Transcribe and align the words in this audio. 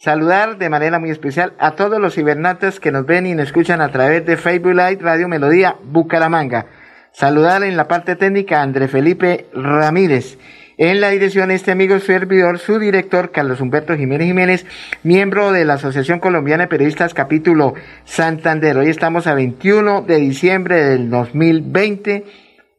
Saludar 0.00 0.58
de 0.58 0.70
manera 0.70 1.00
muy 1.00 1.10
especial 1.10 1.54
a 1.58 1.72
todos 1.72 2.00
los 2.00 2.14
cibernatas 2.14 2.78
que 2.78 2.92
nos 2.92 3.04
ven 3.04 3.26
y 3.26 3.34
nos 3.34 3.48
escuchan 3.48 3.80
a 3.80 3.90
través 3.90 4.24
de 4.24 4.36
Facebook 4.36 4.74
Live 4.74 4.98
Radio 5.00 5.26
Melodía 5.26 5.74
Bucaramanga. 5.82 6.66
Saludar 7.10 7.64
en 7.64 7.76
la 7.76 7.88
parte 7.88 8.14
técnica 8.14 8.60
a 8.60 8.62
André 8.62 8.86
Felipe 8.86 9.46
Ramírez. 9.52 10.38
En 10.76 11.00
la 11.00 11.08
dirección 11.10 11.50
este 11.50 11.72
amigo 11.72 11.98
servidor, 11.98 12.60
su 12.60 12.78
director 12.78 13.32
Carlos 13.32 13.60
Humberto 13.60 13.96
Jiménez 13.96 14.28
Jiménez, 14.28 14.66
miembro 15.02 15.50
de 15.50 15.64
la 15.64 15.74
Asociación 15.74 16.20
Colombiana 16.20 16.62
de 16.62 16.68
Periodistas 16.68 17.12
capítulo 17.12 17.74
Santander. 18.04 18.76
Hoy 18.76 18.90
estamos 18.90 19.26
a 19.26 19.34
21 19.34 20.02
de 20.02 20.16
diciembre 20.18 20.76
del 20.76 21.10
2020. 21.10 22.24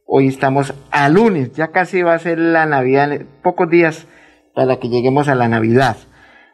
Hoy 0.05 0.29
estamos 0.29 0.73
a 0.89 1.09
lunes, 1.09 1.51
ya 1.51 1.67
casi 1.67 2.01
va 2.01 2.13
a 2.13 2.19
ser 2.19 2.39
la 2.39 2.65
Navidad, 2.65 3.09
pocos 3.43 3.69
días 3.69 4.07
para 4.55 4.77
que 4.77 4.87
lleguemos 4.87 5.27
a 5.27 5.35
la 5.35 5.49
Navidad. 5.49 5.97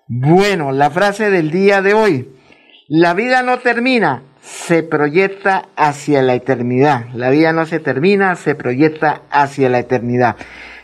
Bueno, 0.08 0.72
la 0.72 0.91
frase 0.91 1.32
del 1.32 1.50
día 1.50 1.82
de 1.82 1.95
hoy. 1.95 2.30
La 2.88 3.16
vida 3.16 3.41
no 3.41 3.58
termina, 3.58 4.22
se 4.40 4.84
proyecta 4.84 5.70
hacia 5.76 6.22
la 6.22 6.36
eternidad. 6.36 7.08
La 7.16 7.32
vida 7.32 7.54
no 7.54 7.66
se 7.66 7.80
termina, 7.80 8.35
se 8.35 8.54
proyecta 8.54 9.24
hacia 9.32 9.68
la 9.68 9.79
eternidad. 9.79 10.35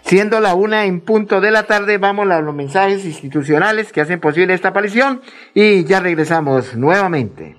Siendo 0.04 0.40
la 0.40 0.56
una 0.56 0.86
en 0.86 1.02
punto 1.02 1.40
de 1.40 1.52
la 1.52 1.68
tarde, 1.68 2.00
vamos 2.00 2.28
a 2.32 2.42
los 2.42 2.56
mensajes 2.56 3.06
institucionales 3.06 3.92
que 3.92 4.02
hacen 4.02 4.20
posible 4.20 4.56
esta 4.56 4.70
aparición 4.70 5.22
y 5.54 5.84
ya 5.84 6.00
regresamos 6.00 6.76
nuevamente. 6.76 7.58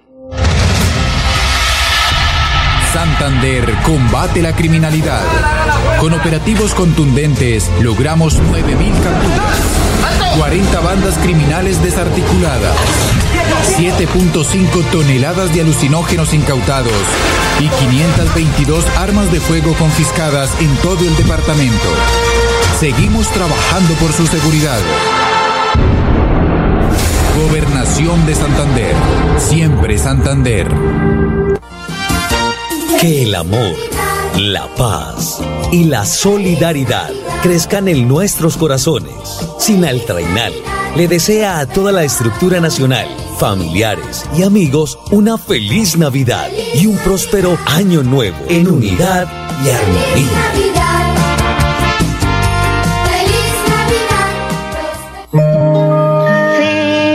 Santander 2.93 3.65
combate 3.85 4.43
la 4.43 4.53
criminalidad. 4.53 5.23
Con 6.01 6.13
operativos 6.13 6.75
contundentes 6.75 7.71
logramos 7.81 8.43
9.000 8.43 9.03
capturas 9.05 9.72
40 10.39 10.81
bandas 10.81 11.19
criminales 11.19 11.83
desarticuladas, 11.83 12.77
7.5 13.77 14.91
toneladas 14.91 15.53
de 15.55 15.61
alucinógenos 15.61 16.33
incautados 16.33 16.93
y 17.61 17.69
522 17.69 18.85
armas 18.97 19.31
de 19.31 19.41
fuego 19.41 19.75
confiscadas 19.75 20.51
en 20.61 20.75
todo 20.77 21.01
el 21.01 21.17
departamento. 21.17 21.89
Seguimos 22.79 23.29
trabajando 23.29 23.95
por 23.95 24.13
su 24.13 24.27
seguridad. 24.27 24.81
Gobernación 27.37 28.27
de 28.27 28.35
Santander. 28.35 28.95
Siempre 29.39 29.99
Santander. 29.99 30.69
Que 33.01 33.25
el 33.25 33.35
amor, 33.35 33.77
la 34.39 34.67
paz 34.77 35.41
y 35.71 35.85
la 35.85 36.05
solidaridad 36.05 37.11
crezcan 37.43 37.89
en 37.89 38.07
nuestros 38.07 38.57
corazones. 38.57 39.52
Sinaltrainal 39.63 40.53
le 40.97 41.07
desea 41.07 41.61
a 41.61 41.67
toda 41.67 41.93
la 41.93 42.03
estructura 42.03 42.59
nacional, 42.59 43.07
familiares 43.39 44.29
y 44.37 44.43
amigos 44.43 44.99
una 45.13 45.39
feliz 45.39 45.97
Navidad 45.97 46.49
y 46.75 46.87
un 46.87 46.97
próspero 46.97 47.57
año 47.67 48.03
nuevo 48.03 48.39
en 48.49 48.67
unidad 48.69 49.29
y 49.65 49.71
armonía. 49.71 50.53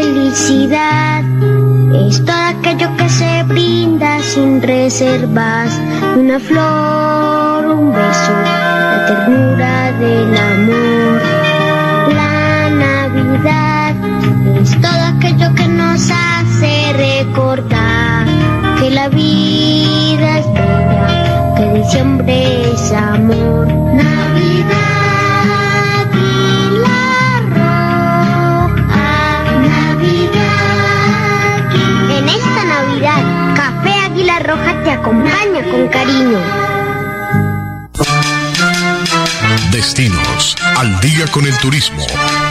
Felicidad 0.01 1.25
es 2.07 2.23
todo 2.23 2.31
aquello 2.31 2.95
que 2.95 3.09
se 3.09 3.43
brinda 3.43 4.23
sin 4.23 4.61
reservas, 4.61 5.77
una 6.15 6.39
flor, 6.39 7.65
un 7.65 7.91
beso, 7.91 8.31
la 8.45 9.05
ternura 9.05 9.91
del 9.99 10.37
amor. 10.37 11.46
Es 13.37 14.71
todo 14.81 15.05
aquello 15.15 15.53
que 15.53 15.67
nos 15.67 16.09
hace 16.09 16.91
recordar 16.93 18.25
que 18.79 18.89
la 18.89 19.09
vida 19.09 20.39
es 20.39 20.47
bella, 20.53 21.53
que 21.55 21.73
diciembre 21.79 22.73
es 22.73 22.91
amor. 22.93 23.67
Navidad. 23.93 24.77
y 26.13 26.79
la 26.81 27.39
roja, 28.65 29.05
Navidad. 29.69 30.97
En 32.17 32.27
esta 32.27 32.65
Navidad, 32.65 33.21
Café 33.55 33.93
Águila 34.05 34.39
Roja 34.39 34.83
te 34.83 34.91
acompaña 34.91 35.61
con 35.71 35.87
cariño. 35.89 36.76
Destinos. 39.77 40.55
Al 40.75 40.99
día 41.01 41.27
con 41.31 41.45
el 41.45 41.55
turismo. 41.59 42.03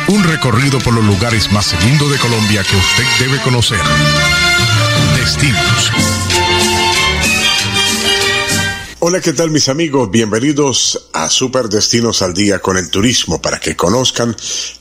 Un 0.07 0.23
recorrido 0.23 0.79
por 0.79 0.95
los 0.95 1.05
lugares 1.05 1.51
más 1.51 1.75
lindos 1.85 2.09
de 2.13 2.19
Colombia 2.19 2.63
que 2.63 2.77
usted 2.77 3.05
debe 3.19 3.43
conocer. 3.43 3.81
Destinos. 5.17 5.91
Hola, 9.01 9.21
¿qué 9.21 9.33
tal 9.33 9.51
mis 9.51 9.69
amigos? 9.69 10.09
Bienvenidos 10.09 11.09
a 11.13 11.29
Super 11.29 11.69
Destinos 11.69 12.23
al 12.23 12.33
Día 12.33 12.61
con 12.61 12.77
el 12.77 12.91
Turismo 12.91 13.43
para 13.43 13.59
que 13.59 13.75
conozcan 13.75 14.37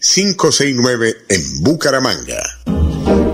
569 0.00 1.16
en 1.28 1.62
Bucaramanga. 1.62 2.42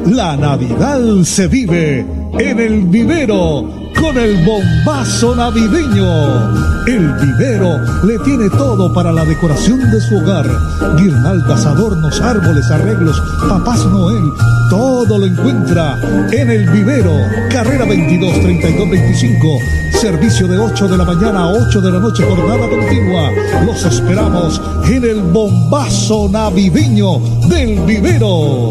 La 0.07 0.37
Navidad 0.37 1.01
se 1.25 1.47
vive 1.47 2.05
en 2.39 2.59
el 2.59 2.83
vivero 2.87 3.91
con 4.01 4.17
el 4.17 4.45
bombazo 4.45 5.37
navideño. 5.37 6.87
El 6.87 7.13
vivero 7.13 7.79
le 8.05 8.19
tiene 8.21 8.49
todo 8.51 8.93
para 8.93 9.13
la 9.13 9.25
decoración 9.25 9.91
de 9.91 10.01
su 10.01 10.17
hogar. 10.17 10.47
Guirnaldas, 10.97 11.67
adornos, 11.67 12.21
árboles, 12.21 12.71
arreglos, 12.71 13.23
papás 13.49 13.85
Noel. 13.87 14.33
Todo 14.71 15.19
lo 15.19 15.27
encuentra 15.27 16.01
en 16.33 16.51
el 16.51 16.69
vivero. 16.71 17.15
Carrera 17.51 17.85
22 17.85 18.41
32 18.41 18.91
25. 18.91 19.59
Servicio 20.01 20.49
de 20.49 20.57
8 20.57 20.89
de 20.89 20.97
la 20.97 21.05
mañana 21.05 21.41
a 21.41 21.53
8 21.53 21.79
de 21.83 21.93
la 21.93 21.99
noche, 21.99 22.25
jornada 22.25 22.67
continua. 22.71 23.31
Los 23.67 23.85
esperamos 23.85 24.59
en 24.87 25.05
el 25.05 25.21
bombazo 25.21 26.27
navideño 26.27 27.19
del 27.51 27.81
vivero. 27.81 28.71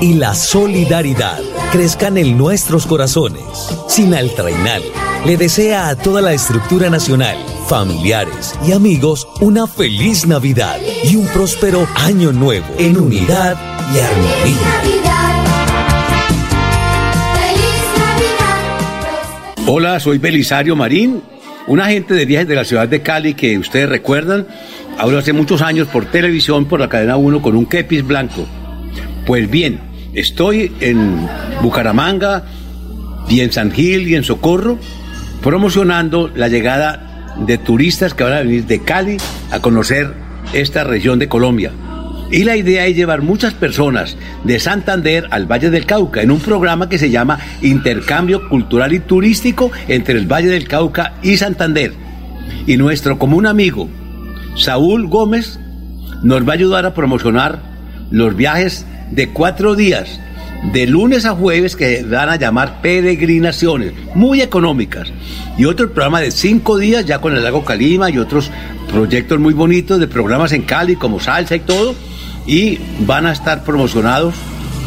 y 0.00 0.14
la 0.14 0.34
solidaridad 0.34 1.40
crezcan 1.72 2.18
en 2.18 2.38
nuestros 2.38 2.86
corazones. 2.86 3.42
Sinaltrainal 3.88 4.82
le 5.26 5.36
desea 5.36 5.88
a 5.88 5.96
toda 5.96 6.20
la 6.20 6.32
estructura 6.32 6.88
nacional, 6.88 7.36
familiares 7.66 8.54
y 8.66 8.72
amigos 8.72 9.26
una 9.40 9.66
feliz 9.66 10.26
Navidad 10.26 10.78
y 11.02 11.16
un 11.16 11.26
próspero 11.26 11.86
año 11.96 12.32
nuevo 12.32 12.66
en 12.78 12.96
unidad 12.98 13.56
y 13.92 13.98
armonía. 13.98 14.82
Hola, 19.66 20.00
soy 20.00 20.18
Belisario 20.18 20.76
Marín, 20.76 21.22
un 21.66 21.80
agente 21.80 22.14
de 22.14 22.24
viajes 22.24 22.48
de 22.48 22.54
la 22.54 22.64
ciudad 22.64 22.88
de 22.88 23.02
Cali 23.02 23.34
que 23.34 23.58
ustedes 23.58 23.88
recuerdan, 23.88 24.46
hablo 24.96 25.18
hace 25.18 25.32
muchos 25.32 25.60
años 25.60 25.88
por 25.88 26.06
televisión 26.06 26.66
por 26.66 26.80
la 26.80 26.88
cadena 26.88 27.16
1 27.16 27.42
con 27.42 27.56
un 27.56 27.66
kepis 27.66 28.06
blanco. 28.06 28.46
Pues 29.26 29.50
bien, 29.50 29.87
estoy 30.18 30.72
en 30.80 31.28
Bucaramanga 31.62 32.44
y 33.28 33.40
en 33.40 33.52
San 33.52 33.70
Gil 33.70 34.08
y 34.08 34.16
en 34.16 34.24
Socorro 34.24 34.78
promocionando 35.42 36.30
la 36.34 36.48
llegada 36.48 37.36
de 37.46 37.58
turistas 37.58 38.14
que 38.14 38.24
van 38.24 38.32
a 38.32 38.40
venir 38.40 38.66
de 38.66 38.82
Cali 38.82 39.16
a 39.50 39.60
conocer 39.60 40.12
esta 40.52 40.82
región 40.84 41.18
de 41.18 41.28
Colombia. 41.28 41.72
Y 42.30 42.44
la 42.44 42.56
idea 42.56 42.86
es 42.86 42.96
llevar 42.96 43.22
muchas 43.22 43.54
personas 43.54 44.16
de 44.44 44.58
Santander 44.58 45.28
al 45.30 45.46
Valle 45.46 45.70
del 45.70 45.86
Cauca 45.86 46.20
en 46.20 46.30
un 46.30 46.40
programa 46.40 46.88
que 46.88 46.98
se 46.98 47.10
llama 47.10 47.38
Intercambio 47.62 48.48
Cultural 48.48 48.92
y 48.92 48.98
Turístico 48.98 49.70
entre 49.86 50.18
el 50.18 50.30
Valle 50.30 50.48
del 50.48 50.68
Cauca 50.68 51.14
y 51.22 51.36
Santander. 51.36 51.92
Y 52.66 52.76
nuestro 52.76 53.18
común 53.18 53.46
amigo, 53.46 53.88
Saúl 54.56 55.06
Gómez, 55.06 55.58
nos 56.22 56.46
va 56.46 56.52
a 56.52 56.56
ayudar 56.56 56.84
a 56.84 56.92
promocionar 56.92 57.62
los 58.10 58.36
viajes 58.36 58.84
de 59.10 59.28
cuatro 59.28 59.74
días, 59.74 60.20
de 60.72 60.86
lunes 60.86 61.24
a 61.24 61.34
jueves, 61.34 61.76
que 61.76 62.02
van 62.02 62.28
a 62.28 62.36
llamar 62.36 62.80
peregrinaciones, 62.82 63.92
muy 64.14 64.40
económicas. 64.40 65.12
Y 65.56 65.64
otro 65.64 65.92
programa 65.92 66.20
de 66.20 66.30
cinco 66.30 66.78
días, 66.78 67.06
ya 67.06 67.20
con 67.20 67.34
el 67.34 67.42
lago 67.42 67.64
Calima 67.64 68.10
y 68.10 68.18
otros 68.18 68.50
proyectos 68.90 69.38
muy 69.38 69.54
bonitos 69.54 70.00
de 70.00 70.08
programas 70.08 70.52
en 70.52 70.62
Cali, 70.62 70.96
como 70.96 71.20
salsa 71.20 71.56
y 71.56 71.60
todo. 71.60 71.94
Y 72.46 72.78
van 73.00 73.26
a 73.26 73.32
estar 73.32 73.62
promocionados 73.62 74.34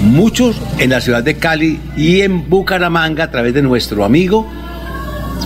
muchos 0.01 0.59
en 0.79 0.89
la 0.89 1.00
ciudad 1.00 1.23
de 1.23 1.38
Cali 1.38 1.79
y 1.95 2.21
en 2.21 2.50
Bucaramanga 2.50 3.25
a 3.25 3.31
través 3.31 3.53
de 3.53 3.62
nuestro 3.62 4.03
amigo 4.03 4.47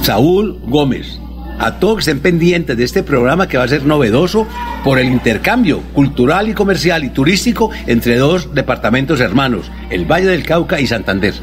Saúl 0.01 0.59
Gómez 0.65 1.19
a 1.59 1.79
todos 1.79 1.95
que 1.95 1.99
estén 2.01 2.19
pendientes 2.19 2.77
de 2.77 2.83
este 2.83 3.03
programa 3.03 3.47
que 3.47 3.57
va 3.57 3.63
a 3.63 3.67
ser 3.67 3.85
novedoso 3.85 4.47
por 4.83 4.99
el 4.99 5.07
intercambio 5.07 5.81
cultural 5.93 6.49
y 6.49 6.53
comercial 6.53 7.03
y 7.03 7.09
turístico 7.09 7.71
entre 7.87 8.17
dos 8.17 8.53
departamentos 8.53 9.19
hermanos, 9.19 9.71
el 9.89 10.05
Valle 10.05 10.27
del 10.27 10.43
Cauca 10.43 10.79
y 10.79 10.87
Santander. 10.87 11.33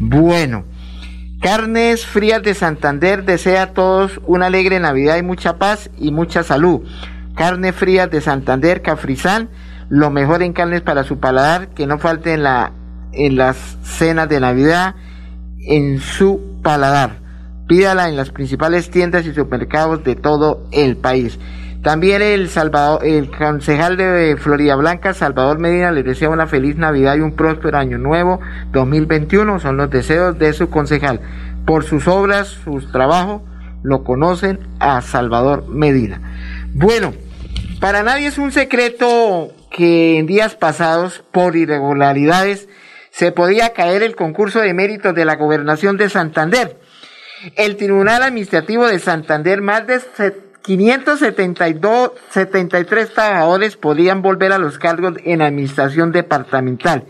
Bueno, 0.01 0.65
Carnes 1.41 2.07
Frías 2.07 2.43
de 2.43 2.55
Santander 2.55 3.25
desea 3.25 3.63
a 3.63 3.73
todos 3.73 4.21
una 4.27 4.47
alegre 4.47 4.81
Navidad 4.81 5.17
y 5.19 5.23
mucha 5.23 5.59
paz 5.59 5.91
y 5.99 6.11
mucha 6.11 6.43
salud. 6.43 6.83
Carne 7.35 7.73
Frías 7.73 8.11
de 8.11 8.21
Santander, 8.21 8.81
Cafrizán, 8.81 9.51
lo 9.89 10.11
mejor 10.11 10.43
en 10.43 10.53
carnes 10.53 10.81
para 10.81 11.05
su 11.05 11.19
paladar, 11.19 11.69
que 11.69 11.87
no 11.87 11.99
falte 11.99 12.33
en, 12.33 12.43
la, 12.43 12.73
en 13.13 13.37
las 13.37 13.57
cenas 13.83 14.29
de 14.29 14.41
Navidad 14.41 14.95
en 15.67 16.01
su 16.01 16.59
paladar. 16.63 17.19
Pídala 17.67 18.09
en 18.09 18.17
las 18.17 18.31
principales 18.31 18.91
tiendas 18.91 19.27
y 19.27 19.35
supermercados 19.35 20.05
de 20.05 20.15
todo 20.15 20.67
el 20.73 20.97
país. 20.97 21.39
También 21.85 22.23
el, 22.23 22.49
Salvador, 22.49 23.05
el 23.05 23.31
concejal 23.31 23.99
de 23.99 24.39
Florida 24.39 24.75
Blanca, 24.75 25.13
Salvador 25.13 25.59
Medina, 25.59 25.93
les 25.93 26.03
desea 26.03 26.31
una 26.31 26.47
feliz 26.47 26.77
Navidad 26.77 27.15
y 27.17 27.21
un 27.21 27.37
próspero 27.37 27.77
año 27.77 27.99
nuevo 27.99 28.41
2021. 28.73 29.61
Son 29.61 29.77
los 29.77 29.91
deseos 29.91 30.39
de 30.39 30.55
su 30.55 30.71
concejal. 30.71 31.21
Por 31.67 31.85
sus 31.85 32.09
obras, 32.09 32.49
sus 32.49 32.91
trabajos, 32.91 33.43
lo 33.83 34.03
conocen 34.03 34.61
a 34.81 35.03
Salvador 35.03 35.69
Medina. 35.69 36.23
Bueno, 36.73 37.13
para 37.81 38.03
nadie 38.03 38.29
es 38.29 38.39
un 38.39 38.51
secreto 38.51 39.51
que 39.71 40.19
en 40.19 40.25
días 40.25 40.55
pasados, 40.55 41.23
por 41.33 41.55
irregularidades, 41.55 42.67
se 43.11 43.31
podía 43.31 43.75
caer 43.75 44.03
el 44.03 44.17
concurso 44.17 44.61
de 44.61 44.73
méritos 44.73 45.15
de 45.15 45.27
la 45.27 45.37
gobernación 45.37 45.99
de 45.99 46.09
Santander. 46.09 46.79
El 47.57 47.77
Tribunal 47.77 48.23
Administrativo 48.23 48.87
de 48.87 48.99
Santander, 48.99 49.61
más 49.61 49.87
de 49.87 50.01
572, 50.65 52.13
73 52.31 53.13
trabajadores 53.13 53.77
podían 53.77 54.23
volver 54.23 54.51
a 54.53 54.59
los 54.59 54.79
cargos 54.79 55.15
en 55.25 55.43
administración 55.43 56.11
departamental. 56.11 57.05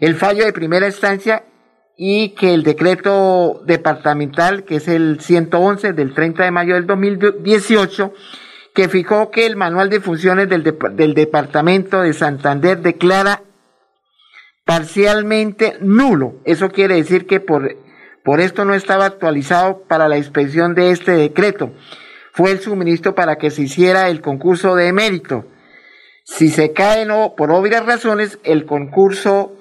El 0.00 0.16
fallo 0.16 0.46
de 0.46 0.54
primera 0.54 0.86
instancia 0.86 1.44
y 1.98 2.30
que 2.30 2.54
el 2.54 2.62
decreto 2.62 3.60
departamental, 3.66 4.64
que 4.64 4.76
es 4.76 4.88
el 4.88 5.20
111 5.20 5.92
del 5.92 6.14
30 6.14 6.44
de 6.44 6.50
mayo 6.50 6.76
del 6.76 6.86
2018, 6.86 8.14
que 8.74 8.88
fijó 8.88 9.30
que 9.30 9.44
el 9.44 9.56
manual 9.56 9.90
de 9.90 10.00
funciones 10.00 10.48
del, 10.48 10.62
departamento 10.62 12.00
de 12.00 12.14
Santander 12.14 12.80
declara 12.80 13.42
parcialmente 14.64 15.76
nulo. 15.80 16.36
Eso 16.46 16.70
quiere 16.70 16.94
decir 16.94 17.26
que 17.26 17.40
por, 17.40 17.76
por 18.24 18.40
esto 18.40 18.64
no 18.64 18.72
estaba 18.72 19.04
actualizado 19.04 19.82
para 19.88 20.08
la 20.08 20.16
inspección 20.16 20.74
de 20.74 20.90
este 20.92 21.12
decreto. 21.12 21.74
Fue 22.38 22.52
el 22.52 22.60
suministro 22.60 23.16
para 23.16 23.34
que 23.34 23.50
se 23.50 23.62
hiciera 23.62 24.08
el 24.10 24.20
concurso 24.20 24.76
de 24.76 24.92
mérito. 24.92 25.46
Si 26.22 26.50
se 26.50 26.72
cae 26.72 27.04
no, 27.04 27.34
por 27.36 27.50
obvias 27.50 27.84
razones, 27.84 28.38
el 28.44 28.64
concurso, 28.64 29.56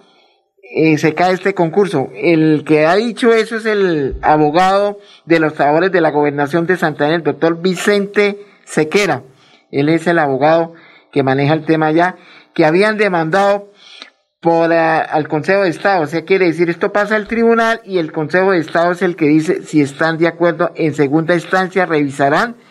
eh, 0.75 0.99
se 0.99 1.15
cae 1.15 1.33
este 1.33 1.55
concurso. 1.55 2.11
El 2.13 2.63
que 2.67 2.85
ha 2.85 2.93
dicho 2.93 3.33
eso 3.33 3.55
es 3.57 3.65
el 3.65 4.17
abogado 4.21 4.99
de 5.25 5.39
los 5.39 5.55
trabajadores 5.55 5.91
de 5.91 6.01
la 6.01 6.11
gobernación 6.11 6.67
de 6.67 6.77
Santander, 6.77 7.15
el 7.15 7.23
doctor 7.23 7.59
Vicente 7.63 8.45
Sequera. 8.63 9.23
Él 9.71 9.89
es 9.89 10.05
el 10.05 10.19
abogado 10.19 10.75
que 11.11 11.23
maneja 11.23 11.55
el 11.55 11.65
tema 11.65 11.91
ya, 11.91 12.15
que 12.53 12.63
habían 12.63 12.97
demandado 12.99 13.71
por 14.39 14.71
al 14.71 15.27
Consejo 15.27 15.63
de 15.63 15.69
Estado. 15.69 16.03
O 16.03 16.05
sea, 16.05 16.25
quiere 16.25 16.45
decir, 16.45 16.69
esto 16.69 16.93
pasa 16.93 17.15
al 17.15 17.27
tribunal 17.27 17.81
y 17.83 17.97
el 17.97 18.11
Consejo 18.11 18.51
de 18.51 18.59
Estado 18.59 18.91
es 18.91 19.01
el 19.01 19.15
que 19.15 19.25
dice 19.25 19.63
si 19.63 19.81
están 19.81 20.19
de 20.19 20.27
acuerdo. 20.27 20.69
En 20.75 20.93
segunda 20.93 21.33
instancia 21.33 21.87
revisarán 21.87 22.66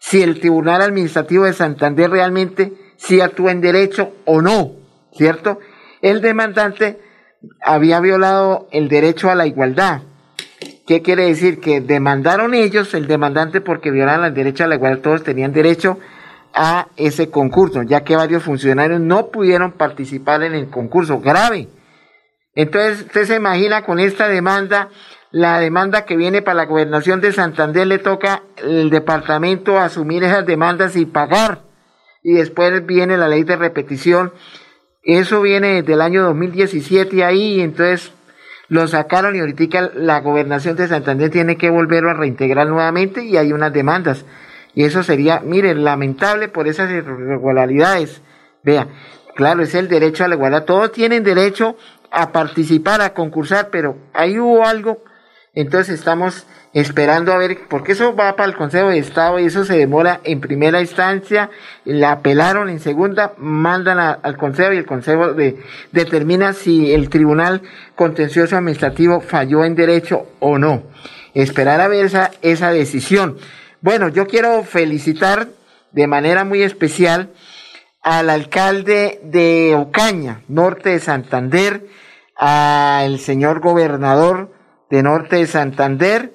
si 0.00 0.22
el 0.22 0.40
Tribunal 0.40 0.80
Administrativo 0.82 1.44
de 1.44 1.52
Santander 1.52 2.10
realmente 2.10 2.72
si 2.96 3.20
actúa 3.20 3.52
en 3.52 3.60
derecho 3.60 4.12
o 4.24 4.42
no, 4.42 4.72
¿cierto? 5.12 5.60
El 6.02 6.20
demandante 6.22 6.98
había 7.62 8.00
violado 8.00 8.66
el 8.72 8.88
derecho 8.88 9.30
a 9.30 9.34
la 9.34 9.46
igualdad. 9.46 10.02
¿Qué 10.86 11.02
quiere 11.02 11.26
decir? 11.26 11.60
Que 11.60 11.80
demandaron 11.80 12.54
ellos, 12.54 12.94
el 12.94 13.06
demandante, 13.06 13.60
porque 13.60 13.90
violaron 13.90 14.24
el 14.24 14.34
derecho 14.34 14.64
a 14.64 14.66
la 14.66 14.74
igualdad, 14.74 15.02
todos 15.02 15.22
tenían 15.22 15.52
derecho 15.52 15.98
a 16.52 16.88
ese 16.96 17.30
concurso, 17.30 17.82
ya 17.82 18.02
que 18.02 18.16
varios 18.16 18.42
funcionarios 18.42 19.00
no 19.00 19.28
pudieron 19.28 19.72
participar 19.72 20.42
en 20.42 20.54
el 20.54 20.68
concurso. 20.68 21.20
Grave. 21.20 21.68
Entonces, 22.54 23.02
usted 23.02 23.26
se 23.26 23.36
imagina 23.36 23.84
con 23.84 24.00
esta 24.00 24.28
demanda, 24.28 24.88
la 25.32 25.58
demanda 25.60 26.04
que 26.04 26.16
viene 26.16 26.42
para 26.42 26.56
la 26.56 26.66
gobernación 26.66 27.20
de 27.20 27.32
Santander, 27.32 27.86
le 27.86 27.98
toca 27.98 28.42
el 28.56 28.90
departamento 28.90 29.78
asumir 29.78 30.24
esas 30.24 30.44
demandas 30.44 30.96
y 30.96 31.06
pagar. 31.06 31.62
Y 32.22 32.34
después 32.34 32.84
viene 32.84 33.16
la 33.16 33.28
ley 33.28 33.44
de 33.44 33.56
repetición. 33.56 34.32
Eso 35.02 35.40
viene 35.40 35.80
desde 35.80 35.94
el 35.94 36.00
año 36.00 36.22
2017 36.24 37.24
ahí, 37.24 37.60
entonces 37.60 38.12
lo 38.68 38.86
sacaron 38.86 39.34
y 39.34 39.40
ahorita 39.40 39.92
la 39.94 40.20
gobernación 40.20 40.76
de 40.76 40.88
Santander 40.88 41.30
tiene 41.30 41.56
que 41.56 41.70
volverlo 41.70 42.10
a 42.10 42.14
reintegrar 42.14 42.66
nuevamente 42.68 43.24
y 43.24 43.36
hay 43.36 43.52
unas 43.52 43.72
demandas. 43.72 44.24
Y 44.74 44.84
eso 44.84 45.02
sería, 45.02 45.40
mire, 45.40 45.74
lamentable 45.74 46.48
por 46.48 46.68
esas 46.68 46.90
irregularidades. 46.90 48.22
Vea, 48.62 48.88
claro, 49.34 49.62
es 49.62 49.74
el 49.74 49.88
derecho 49.88 50.24
a 50.24 50.28
la 50.28 50.34
igualdad. 50.34 50.64
Todos 50.64 50.92
tienen 50.92 51.24
derecho 51.24 51.76
a 52.10 52.30
participar, 52.30 53.00
a 53.00 53.14
concursar, 53.14 53.70
pero 53.70 53.96
ahí 54.12 54.38
hubo 54.38 54.64
algo. 54.64 55.02
Entonces 55.54 55.98
estamos 55.98 56.46
esperando 56.72 57.32
a 57.32 57.38
ver, 57.38 57.58
porque 57.68 57.92
eso 57.92 58.14
va 58.14 58.36
para 58.36 58.48
el 58.48 58.56
Consejo 58.56 58.88
de 58.88 58.98
Estado 58.98 59.40
y 59.40 59.46
eso 59.46 59.64
se 59.64 59.76
demora 59.76 60.20
en 60.22 60.40
primera 60.40 60.80
instancia, 60.80 61.50
la 61.84 62.12
apelaron 62.12 62.68
en 62.68 62.78
segunda, 62.78 63.34
mandan 63.38 63.98
al 63.98 64.36
Consejo 64.36 64.72
y 64.72 64.76
el 64.76 64.86
Consejo 64.86 65.34
determina 65.90 66.52
si 66.52 66.92
el 66.92 67.08
Tribunal 67.08 67.62
Contencioso 67.96 68.56
Administrativo 68.56 69.20
falló 69.20 69.64
en 69.64 69.74
derecho 69.74 70.26
o 70.38 70.58
no. 70.58 70.84
Esperar 71.34 71.80
a 71.80 71.88
ver 71.88 72.06
esa, 72.06 72.30
esa 72.42 72.70
decisión. 72.70 73.38
Bueno, 73.80 74.08
yo 74.08 74.26
quiero 74.26 74.62
felicitar 74.62 75.48
de 75.90 76.06
manera 76.06 76.44
muy 76.44 76.62
especial 76.62 77.30
al 78.02 78.30
alcalde 78.30 79.20
de 79.24 79.74
Ocaña, 79.74 80.42
norte 80.48 80.90
de 80.90 81.00
Santander, 81.00 81.86
al 82.36 83.18
señor 83.18 83.60
gobernador 83.60 84.59
de 84.90 85.02
norte 85.02 85.36
de 85.36 85.46
Santander, 85.46 86.34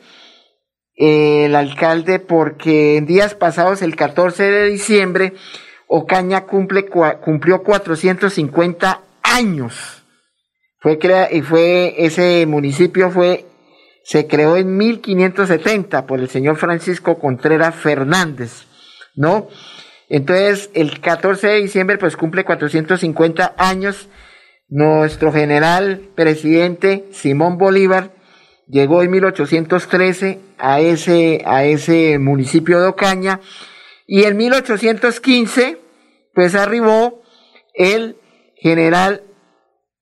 el 0.95 1.55
alcalde 1.55 2.19
porque 2.19 2.97
en 2.97 3.05
días 3.05 3.35
pasados, 3.35 3.81
el 3.81 3.95
14 3.95 4.43
de 4.43 4.65
diciembre, 4.65 5.33
Ocaña 5.87 6.45
cumple, 6.45 6.85
cumplió 7.23 7.61
450 7.63 9.01
años. 9.21 10.03
Fue 10.79 10.97
crea, 10.97 11.31
y 11.31 11.41
fue, 11.41 11.95
ese 11.97 12.45
municipio 12.47 13.11
fue 13.11 13.45
se 14.05 14.27
creó 14.27 14.55
en 14.55 14.77
1570 14.77 16.05
por 16.05 16.19
el 16.19 16.29
señor 16.29 16.57
Francisco 16.57 17.17
Contreras 17.17 17.73
Fernández, 17.73 18.67
¿no? 19.15 19.47
Entonces, 20.09 20.69
el 20.75 21.01
14 21.01 21.47
de 21.47 21.61
diciembre, 21.61 21.97
pues 21.97 22.15
cumple 22.15 22.45
450 22.45 23.55
años. 23.57 24.07
Nuestro 24.67 25.31
general 25.31 26.01
presidente 26.15 27.05
Simón 27.11 27.57
Bolívar 27.57 28.11
llegó 28.67 29.03
en 29.03 29.11
1813 29.11 30.39
a 30.57 30.79
ese, 30.79 31.41
a 31.45 31.63
ese 31.63 32.19
municipio 32.19 32.81
de 32.81 32.87
Ocaña 32.87 33.39
y 34.07 34.23
en 34.23 34.37
1815, 34.37 35.79
pues 36.33 36.55
arribó 36.55 37.21
el 37.73 38.17
general 38.55 39.23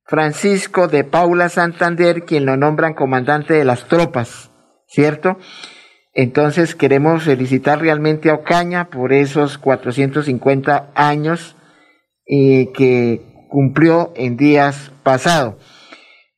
Francisco 0.05 0.88
de 0.88 1.03
Paula 1.03 1.50
Santander, 1.50 2.24
quien 2.25 2.46
lo 2.46 2.58
nombran 2.58 2.93
comandante 2.93 3.53
de 3.53 3.65
las 3.65 3.88
tropas, 3.88 4.51
¿cierto? 4.88 5.38
Entonces 6.13 6.75
queremos 6.75 7.24
felicitar 7.24 7.79
realmente 7.79 8.29
a 8.29 8.36
Ocaña 8.36 8.89
por 8.89 9.13
esos 9.13 9.58
450 9.58 10.91
años 10.93 11.55
eh, 12.27 12.72
que 12.74 13.48
cumplió 13.50 14.13
en 14.15 14.38
días 14.38 14.91
pasados. 15.03 15.55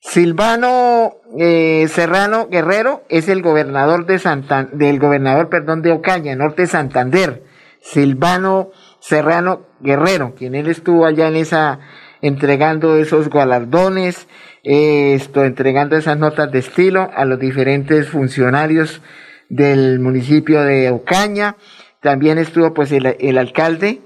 Silvano 0.08 1.16
eh, 1.38 1.88
Serrano 1.90 2.48
Guerrero 2.48 3.04
es 3.10 3.28
el 3.28 3.42
gobernador 3.42 4.06
de 4.06 4.20
Santander, 4.20 4.78
del 4.78 5.00
gobernador, 5.00 5.50
perdón, 5.50 5.82
de 5.82 5.92
Ocaña, 5.92 6.36
norte 6.36 6.64
de 6.64 6.68
Santander. 6.68 7.44
Silvano 7.82 8.70
Serrano 9.00 9.66
Guerrero, 9.80 10.36
quien 10.36 10.56
él 10.56 10.68
estuvo 10.70 11.06
allá 11.06 11.28
en 11.28 11.36
esa 11.36 11.80
entregando 12.22 12.96
esos 12.98 13.30
galardones, 13.30 14.28
esto, 14.64 15.44
entregando 15.44 15.98
esas 15.98 16.18
notas 16.18 16.52
de 16.52 16.60
estilo 16.60 17.10
a 17.14 17.26
los 17.26 17.40
diferentes 17.40 18.08
funcionarios 18.08 19.02
del 19.50 20.00
municipio 20.00 20.62
de 20.62 20.92
Ocaña. 20.92 21.58
También 22.00 22.38
estuvo 22.38 22.74
pues 22.74 22.92
el 22.92 23.38
alcalde 23.38 24.02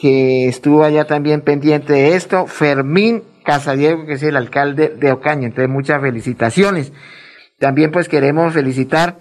que 0.00 0.48
estuvo 0.48 0.84
allá 0.84 1.06
también 1.06 1.40
pendiente 1.40 1.92
de 1.92 2.14
esto, 2.14 2.46
Fermín 2.46 3.24
Casadiego, 3.44 4.06
que 4.06 4.12
es 4.12 4.22
el 4.22 4.36
alcalde 4.36 4.90
de 4.90 5.10
Ocaña. 5.10 5.48
Entonces, 5.48 5.68
muchas 5.68 6.00
felicitaciones. 6.00 6.92
También 7.58 7.90
pues 7.90 8.08
queremos 8.08 8.54
felicitar 8.54 9.18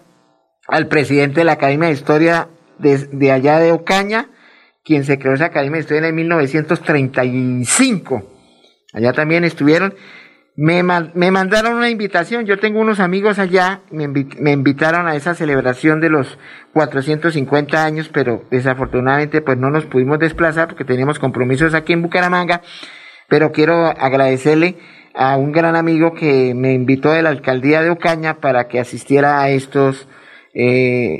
al 0.67 0.88
presidente 0.88 1.39
de 1.39 1.46
la 1.46 1.53
Academia 1.53 1.88
de 1.88 1.96
Historia 1.96 2.50
de, 2.77 3.07
de 3.12 3.31
allá 3.31 3.57
de 3.60 3.72
Ocaña, 3.72 4.29
quien 4.84 5.03
se 5.03 5.17
creó 5.17 5.34
esa 5.34 5.46
Academia 5.46 5.77
de 5.77 5.81
Historia 5.81 6.07
en 6.07 6.15
1935. 6.15 8.24
Allá 8.93 9.13
también 9.13 9.46
estuvieron. 9.46 9.96
Me, 10.59 10.81
me, 10.81 11.29
mandaron 11.29 11.75
una 11.75 11.91
invitación, 11.91 12.47
yo 12.47 12.57
tengo 12.57 12.79
unos 12.79 12.99
amigos 12.99 13.37
allá, 13.37 13.81
me, 13.91 14.07
me, 14.07 14.51
invitaron 14.51 15.07
a 15.07 15.15
esa 15.15 15.35
celebración 15.35 16.01
de 16.01 16.09
los 16.09 16.39
450 16.73 17.85
años, 17.85 18.09
pero 18.11 18.43
desafortunadamente 18.49 19.43
pues 19.43 19.59
no 19.59 19.69
nos 19.69 19.85
pudimos 19.85 20.17
desplazar 20.17 20.69
porque 20.69 20.83
teníamos 20.83 21.19
compromisos 21.19 21.75
aquí 21.75 21.93
en 21.93 22.01
Bucaramanga, 22.01 22.63
pero 23.29 23.51
quiero 23.51 23.85
agradecerle 23.85 24.77
a 25.13 25.37
un 25.37 25.51
gran 25.51 25.75
amigo 25.75 26.15
que 26.15 26.55
me 26.55 26.73
invitó 26.73 27.11
de 27.11 27.21
la 27.21 27.29
alcaldía 27.29 27.83
de 27.83 27.91
Ocaña 27.91 28.39
para 28.39 28.67
que 28.67 28.79
asistiera 28.79 29.39
a 29.39 29.51
estos 29.51 30.07
eh, 30.55 31.19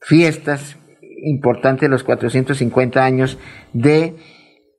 fiestas 0.00 0.78
importante 1.24 1.88
los 1.88 2.04
450 2.04 3.04
años 3.04 3.36
de 3.72 4.14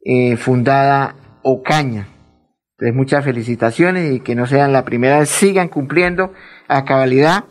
eh, 0.05 0.37
fundada 0.37 1.17
Ocaña. 1.43 2.07
Entonces, 2.81 2.97
muchas 2.97 3.23
felicitaciones 3.23 4.11
y 4.11 4.21
que 4.21 4.33
no 4.33 4.47
sean 4.47 4.73
la 4.73 4.83
primera, 4.85 5.23
sigan 5.27 5.67
cumpliendo 5.67 6.33
a 6.67 6.83
cabalidad. 6.83 7.43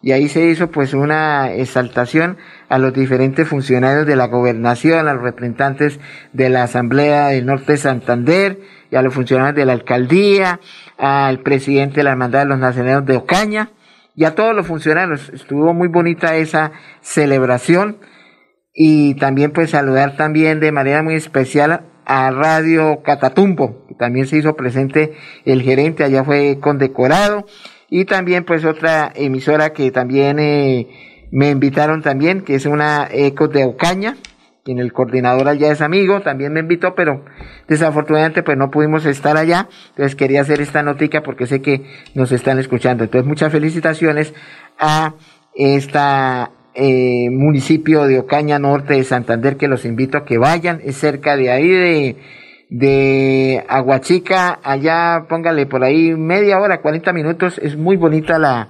Y 0.00 0.12
ahí 0.12 0.28
se 0.28 0.46
hizo 0.46 0.70
pues 0.70 0.94
una 0.94 1.52
exaltación 1.52 2.36
a 2.68 2.78
los 2.78 2.94
diferentes 2.94 3.48
funcionarios 3.48 4.06
de 4.06 4.14
la 4.14 4.28
gobernación, 4.28 5.08
a 5.08 5.14
los 5.14 5.24
representantes 5.24 5.98
de 6.32 6.50
la 6.50 6.62
Asamblea 6.62 7.30
del 7.30 7.46
Norte 7.46 7.72
de 7.72 7.78
Santander 7.78 8.60
y 8.88 8.94
a 8.94 9.02
los 9.02 9.12
funcionarios 9.12 9.56
de 9.56 9.66
la 9.66 9.72
alcaldía, 9.72 10.60
al 10.98 11.40
presidente 11.40 11.96
de 11.96 12.04
la 12.04 12.10
Hermandad 12.10 12.42
de 12.42 12.46
los 12.46 12.60
Nacionales 12.60 13.06
de 13.06 13.16
Ocaña 13.16 13.70
y 14.14 14.22
a 14.22 14.36
todos 14.36 14.54
los 14.54 14.68
funcionarios. 14.68 15.30
Estuvo 15.30 15.74
muy 15.74 15.88
bonita 15.88 16.36
esa 16.36 16.70
celebración 17.00 17.96
y 18.72 19.16
también 19.16 19.50
pues 19.50 19.70
saludar 19.70 20.16
también 20.16 20.60
de 20.60 20.70
manera 20.70 21.02
muy 21.02 21.16
especial 21.16 21.86
a 22.06 22.30
Radio 22.30 23.02
Catatumbo, 23.02 23.84
también 23.98 24.26
se 24.26 24.38
hizo 24.38 24.54
presente 24.54 25.12
el 25.44 25.62
gerente, 25.62 26.04
allá 26.04 26.24
fue 26.24 26.58
condecorado, 26.60 27.44
y 27.90 28.04
también 28.04 28.44
pues 28.44 28.64
otra 28.64 29.12
emisora 29.14 29.72
que 29.72 29.90
también 29.90 30.38
eh, 30.38 30.88
me 31.30 31.50
invitaron 31.50 32.02
también, 32.02 32.42
que 32.42 32.54
es 32.54 32.66
una 32.66 33.08
Eco 33.10 33.48
de 33.48 33.64
Ocaña, 33.64 34.16
quien 34.64 34.78
el 34.80 34.92
coordinador 34.92 35.48
allá 35.48 35.70
es 35.70 35.80
amigo, 35.80 36.22
también 36.22 36.52
me 36.52 36.60
invitó, 36.60 36.94
pero 36.96 37.24
desafortunadamente 37.68 38.42
pues 38.42 38.58
no 38.58 38.70
pudimos 38.70 39.04
estar 39.06 39.36
allá, 39.36 39.68
entonces 39.90 40.16
quería 40.16 40.40
hacer 40.40 40.60
esta 40.60 40.82
notica 40.82 41.22
porque 41.22 41.46
sé 41.46 41.62
que 41.62 41.84
nos 42.14 42.32
están 42.32 42.58
escuchando. 42.58 43.04
Entonces 43.04 43.28
muchas 43.28 43.52
felicitaciones 43.52 44.34
a 44.78 45.14
esta 45.54 46.50
eh, 46.76 47.28
municipio 47.30 48.06
de 48.06 48.18
Ocaña 48.18 48.58
Norte 48.58 48.94
de 48.94 49.04
Santander 49.04 49.56
que 49.56 49.68
los 49.68 49.84
invito 49.84 50.18
a 50.18 50.24
que 50.24 50.38
vayan, 50.38 50.80
es 50.84 50.96
cerca 50.96 51.36
de 51.36 51.50
ahí 51.50 51.68
de, 51.68 52.16
de 52.70 53.64
Aguachica, 53.68 54.60
allá 54.62 55.24
póngale 55.28 55.66
por 55.66 55.82
ahí 55.82 56.14
media 56.14 56.60
hora, 56.60 56.80
40 56.80 57.12
minutos, 57.12 57.58
es 57.58 57.76
muy 57.76 57.96
bonita 57.96 58.38
la, 58.38 58.68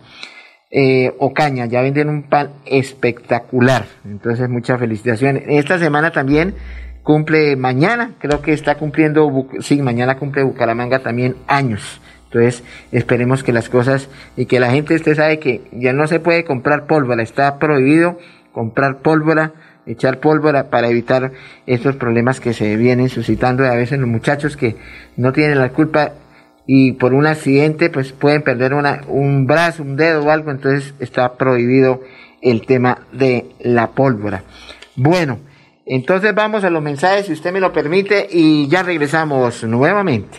eh, 0.71 1.15
Ocaña, 1.19 1.67
ya 1.67 1.81
venden 1.81 2.09
un 2.09 2.25
pan 2.25 2.51
espectacular. 2.65 3.87
Entonces, 4.05 4.49
muchas 4.49 4.79
felicitaciones. 4.81 5.45
Esta 5.47 5.79
semana 5.79 6.11
también 6.11 6.55
cumple 7.03 7.57
mañana, 7.57 8.15
creo 8.19 8.43
que 8.43 8.53
está 8.53 8.75
cumpliendo, 8.75 9.31
sí, 9.61 9.81
mañana 9.81 10.19
cumple 10.19 10.43
Bucaramanga 10.43 10.99
también 10.99 11.37
años. 11.47 12.01
Entonces, 12.37 12.62
esperemos 12.93 13.43
que 13.43 13.52
las 13.52 13.71
cosas 13.71 14.09
y 14.37 14.45
que 14.45 14.61
la 14.61 14.71
gente, 14.71 14.95
usted 14.95 15.16
sabe 15.16 15.38
que 15.38 15.62
ya 15.73 15.95
no 15.95 16.07
se 16.07 16.21
puede 16.21 16.45
comprar 16.45 16.87
pólvora, 16.87 17.23
está 17.23 17.59
prohibido 17.59 18.19
comprar 18.52 18.99
pólvora, 18.99 19.52
echar 19.87 20.19
pólvora 20.19 20.69
para 20.69 20.88
evitar 20.88 21.33
estos 21.66 21.97
problemas 21.97 22.40
que 22.40 22.52
se 22.52 22.76
vienen 22.76 23.09
suscitando 23.09 23.64
a 23.64 23.75
veces 23.75 23.99
los 23.99 24.09
muchachos 24.09 24.57
que 24.57 24.76
no 25.16 25.33
tienen 25.33 25.59
la 25.59 25.71
culpa 25.71 26.12
y 26.66 26.93
por 26.93 27.14
un 27.14 27.26
accidente 27.26 27.88
pues 27.88 28.12
pueden 28.12 28.43
perder 28.43 28.75
una, 28.75 29.02
un 29.09 29.47
brazo, 29.47 29.83
un 29.83 29.97
dedo 29.97 30.25
o 30.25 30.31
algo, 30.31 30.50
entonces 30.50 30.95
está 30.99 31.35
prohibido 31.35 32.00
el 32.43 32.66
tema 32.66 33.07
de 33.12 33.47
la 33.61 33.93
pólvora. 33.93 34.43
Bueno, 34.95 35.38
entonces 35.87 36.35
vamos 36.35 36.64
a 36.64 36.71
los 36.71 36.83
mensajes 36.83 37.26
si 37.26 37.33
usted 37.33 37.52
me 37.52 37.61
lo 37.61 37.73
permite 37.73 38.26
y 38.31 38.69
ya 38.69 38.83
regresamos 38.83 39.64
nuevamente. 39.64 40.38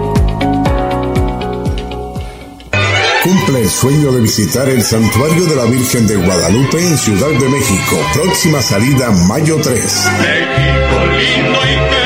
Cumple 3.23 3.61
el 3.61 3.69
sueño 3.69 4.11
de 4.11 4.21
visitar 4.21 4.67
el 4.67 4.81
Santuario 4.81 5.45
de 5.45 5.55
la 5.55 5.65
Virgen 5.65 6.07
de 6.07 6.15
Guadalupe 6.15 6.79
en 6.79 6.97
Ciudad 6.97 7.29
de 7.29 7.49
México. 7.49 7.95
Próxima 8.13 8.61
salida 8.63 9.11
mayo 9.11 9.57
3. 9.61 9.73
México 10.19 11.05
lindo 11.05 11.59
y. 11.97 12.00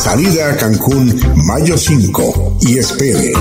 Salida 0.00 0.50
a 0.50 0.56
Cancún 0.56 1.20
mayo 1.44 1.76
5. 1.76 2.56
Y 2.62 2.78
espere. 2.78 3.34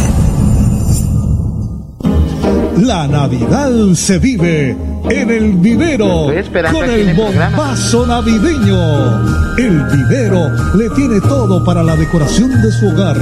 La 2.77 3.07
Navidad 3.07 3.71
se 3.95 4.19
vive 4.19 4.94
en 5.11 5.31
el 5.31 5.53
vivero 5.55 6.27
con 6.73 6.91
el 6.91 7.15
bombazo 7.15 8.07
navideño. 8.07 9.57
El 9.57 9.83
vivero 9.85 10.51
le 10.77 10.91
tiene 10.91 11.21
todo 11.21 11.65
para 11.65 11.83
la 11.83 11.95
decoración 11.97 12.51
de 12.63 12.73
su 12.73 12.89
hogar. 12.89 13.17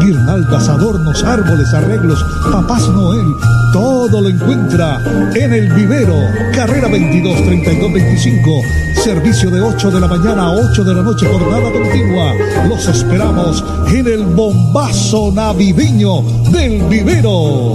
Guirnaldas, 0.00 0.68
adornos, 0.68 1.22
árboles, 1.22 1.72
arreglos, 1.74 2.24
papás 2.50 2.88
Noel, 2.88 3.26
todo 3.72 4.20
lo 4.20 4.28
encuentra 4.28 5.00
en 5.34 5.52
el 5.52 5.72
vivero. 5.72 6.16
Carrera 6.54 6.88
22 6.88 7.44
32 7.44 7.92
25. 7.92 8.50
Servicio 9.04 9.50
de 9.50 9.60
8 9.60 9.90
de 9.90 10.00
la 10.00 10.08
mañana 10.08 10.46
a 10.46 10.50
8 10.52 10.84
de 10.84 10.94
la 10.94 11.02
noche, 11.02 11.26
jornada 11.26 11.70
continua. 11.70 12.32
Los 12.68 12.88
esperamos 12.88 13.62
en 13.92 14.06
el 14.06 14.24
bombazo 14.24 15.30
navideño 15.32 16.22
del 16.50 16.82
vivero. 16.88 17.74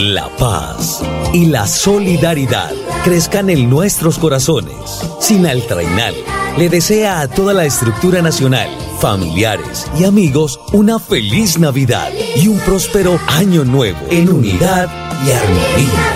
la 0.00 0.28
paz 0.38 1.02
y 1.34 1.44
la 1.46 1.66
solidaridad 1.66 2.72
crezcan 3.04 3.50
en 3.50 3.68
nuestros 3.68 4.18
corazones. 4.18 4.74
Sinaltrainal 5.20 6.14
le 6.56 6.70
desea 6.70 7.20
a 7.20 7.28
toda 7.28 7.52
la 7.52 7.66
estructura 7.66 8.22
nacional, 8.22 8.70
familiares 8.98 9.90
y 9.98 10.04
amigos 10.04 10.58
una 10.72 10.98
feliz 10.98 11.58
Navidad 11.58 12.08
y 12.34 12.48
un 12.48 12.58
próspero 12.60 13.20
año 13.28 13.62
nuevo 13.64 13.98
en 14.10 14.32
unidad 14.32 14.88
y 15.26 15.32
armonía. 15.32 16.14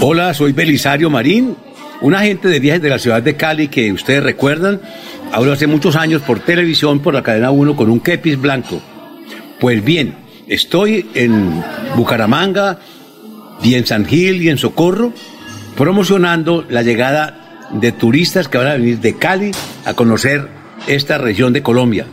Hola, 0.00 0.32
soy 0.32 0.52
Belisario 0.52 1.10
Marín, 1.10 1.56
un 2.02 2.14
agente 2.14 2.46
de 2.46 2.60
viajes 2.60 2.82
de 2.82 2.90
la 2.90 3.00
ciudad 3.00 3.20
de 3.20 3.36
Cali 3.36 3.66
que 3.66 3.92
ustedes 3.92 4.22
recuerdan, 4.22 4.80
hablo 5.32 5.52
hace 5.52 5.66
muchos 5.66 5.96
años 5.96 6.22
por 6.22 6.38
televisión 6.38 7.00
por 7.00 7.14
la 7.14 7.24
cadena 7.24 7.50
1 7.50 7.74
con 7.74 7.90
un 7.90 7.98
kepis 7.98 8.40
blanco. 8.40 8.80
Pues 9.62 9.84
bien, 9.84 10.16
Estoy 10.48 11.06
en 11.14 11.62
Bucaramanga 11.96 12.78
y 13.62 13.74
en 13.74 13.86
San 13.86 14.04
Gil 14.04 14.42
y 14.42 14.48
en 14.48 14.58
Socorro 14.58 15.12
promocionando 15.76 16.66
la 16.68 16.82
llegada 16.82 17.68
de 17.72 17.92
turistas 17.92 18.48
que 18.48 18.58
van 18.58 18.66
a 18.66 18.74
venir 18.74 18.98
de 18.98 19.16
Cali 19.16 19.52
a 19.84 19.94
conocer 19.94 20.48
esta 20.88 21.16
región 21.16 21.52
de 21.52 21.62
Colombia. 21.62 22.06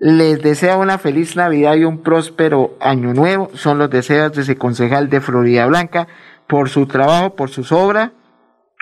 les 0.00 0.40
desea 0.40 0.78
una 0.78 0.96
feliz 0.96 1.36
Navidad 1.36 1.74
y 1.74 1.84
un 1.84 2.02
próspero 2.02 2.74
año 2.80 3.12
nuevo. 3.12 3.50
Son 3.54 3.78
los 3.78 3.90
deseos 3.90 4.32
de 4.32 4.42
ese 4.42 4.56
concejal 4.56 5.10
de 5.10 5.20
Florida 5.20 5.66
Blanca 5.66 6.08
por 6.48 6.70
su 6.70 6.86
trabajo, 6.86 7.36
por 7.36 7.50
sus 7.50 7.70
obras. 7.70 8.10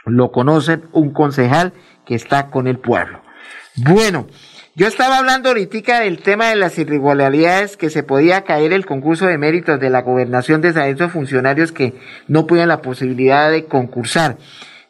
Lo 0.06 0.30
conocen 0.30 0.84
un 0.92 1.12
concejal 1.12 1.72
que 2.06 2.14
está 2.14 2.50
con 2.50 2.68
el 2.68 2.78
pueblo. 2.78 3.20
Bueno, 3.74 4.28
yo 4.76 4.86
estaba 4.86 5.18
hablando 5.18 5.48
ahorita 5.48 6.00
del 6.00 6.22
tema 6.22 6.50
de 6.50 6.56
las 6.56 6.78
irregularidades 6.78 7.76
que 7.76 7.90
se 7.90 8.04
podía 8.04 8.44
caer 8.44 8.72
el 8.72 8.86
concurso 8.86 9.26
de 9.26 9.38
méritos 9.38 9.80
de 9.80 9.90
la 9.90 10.02
gobernación 10.02 10.60
de 10.60 10.68
esos 10.68 11.10
funcionarios 11.10 11.72
que 11.72 11.94
no 12.28 12.46
pudieron 12.46 12.68
la 12.68 12.80
posibilidad 12.80 13.50
de 13.50 13.64
concursar. 13.64 14.36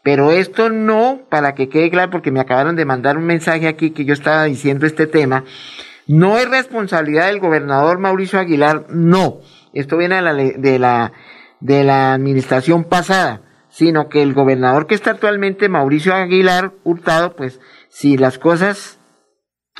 Pero 0.02 0.30
esto 0.30 0.68
no, 0.68 1.22
para 1.30 1.54
que 1.54 1.70
quede 1.70 1.90
claro, 1.90 2.10
porque 2.10 2.30
me 2.30 2.40
acabaron 2.40 2.76
de 2.76 2.84
mandar 2.84 3.16
un 3.16 3.24
mensaje 3.24 3.66
aquí 3.66 3.90
que 3.90 4.04
yo 4.04 4.12
estaba 4.12 4.44
diciendo 4.44 4.86
este 4.86 5.06
tema, 5.06 5.44
no 6.08 6.38
es 6.38 6.48
responsabilidad 6.48 7.26
del 7.26 7.38
gobernador 7.38 7.98
Mauricio 7.98 8.40
Aguilar, 8.40 8.86
no. 8.88 9.40
Esto 9.74 9.98
viene 9.98 10.16
de 10.16 10.22
la, 10.22 10.34
de 10.34 10.78
la, 10.78 11.12
de 11.60 11.84
la 11.84 12.14
administración 12.14 12.84
pasada, 12.84 13.42
sino 13.68 14.08
que 14.08 14.22
el 14.22 14.32
gobernador 14.32 14.86
que 14.86 14.94
está 14.94 15.12
actualmente, 15.12 15.68
Mauricio 15.68 16.14
Aguilar 16.14 16.72
Hurtado, 16.82 17.36
pues 17.36 17.60
si 17.90 18.16
las 18.16 18.38
cosas 18.38 18.98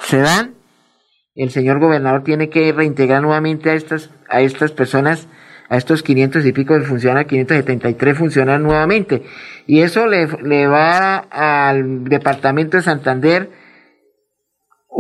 se 0.02 0.18
dan, 0.18 0.54
el 1.34 1.50
señor 1.50 1.80
gobernador 1.80 2.24
tiene 2.24 2.50
que 2.50 2.72
reintegrar 2.72 3.22
nuevamente 3.22 3.70
a 3.70 3.74
estas, 3.74 4.10
a 4.28 4.42
estas 4.42 4.70
personas, 4.72 5.28
a 5.70 5.78
estos 5.78 6.02
500 6.02 6.44
y 6.44 6.52
pico 6.52 6.74
de 6.78 6.84
funcionarios, 6.84 7.30
573 7.30 8.18
funcionan 8.18 8.62
nuevamente. 8.62 9.22
Y 9.66 9.80
eso 9.80 10.06
le, 10.06 10.26
le 10.42 10.66
va 10.66 11.16
al 11.16 12.04
departamento 12.04 12.76
de 12.76 12.82
Santander 12.82 13.48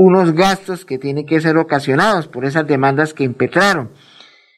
unos 0.00 0.32
gastos 0.32 0.84
que 0.84 0.96
tienen 0.96 1.26
que 1.26 1.40
ser 1.40 1.56
ocasionados 1.56 2.28
por 2.28 2.44
esas 2.44 2.68
demandas 2.68 3.14
que 3.14 3.24
impetraron. 3.24 3.90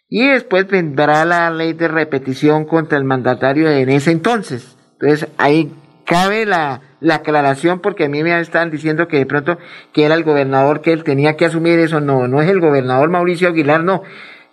Y 0.07 0.27
después 0.27 0.69
vendrá 0.69 1.25
la 1.25 1.51
ley 1.51 1.73
de 1.73 1.89
repetición 1.89 2.67
contra 2.67 2.99
el 2.99 3.05
mandatario 3.05 3.71
en 3.71 3.89
ese 3.89 4.11
entonces. 4.11 4.77
Entonces 5.01 5.31
ahí 5.39 5.73
cabe 6.05 6.45
la, 6.45 6.83
la 7.01 7.15
aclaración 7.17 7.81
porque 7.81 8.05
a 8.05 8.09
mí 8.11 8.23
me 8.23 8.39
están 8.39 8.71
diciendo 8.71 9.09
que 9.09 9.17
de 9.17 9.25
pronto 9.25 9.57
que 9.95 10.05
era 10.05 10.15
el 10.15 10.25
gobernador 10.25 10.83
que 10.83 10.93
él 10.93 11.05
tenía 11.05 11.39
que 11.39 11.47
asumir 11.47 11.79
eso. 11.79 12.03
No, 12.03 12.29
no 12.29 12.43
es 12.43 12.51
el 12.51 12.61
gobernador 12.61 13.09
Mauricio 13.09 13.49
Aguilar, 13.49 13.83
no. 13.83 14.03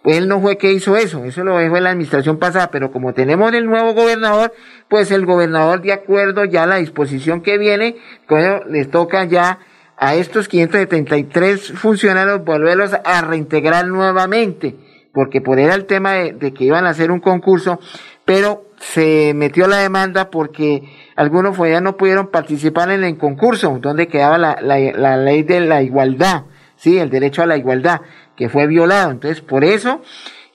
Él 0.05 0.29
no 0.29 0.39
fue 0.39 0.57
que 0.57 0.71
hizo 0.71 0.95
eso, 0.95 1.25
eso 1.25 1.43
lo 1.43 1.57
dejó 1.57 1.75
en 1.75 1.83
la 1.83 1.89
administración 1.89 2.37
pasada, 2.37 2.71
pero 2.71 2.93
como 2.93 3.13
tenemos 3.13 3.53
el 3.53 3.65
nuevo 3.65 3.93
gobernador, 3.93 4.53
pues 4.87 5.11
el 5.11 5.25
gobernador 5.25 5.81
de 5.81 5.91
acuerdo 5.91 6.45
ya 6.45 6.63
a 6.63 6.67
la 6.67 6.77
disposición 6.77 7.41
que 7.41 7.57
viene, 7.57 7.97
pues 8.25 8.61
les 8.69 8.89
toca 8.89 9.25
ya 9.25 9.59
a 9.97 10.13
estos 10.15 10.47
573 10.47 11.73
funcionarios 11.73 12.45
volverlos 12.45 12.93
a 13.03 13.21
reintegrar 13.21 13.87
nuevamente, 13.87 14.75
porque 15.11 15.41
por 15.41 15.59
era 15.59 15.73
el 15.73 15.85
tema 15.85 16.13
de, 16.13 16.53
que 16.53 16.63
iban 16.63 16.85
a 16.85 16.89
hacer 16.89 17.09
un 17.09 17.19
concurso, 17.19 17.79
pero 18.23 18.65
se 18.79 19.33
metió 19.33 19.67
la 19.67 19.77
demanda 19.77 20.29
porque 20.29 20.83
algunos 21.15 21.57
ya 21.57 21.81
no 21.81 21.97
pudieron 21.97 22.27
participar 22.27 22.91
en 22.91 23.03
el 23.03 23.17
concurso, 23.17 23.79
donde 23.81 24.07
quedaba 24.07 24.37
la, 24.37 24.59
la, 24.61 25.17
ley 25.17 25.41
de 25.41 25.61
la 25.61 25.81
igualdad, 25.81 26.43
sí, 26.75 26.99
el 26.99 27.09
derecho 27.09 27.41
a 27.41 27.47
la 27.47 27.57
igualdad, 27.57 28.01
que 28.35 28.49
fue 28.49 28.67
violado. 28.67 29.09
Entonces, 29.09 29.41
por 29.41 29.63
eso, 29.63 30.01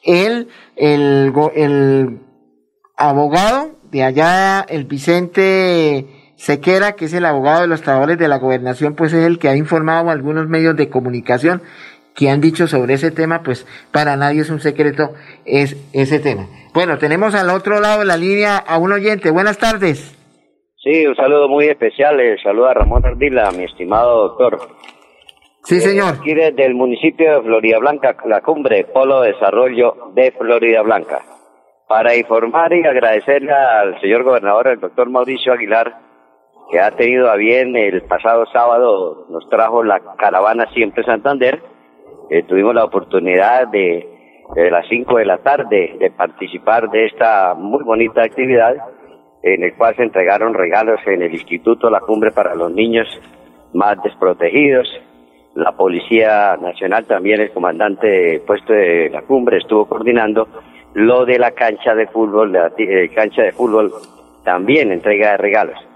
el, 0.05 0.49
el, 0.77 1.33
el 1.57 2.21
abogado 2.97 3.73
de 3.91 4.05
allá, 4.05 4.61
el 4.61 4.85
Vicente 4.85 6.07
Sequera, 6.43 6.97
que 6.97 7.05
es 7.05 7.15
el 7.15 7.25
abogado 7.25 7.61
de 7.61 7.69
los 7.69 7.83
trabajadores 7.83 8.19
de 8.19 8.27
la 8.27 8.39
gobernación, 8.39 8.97
pues 8.97 9.13
es 9.13 9.25
el 9.25 9.39
que 9.39 9.49
ha 9.49 9.55
informado 9.55 10.09
a 10.09 10.13
algunos 10.13 10.49
medios 10.49 10.75
de 10.75 10.89
comunicación 10.89 11.63
que 12.17 12.31
han 12.31 12.41
dicho 12.41 12.67
sobre 12.67 12.95
ese 12.95 13.13
tema, 13.13 13.45
pues 13.45 13.65
para 13.93 14.17
nadie 14.17 14.41
es 14.41 14.51
un 14.51 14.59
secreto 14.59 15.11
es 15.45 15.77
ese 15.93 16.19
tema. 16.19 16.49
Bueno, 16.75 16.99
tenemos 16.99 17.37
al 17.37 17.49
otro 17.49 17.79
lado 17.79 18.01
de 18.01 18.07
la 18.07 18.17
línea 18.17 18.57
a 18.57 18.79
un 18.79 18.91
oyente. 18.91 19.31
Buenas 19.31 19.57
tardes. 19.57 20.19
Sí, 20.83 21.07
un 21.07 21.15
saludo 21.15 21.49
muy 21.49 21.67
especial. 21.67 22.19
El 22.19 22.43
saludo 22.43 22.67
a 22.67 22.75
Ramón 22.75 23.07
Ardila, 23.07 23.53
mi 23.57 23.63
estimado 23.63 24.27
doctor. 24.27 24.59
Sí, 25.63 25.81
señor. 25.81 26.17
aquí 26.19 26.35
desde 26.35 26.67
el 26.67 26.75
municipio 26.75 27.37
de 27.37 27.43
Florida 27.43 27.79
Blanca, 27.79 28.17
la 28.27 28.41
cumbre 28.41 28.85
Polo 28.93 29.21
Desarrollo 29.21 30.11
de 30.17 30.33
Florida 30.33 30.83
Blanca. 30.83 31.21
Para 31.87 32.17
informar 32.17 32.73
y 32.73 32.85
agradecerle 32.85 33.53
al 33.53 34.01
señor 34.01 34.25
gobernador, 34.25 34.67
el 34.67 34.81
doctor 34.81 35.09
Mauricio 35.09 35.53
Aguilar, 35.53 36.11
que 36.71 36.81
ha 36.81 36.91
tenido 36.93 37.31
a 37.31 37.37
bien 37.37 37.77
el 37.77 38.03
pasado 38.03 38.47
sábado, 38.47 39.27
nos 39.29 39.49
trajo 39.49 39.83
la 39.83 40.01
caravana 40.17 40.67
Siempre 40.73 41.05
Santander. 41.05 41.63
Eh, 42.31 42.43
tuvimos 42.45 42.75
la 42.75 42.85
oportunidad 42.85 43.69
de, 43.69 44.09
las 44.71 44.87
5 44.89 45.17
de 45.19 45.25
la 45.25 45.39
tarde, 45.39 45.97
de 45.99 46.11
participar 46.11 46.91
de 46.91 47.07
esta 47.07 47.55
muy 47.55 47.83
bonita 47.85 48.23
actividad 48.23 48.75
en 49.43 49.65
el 49.65 49.75
cual 49.75 49.97
se 49.97 50.03
entregaron 50.03 50.55
regalos 50.55 51.01
en 51.07 51.23
el 51.23 51.33
Instituto 51.33 51.91
La 51.91 52.01
Cumbre 52.01 52.31
para 52.31 52.55
los 52.55 52.73
niños 52.73 53.09
más 53.75 54.03
desprotegidos. 54.03 54.89
La 55.55 55.73
Policía 55.73 56.57
Nacional, 56.57 57.05
también 57.07 57.41
el 57.41 57.51
comandante 57.51 58.41
puesto 58.47 58.73
de 58.73 59.11
la 59.11 59.23
cumbre, 59.23 59.59
estuvo 59.59 59.87
coordinando 59.87 60.49
lo 60.95 61.27
de 61.27 61.39
la 61.39 61.51
cancha 61.51 61.95
de 61.95 62.07
fútbol, 62.07 62.53
la 62.53 62.73
eh, 62.79 63.11
cancha 63.15 63.43
de 63.43 63.53
fútbol, 63.53 63.93
también 64.45 64.93
entrega 64.93 65.33
de 65.33 65.37
regalos. 65.37 65.92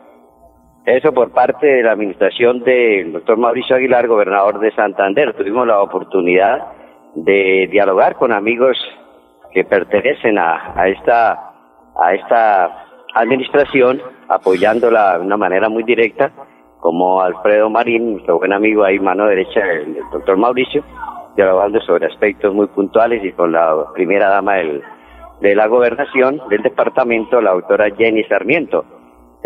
Eso 0.87 1.13
por 1.13 1.33
parte 1.33 1.67
de 1.67 1.83
la 1.83 1.91
administración 1.91 2.63
del 2.63 3.13
doctor 3.13 3.37
Mauricio 3.37 3.75
Aguilar, 3.75 4.07
gobernador 4.07 4.61
de 4.61 4.71
Santander. 4.71 5.35
Tuvimos 5.35 5.67
la 5.67 5.83
oportunidad 5.83 6.65
de 7.17 7.67
dialogar 7.73 8.15
con 8.15 8.31
amigos 8.31 8.79
que 9.51 9.65
pertenecen 9.65 10.39
a, 10.39 10.87
esta 10.87 12.85
administración, 13.15 14.01
apoyándola 14.29 15.19
de 15.19 15.27
una 15.27 15.37
manera 15.37 15.69
muy 15.69 15.83
directa, 15.83 16.31
como 16.79 17.21
Alfredo 17.21 17.69
Marín, 17.69 18.13
nuestro 18.13 18.39
buen 18.39 18.53
amigo 18.53 18.85
ahí, 18.85 19.01
mano 19.01 19.27
derecha 19.27 19.59
del, 19.59 19.99
doctor 20.13 20.37
Mauricio, 20.37 20.85
dialogando 21.35 21.81
sobre 21.81 22.07
aspectos 22.07 22.55
muy 22.55 22.69
puntuales 22.69 23.25
y 23.25 23.33
con 23.33 23.51
la 23.51 23.87
primera 23.93 24.29
dama 24.29 24.59
de 25.41 25.55
la 25.57 25.67
gobernación 25.67 26.43
del 26.49 26.63
departamento, 26.63 27.41
la 27.41 27.55
doctora 27.55 27.91
Jenny 27.91 28.23
Sarmiento. 28.25 28.85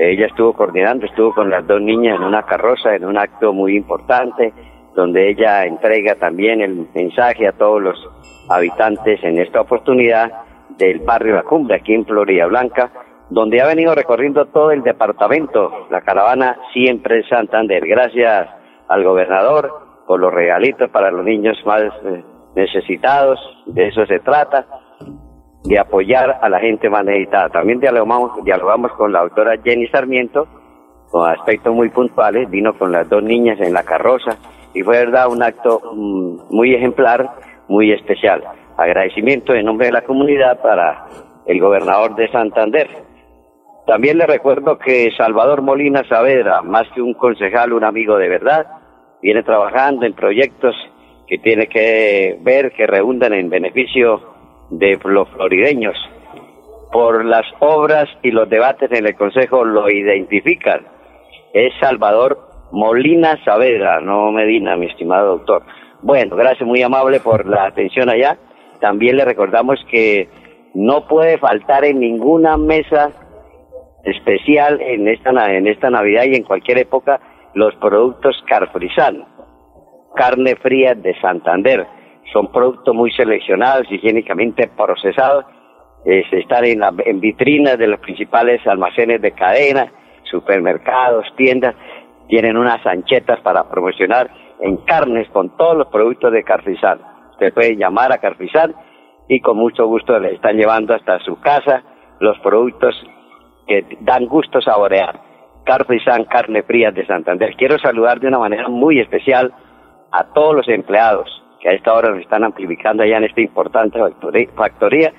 Ella 0.03 0.29
estuvo 0.29 0.55
coordinando, 0.55 1.05
estuvo 1.05 1.35
con 1.35 1.51
las 1.51 1.67
dos 1.67 1.79
niñas 1.79 2.17
en 2.17 2.25
una 2.25 2.43
carroza, 2.45 2.95
en 2.95 3.05
un 3.05 3.19
acto 3.19 3.53
muy 3.53 3.77
importante, 3.77 4.55
donde 4.95 5.29
ella 5.29 5.67
entrega 5.67 6.15
también 6.15 6.63
el 6.63 6.89
mensaje 6.95 7.47
a 7.47 7.53
todos 7.53 7.83
los 7.83 8.09
habitantes 8.49 9.23
en 9.23 9.39
esta 9.39 9.61
oportunidad 9.61 10.33
del 10.79 11.01
barrio 11.01 11.35
La 11.35 11.43
Cumbre, 11.43 11.77
aquí 11.77 11.93
en 11.93 12.07
Florida 12.07 12.47
Blanca, 12.47 12.91
donde 13.29 13.61
ha 13.61 13.67
venido 13.67 13.95
recorriendo 13.95 14.47
todo 14.47 14.71
el 14.71 14.83
departamento, 14.83 15.87
la 15.91 16.01
caravana 16.01 16.57
siempre 16.73 17.23
Santander. 17.29 17.87
Gracias 17.87 18.49
al 18.89 19.05
gobernador 19.05 19.71
por 20.07 20.19
los 20.19 20.33
regalitos 20.33 20.89
para 20.89 21.11
los 21.11 21.27
niños 21.27 21.59
más 21.67 21.83
eh, 22.07 22.25
necesitados, 22.57 23.39
de 23.67 23.89
eso 23.89 24.07
se 24.07 24.21
trata, 24.21 24.65
de 25.65 25.79
apoyar 25.79 26.39
a 26.43 26.49
la 26.49 26.61
gente 26.61 26.89
más 26.89 27.05
necesitada. 27.05 27.49
También 27.51 27.81
dialogamos, 27.81 28.45
dialogamos 28.45 28.93
con 28.93 29.13
la 29.13 29.21
doctora 29.21 29.57
Jenny 29.63 29.87
Sarmiento, 29.89 30.47
con 31.11 31.29
aspectos 31.29 31.75
muy 31.75 31.91
puntuales, 31.91 32.49
vino 32.51 32.77
con 32.79 32.93
las 32.93 33.09
dos 33.09 33.23
niñas 33.23 33.61
en 33.61 33.73
la 33.73 33.83
carroza 33.83 34.37
y 34.73 34.83
fue 34.83 34.99
verdad 34.99 35.29
un 35.29 35.43
acto 35.43 35.81
mm, 35.93 36.55
muy 36.55 36.75
ejemplar, 36.75 37.31
muy 37.69 37.93
especial. 37.93 38.43
Agradecimiento 38.77 39.55
en 39.55 39.67
nombre 39.67 39.87
de 39.87 39.93
la 39.93 40.03
comunidad 40.03 40.61
para 40.63 41.07
el 41.47 41.61
gobernador 41.61 42.15
de 42.15 42.31
Santander, 42.31 42.89
también 43.91 44.19
le 44.19 44.27
recuerdo 44.27 44.79
que 44.79 45.11
Salvador 45.17 45.63
Molina 45.63 46.05
Saavedra, 46.09 46.63
más 46.63 46.87
que 46.95 47.03
un 47.03 47.15
concejal, 47.15 47.73
un 47.73 47.83
amigo 47.83 48.19
de 48.19 48.29
verdad, 48.29 48.65
viene 49.21 49.43
trabajando 49.43 50.07
en 50.07 50.13
proyectos 50.13 50.77
que 51.27 51.39
tiene 51.39 51.67
que 51.67 52.39
ver, 52.41 52.71
que 52.71 52.87
redundan 52.87 53.33
en 53.33 53.51
beneficio 53.51 54.21
de 54.71 54.99
los 55.05 55.29
florideños. 55.31 55.97
Por 56.93 57.25
las 57.25 57.45
obras 57.61 58.09
y 58.23 58.31
los 58.31 58.49
debates 58.49 58.91
en 58.93 59.07
el 59.07 59.15
Consejo 59.15 59.65
lo 59.65 59.89
identifican. 59.89 60.87
Es 61.53 61.73
Salvador 61.81 62.39
Molina 62.73 63.39
Saavedra, 63.45 64.01
no 64.01 64.31
Medina, 64.33 64.77
mi 64.77 64.87
estimado 64.87 65.39
doctor. 65.39 65.63
Bueno, 66.03 66.37
gracias, 66.37 66.67
muy 66.67 66.83
amable 66.83 67.21
por 67.21 67.47
la 67.47 67.67
atención 67.67 68.09
allá. 68.09 68.39
También 68.81 69.17
le 69.17 69.25
recordamos 69.25 69.79
que 69.91 70.29
no 70.75 71.07
puede 71.07 71.39
faltar 71.39 71.85
en 71.85 72.01
ninguna 72.01 72.57
mesa 72.57 73.11
especial 74.05 74.81
en 74.81 75.09
esta, 75.09 75.31
en 75.53 75.67
esta 75.67 75.91
Navidad 75.91 76.25
y 76.27 76.37
en 76.37 76.45
cualquier 76.45 76.79
época 76.79 77.21
los 77.55 77.75
productos 77.77 78.43
Carfrizal. 78.49 79.27
carne 80.15 80.57
fría 80.57 80.95
de 80.95 81.15
Santander. 81.21 81.87
Son 82.33 82.53
productos 82.53 82.95
muy 82.95 83.11
seleccionados, 83.13 83.91
higiénicamente 83.91 84.69
procesados. 84.69 85.45
están 86.05 86.65
en, 86.65 86.81
la, 86.81 86.93
en 87.05 87.21
vitrinas 87.21 87.77
de 87.77 87.89
los 87.89 88.01
principales 88.01 88.65
almacenes 88.67 89.21
de 89.21 89.33
cadena, 89.33 89.93
supermercados, 90.25 91.27
tiendas. 91.37 91.75
Tienen 92.29 92.57
unas 92.57 92.85
anchetas 92.87 93.41
para 93.41 93.69
promocionar 93.69 94.31
en 94.61 94.77
carnes 94.79 95.29
con 95.31 95.57
todos 95.57 95.77
los 95.77 95.89
productos 95.89 96.33
de 96.33 96.45
Carfizán. 96.45 97.01
Usted 97.33 97.53
puede 97.53 97.77
llamar 97.77 98.13
a 98.13 98.19
Carfizán 98.19 98.75
y 99.29 99.41
con 99.41 99.57
mucho 99.57 99.87
gusto 99.87 100.19
le 100.19 100.35
están 100.35 100.57
llevando 100.57 100.95
hasta 100.95 101.19
su 101.21 101.41
casa 101.41 101.83
los 102.21 102.39
productos 102.41 102.95
que 103.67 103.85
dan 104.01 104.27
gusto 104.27 104.61
saborear. 104.61 105.21
Carfizán, 105.65 106.25
carne 106.25 106.63
fría 106.63 106.93
de 106.93 107.07
Santander. 107.07 107.57
Quiero 107.57 107.79
saludar 107.79 108.21
de 108.21 108.29
una 108.29 108.39
manera 108.39 108.69
muy 108.69 109.01
especial 109.01 109.53
a 110.13 110.33
todos 110.33 110.55
los 110.55 110.69
empleados 110.69 111.40
que 111.61 111.69
a 111.69 111.73
esta 111.73 111.93
hora 111.93 112.11
nos 112.11 112.21
están 112.21 112.45
amplificando 112.45 113.03
allá 113.03 113.19
en 113.19 113.25
esta 113.25 113.41
importante 113.41 113.99
factoría 114.57 115.13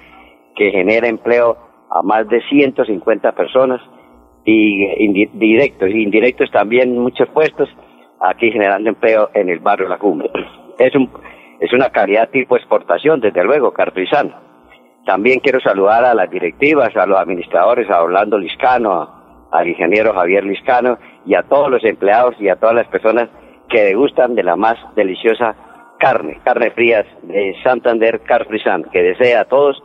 que 0.55 0.71
genera 0.71 1.07
empleo 1.07 1.57
a 1.89 2.01
más 2.01 2.27
de 2.27 2.41
150 2.49 3.31
personas 3.33 3.81
y 4.43 5.27
directos 5.33 5.89
y 5.89 6.01
indirectos 6.03 6.49
también 6.51 6.97
muchos 6.97 7.29
puestos 7.29 7.69
aquí 8.21 8.51
generando 8.51 8.89
empleo 8.89 9.29
en 9.33 9.49
el 9.49 9.59
barrio 9.59 9.87
La 9.87 9.97
Cumbre. 9.97 10.29
Es, 10.77 10.95
un, 10.95 11.09
es 11.59 11.73
una 11.73 11.89
calidad 11.89 12.29
tipo 12.29 12.55
exportación, 12.55 13.19
desde 13.19 13.43
luego, 13.43 13.73
Carpizano. 13.73 14.33
También 15.05 15.39
quiero 15.39 15.59
saludar 15.59 16.05
a 16.05 16.13
las 16.13 16.29
directivas, 16.29 16.95
a 16.95 17.05
los 17.07 17.17
administradores, 17.17 17.89
a 17.89 18.03
Orlando 18.03 18.37
Liscano, 18.37 19.47
al 19.51 19.67
ingeniero 19.67 20.13
Javier 20.13 20.43
Liscano 20.43 20.97
y 21.25 21.33
a 21.33 21.43
todos 21.43 21.69
los 21.69 21.83
empleados 21.83 22.35
y 22.39 22.49
a 22.49 22.55
todas 22.55 22.75
las 22.75 22.87
personas 22.87 23.29
que 23.67 23.81
degustan 23.81 24.35
de 24.35 24.43
la 24.43 24.55
más 24.55 24.77
deliciosa 24.95 25.55
carne, 26.01 26.39
carne 26.43 26.71
frías 26.71 27.05
de 27.21 27.55
Santander 27.63 28.21
Carfrizán, 28.21 28.85
que 28.91 29.03
desea 29.03 29.41
a 29.41 29.45
todos 29.45 29.81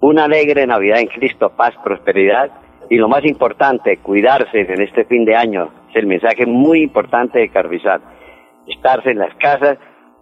una 0.00 0.24
alegre 0.24 0.66
Navidad 0.66 1.00
en 1.00 1.08
Cristo, 1.08 1.52
paz, 1.54 1.74
prosperidad 1.84 2.50
y 2.88 2.96
lo 2.96 3.08
más 3.08 3.24
importante, 3.26 3.98
cuidarse 3.98 4.60
en 4.60 4.80
este 4.80 5.04
fin 5.04 5.26
de 5.26 5.36
año. 5.36 5.70
Es 5.90 5.96
el 5.96 6.06
mensaje 6.06 6.46
muy 6.46 6.82
importante 6.82 7.38
de 7.38 7.50
Carvizal. 7.50 8.00
Estarse 8.66 9.10
en 9.10 9.18
las 9.18 9.34
casas, 9.34 9.78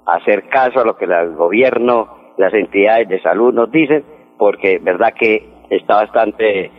hacer 0.06 0.48
caso 0.48 0.80
a 0.80 0.84
lo 0.84 0.96
que 0.96 1.04
el 1.04 1.34
gobierno, 1.36 2.34
las 2.36 2.52
entidades 2.52 3.08
de 3.08 3.22
salud 3.22 3.54
nos 3.54 3.70
dicen, 3.70 4.04
porque 4.38 4.80
verdad 4.80 5.14
que 5.18 5.48
está 5.70 5.94
bastante 5.96 6.70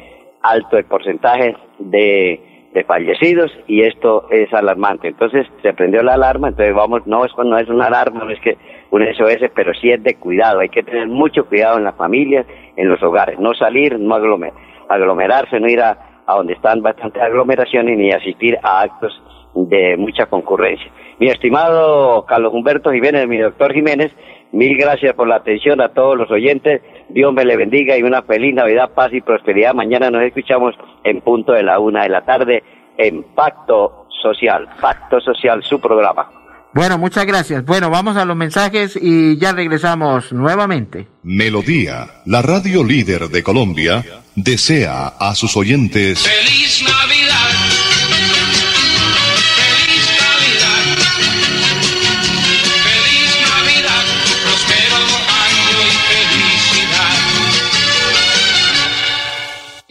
alto 0.41 0.77
el 0.77 0.85
porcentaje 0.85 1.55
de, 1.79 2.48
fallecidos 2.87 3.51
y 3.67 3.81
esto 3.81 4.27
es 4.29 4.53
alarmante. 4.53 5.07
Entonces 5.07 5.47
se 5.61 5.73
prendió 5.73 6.01
la 6.03 6.13
alarma, 6.13 6.49
entonces 6.49 6.73
vamos, 6.73 7.05
no 7.05 7.25
es, 7.25 7.31
no 7.37 7.57
es 7.57 7.67
una 7.69 7.85
alarma, 7.85 8.23
no 8.23 8.31
es 8.31 8.39
que 8.39 8.57
un 8.91 9.03
SOS, 9.03 9.51
pero 9.53 9.73
sí 9.73 9.91
es 9.91 10.01
de 10.03 10.15
cuidado. 10.15 10.59
Hay 10.59 10.69
que 10.69 10.83
tener 10.83 11.07
mucho 11.07 11.45
cuidado 11.45 11.77
en 11.77 11.83
las 11.83 11.95
familias, 11.95 12.45
en 12.75 12.89
los 12.89 13.01
hogares, 13.03 13.39
no 13.39 13.53
salir, 13.53 13.99
no 13.99 14.15
aglomerar 14.15 14.69
aglomerarse, 14.89 15.59
no 15.59 15.69
ir 15.69 15.81
a, 15.81 15.97
donde 16.27 16.53
están 16.53 16.81
bastantes 16.81 17.21
aglomeraciones 17.21 17.97
ni 17.97 18.11
asistir 18.11 18.57
a 18.61 18.81
actos 18.81 19.11
de 19.55 19.95
mucha 19.97 20.25
concurrencia. 20.27 20.91
Mi 21.19 21.27
estimado 21.27 22.25
Carlos 22.25 22.53
Humberto 22.53 22.91
Jiménez, 22.91 23.27
mi 23.27 23.37
doctor 23.37 23.73
Jiménez, 23.73 24.11
mil 24.51 24.77
gracias 24.77 25.13
por 25.15 25.27
la 25.27 25.37
atención 25.37 25.81
a 25.81 25.89
todos 25.89 26.17
los 26.17 26.29
oyentes. 26.29 26.81
Dios 27.09 27.33
me 27.33 27.45
le 27.45 27.57
bendiga 27.57 27.97
y 27.97 28.03
una 28.03 28.21
feliz 28.21 28.53
Navidad, 28.53 28.91
paz 28.93 29.11
y 29.13 29.21
prosperidad. 29.21 29.73
Mañana 29.73 30.11
nos 30.11 30.23
escuchamos 30.23 30.75
en 31.03 31.21
punto 31.21 31.53
de 31.53 31.63
la 31.63 31.79
una 31.79 32.03
de 32.03 32.09
la 32.09 32.23
tarde 32.23 32.63
en 32.97 33.23
Pacto 33.35 34.07
Social. 34.21 34.67
Pacto 34.79 35.19
Social, 35.19 35.63
su 35.63 35.79
programa. 35.79 36.29
Bueno, 36.73 36.99
muchas 36.99 37.25
gracias. 37.25 37.65
Bueno, 37.65 37.89
vamos 37.89 38.15
a 38.15 38.25
los 38.25 38.37
mensajes 38.37 38.97
y 39.01 39.37
ya 39.37 39.53
regresamos 39.53 40.31
nuevamente. 40.31 41.07
Melodía, 41.23 42.21
la 42.25 42.43
radio 42.43 42.83
líder 42.83 43.29
de 43.29 43.41
Colombia, 43.41 44.05
desea 44.35 45.07
a 45.07 45.33
sus 45.33 45.57
oyentes. 45.57 46.27
¡Feliz 46.27 46.83
Navidad! 46.83 47.08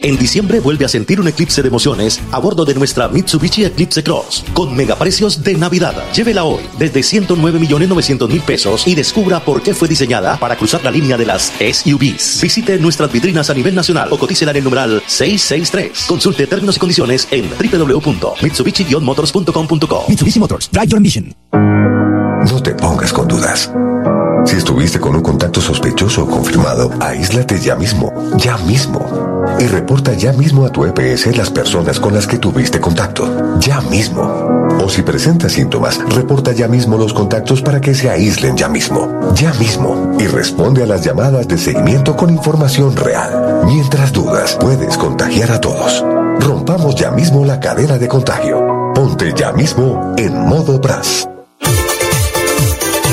En 0.01 0.17
diciembre 0.17 0.61
vuelve 0.61 0.85
a 0.85 0.87
sentir 0.87 1.19
un 1.19 1.27
eclipse 1.27 1.61
de 1.61 1.67
emociones 1.67 2.21
a 2.31 2.39
bordo 2.39 2.63
de 2.63 2.73
nuestra 2.73 3.09
Mitsubishi 3.09 3.65
Eclipse 3.65 4.01
Cross 4.01 4.45
con 4.53 4.73
megaprecios 4.73 5.43
de 5.43 5.55
Navidad. 5.55 5.93
Llévela 6.13 6.45
hoy 6.45 6.61
desde 6.77 7.03
109 7.03 7.59
millones 7.59 7.89
900 7.89 8.29
mil 8.29 8.41
pesos 8.41 8.87
y 8.87 8.95
descubra 8.95 9.41
por 9.41 9.61
qué 9.61 9.73
fue 9.73 9.89
diseñada 9.89 10.39
para 10.39 10.55
cruzar 10.55 10.85
la 10.85 10.91
línea 10.91 11.17
de 11.17 11.25
las 11.25 11.51
SUVs. 11.59 12.39
Visite 12.41 12.79
nuestras 12.79 13.11
vitrinas 13.11 13.49
a 13.49 13.53
nivel 13.53 13.75
nacional 13.75 14.07
o 14.13 14.17
cotícela 14.17 14.51
en 14.51 14.57
el 14.57 14.63
numeral 14.63 15.03
663. 15.05 16.05
Consulte 16.07 16.47
términos 16.47 16.77
y 16.77 16.79
condiciones 16.79 17.27
en 17.31 17.49
www.mitsubishi-motors.com.co. 17.49 20.05
Mitsubishi 20.07 20.39
Motors, 20.39 20.71
drive 20.71 20.87
your 20.87 20.95
ambition. 20.95 21.35
No 21.51 22.63
te 22.63 22.73
pongas 22.73 23.11
con 23.11 23.27
dudas. 23.27 23.69
Si 24.45 24.55
estuviste 24.55 24.99
con 24.99 25.15
un 25.15 25.21
contacto 25.21 25.61
sospechoso 25.61 26.23
o 26.23 26.27
confirmado, 26.27 26.91
aíslate 26.99 27.59
ya 27.59 27.75
mismo, 27.75 28.13
ya 28.37 28.57
mismo. 28.57 29.29
Y 29.59 29.67
reporta 29.67 30.13
ya 30.13 30.33
mismo 30.33 30.65
a 30.65 30.71
tu 30.71 30.85
EPS 30.85 31.35
las 31.37 31.49
personas 31.49 31.99
con 31.99 32.13
las 32.13 32.27
que 32.27 32.37
tuviste 32.37 32.79
contacto, 32.79 33.59
ya 33.59 33.81
mismo. 33.81 34.21
O 34.81 34.89
si 34.89 35.01
presentas 35.01 35.51
síntomas, 35.53 35.99
reporta 36.15 36.51
ya 36.51 36.67
mismo 36.67 36.97
los 36.97 37.13
contactos 37.13 37.61
para 37.61 37.81
que 37.81 37.93
se 37.93 38.09
aíslen 38.09 38.55
ya 38.55 38.69
mismo, 38.69 39.33
ya 39.35 39.53
mismo. 39.53 40.15
Y 40.19 40.27
responde 40.27 40.83
a 40.83 40.87
las 40.87 41.03
llamadas 41.03 41.47
de 41.47 41.57
seguimiento 41.57 42.15
con 42.15 42.29
información 42.29 42.95
real. 42.95 43.63
Mientras 43.65 44.13
dudas, 44.13 44.57
puedes 44.59 44.97
contagiar 44.97 45.51
a 45.51 45.61
todos. 45.61 46.03
Rompamos 46.39 46.95
ya 46.95 47.11
mismo 47.11 47.45
la 47.45 47.59
cadena 47.59 47.97
de 47.97 48.07
contagio. 48.07 48.91
Ponte 48.95 49.33
ya 49.35 49.51
mismo 49.51 50.15
en 50.17 50.33
modo 50.47 50.79
BRAS. 50.79 51.27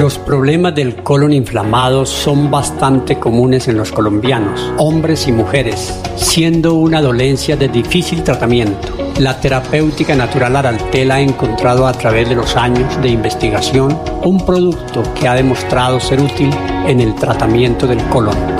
Los 0.00 0.16
problemas 0.16 0.74
del 0.74 0.94
colon 1.02 1.34
inflamado 1.34 2.06
son 2.06 2.50
bastante 2.50 3.18
comunes 3.18 3.68
en 3.68 3.76
los 3.76 3.92
colombianos, 3.92 4.72
hombres 4.78 5.28
y 5.28 5.32
mujeres, 5.32 5.94
siendo 6.16 6.72
una 6.72 7.02
dolencia 7.02 7.54
de 7.54 7.68
difícil 7.68 8.24
tratamiento. 8.24 8.96
La 9.18 9.38
terapéutica 9.38 10.16
natural 10.16 10.56
Araltel 10.56 11.10
ha 11.10 11.20
encontrado 11.20 11.86
a 11.86 11.92
través 11.92 12.30
de 12.30 12.34
los 12.34 12.56
años 12.56 12.98
de 13.02 13.08
investigación 13.08 14.00
un 14.24 14.46
producto 14.46 15.02
que 15.20 15.28
ha 15.28 15.34
demostrado 15.34 16.00
ser 16.00 16.18
útil 16.22 16.50
en 16.86 17.00
el 17.00 17.14
tratamiento 17.14 17.86
del 17.86 18.02
colon. 18.04 18.59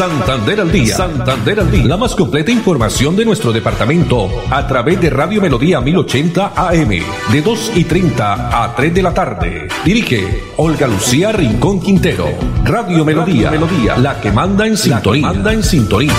Santander 0.00 0.62
al 0.62 0.72
día. 0.72 0.96
Santander 0.96 1.60
al 1.60 1.70
día. 1.70 1.84
La 1.84 1.98
más 1.98 2.14
completa 2.14 2.50
información 2.50 3.14
de 3.16 3.26
nuestro 3.26 3.52
departamento 3.52 4.30
a 4.48 4.66
través 4.66 4.98
de 4.98 5.10
Radio 5.10 5.42
Melodía 5.42 5.78
1080 5.82 6.54
AM 6.56 6.88
de 6.88 7.42
2 7.42 7.72
y 7.74 7.84
30 7.84 8.64
a 8.64 8.74
3 8.74 8.94
de 8.94 9.02
la 9.02 9.12
tarde. 9.12 9.68
Dirige 9.84 10.42
Olga 10.56 10.86
Lucía 10.86 11.32
Rincón 11.32 11.80
Quintero. 11.80 12.30
Radio 12.64 13.04
Melodía, 13.04 13.50
Melodía, 13.50 13.98
la 13.98 14.18
que 14.18 14.32
manda 14.32 14.66
en 14.66 14.78
sintonía. 14.78 15.20
Manda 15.20 15.52
en 15.52 15.62
sintonía. 15.62 16.14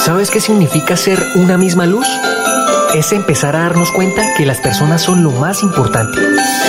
¿Sabes 0.00 0.28
qué 0.32 0.40
significa 0.40 0.96
ser 0.96 1.24
una 1.36 1.56
misma 1.56 1.86
luz? 1.86 2.08
Es 2.98 3.12
empezar 3.12 3.56
a 3.56 3.60
darnos 3.60 3.90
cuenta 3.90 4.34
que 4.36 4.46
las 4.46 4.60
personas 4.60 5.02
son 5.02 5.22
lo 5.22 5.30
más 5.30 5.62
importante. 5.62 6.18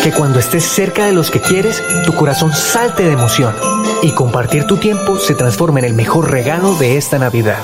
Que 0.03 0.11
cuando 0.11 0.39
estés 0.39 0.63
cerca 0.63 1.05
de 1.05 1.13
los 1.13 1.31
que 1.31 1.39
quieres, 1.39 1.81
tu 2.05 2.13
corazón 2.13 2.53
salte 2.53 3.03
de 3.03 3.13
emoción 3.13 3.55
y 4.01 4.11
compartir 4.11 4.65
tu 4.65 4.77
tiempo 4.77 5.17
se 5.17 5.35
transforma 5.35 5.79
en 5.79 5.85
el 5.85 5.93
mejor 5.93 6.29
regalo 6.31 6.75
de 6.75 6.97
esta 6.97 7.17
Navidad. 7.17 7.59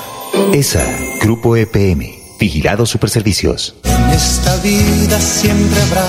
ESA, 0.52 0.84
Grupo 1.20 1.56
EPM, 1.56 2.14
Vigilado 2.38 2.86
Superservicios. 2.86 3.76
En 3.84 4.10
esta 4.10 4.56
vida 4.56 5.20
siempre 5.20 5.80
habrá 5.82 6.06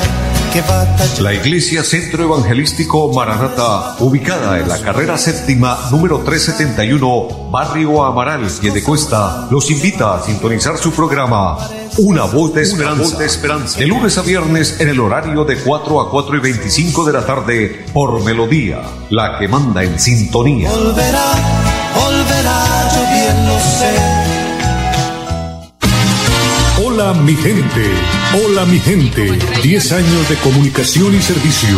la 1.19 1.33
Iglesia 1.33 1.83
Centro 1.83 2.23
Evangelístico 2.23 3.11
Maranata, 3.11 3.97
ubicada 3.99 4.57
en 4.57 4.69
la 4.69 4.79
carrera 4.79 5.17
séptima 5.17 5.77
número 5.91 6.19
371, 6.19 7.49
Barrio 7.51 8.05
Amaral, 8.05 8.47
Cuesta, 8.85 9.49
los 9.51 9.69
invita 9.69 10.15
a 10.15 10.23
sintonizar 10.23 10.77
su 10.77 10.93
programa 10.93 11.57
Una 11.97 12.23
voz 12.25 12.53
de 12.53 12.61
esperanza, 12.61 13.17
de, 13.17 13.25
esperanza. 13.25 13.79
de 13.79 13.87
lunes 13.87 14.17
a 14.17 14.21
viernes 14.21 14.81
en 14.81 14.89
el 14.89 14.99
horario 14.99 15.45
de 15.45 15.55
4 15.55 16.01
a 16.01 16.09
4 16.11 16.35
y 16.35 16.39
25 16.39 17.05
de 17.05 17.13
la 17.13 17.25
tarde 17.25 17.85
por 17.93 18.21
Melodía, 18.21 18.81
la 19.09 19.39
que 19.39 19.47
manda 19.47 19.81
en 19.81 19.97
sintonía. 19.97 20.69
Volverá, 20.71 21.31
volverá, 21.95 22.89
yo 22.93 23.01
bien 23.13 23.47
lo 23.47 23.59
sé. 23.59 23.95
Hola 26.85 27.13
mi 27.13 27.35
gente, 27.35 27.89
hola 28.43 28.65
mi 28.65 28.79
gente, 28.79 29.39
10 29.63 29.91
años 29.93 30.27
de 30.29 30.35
comunicación 30.35 31.15
y 31.15 31.21
servicio. 31.21 31.77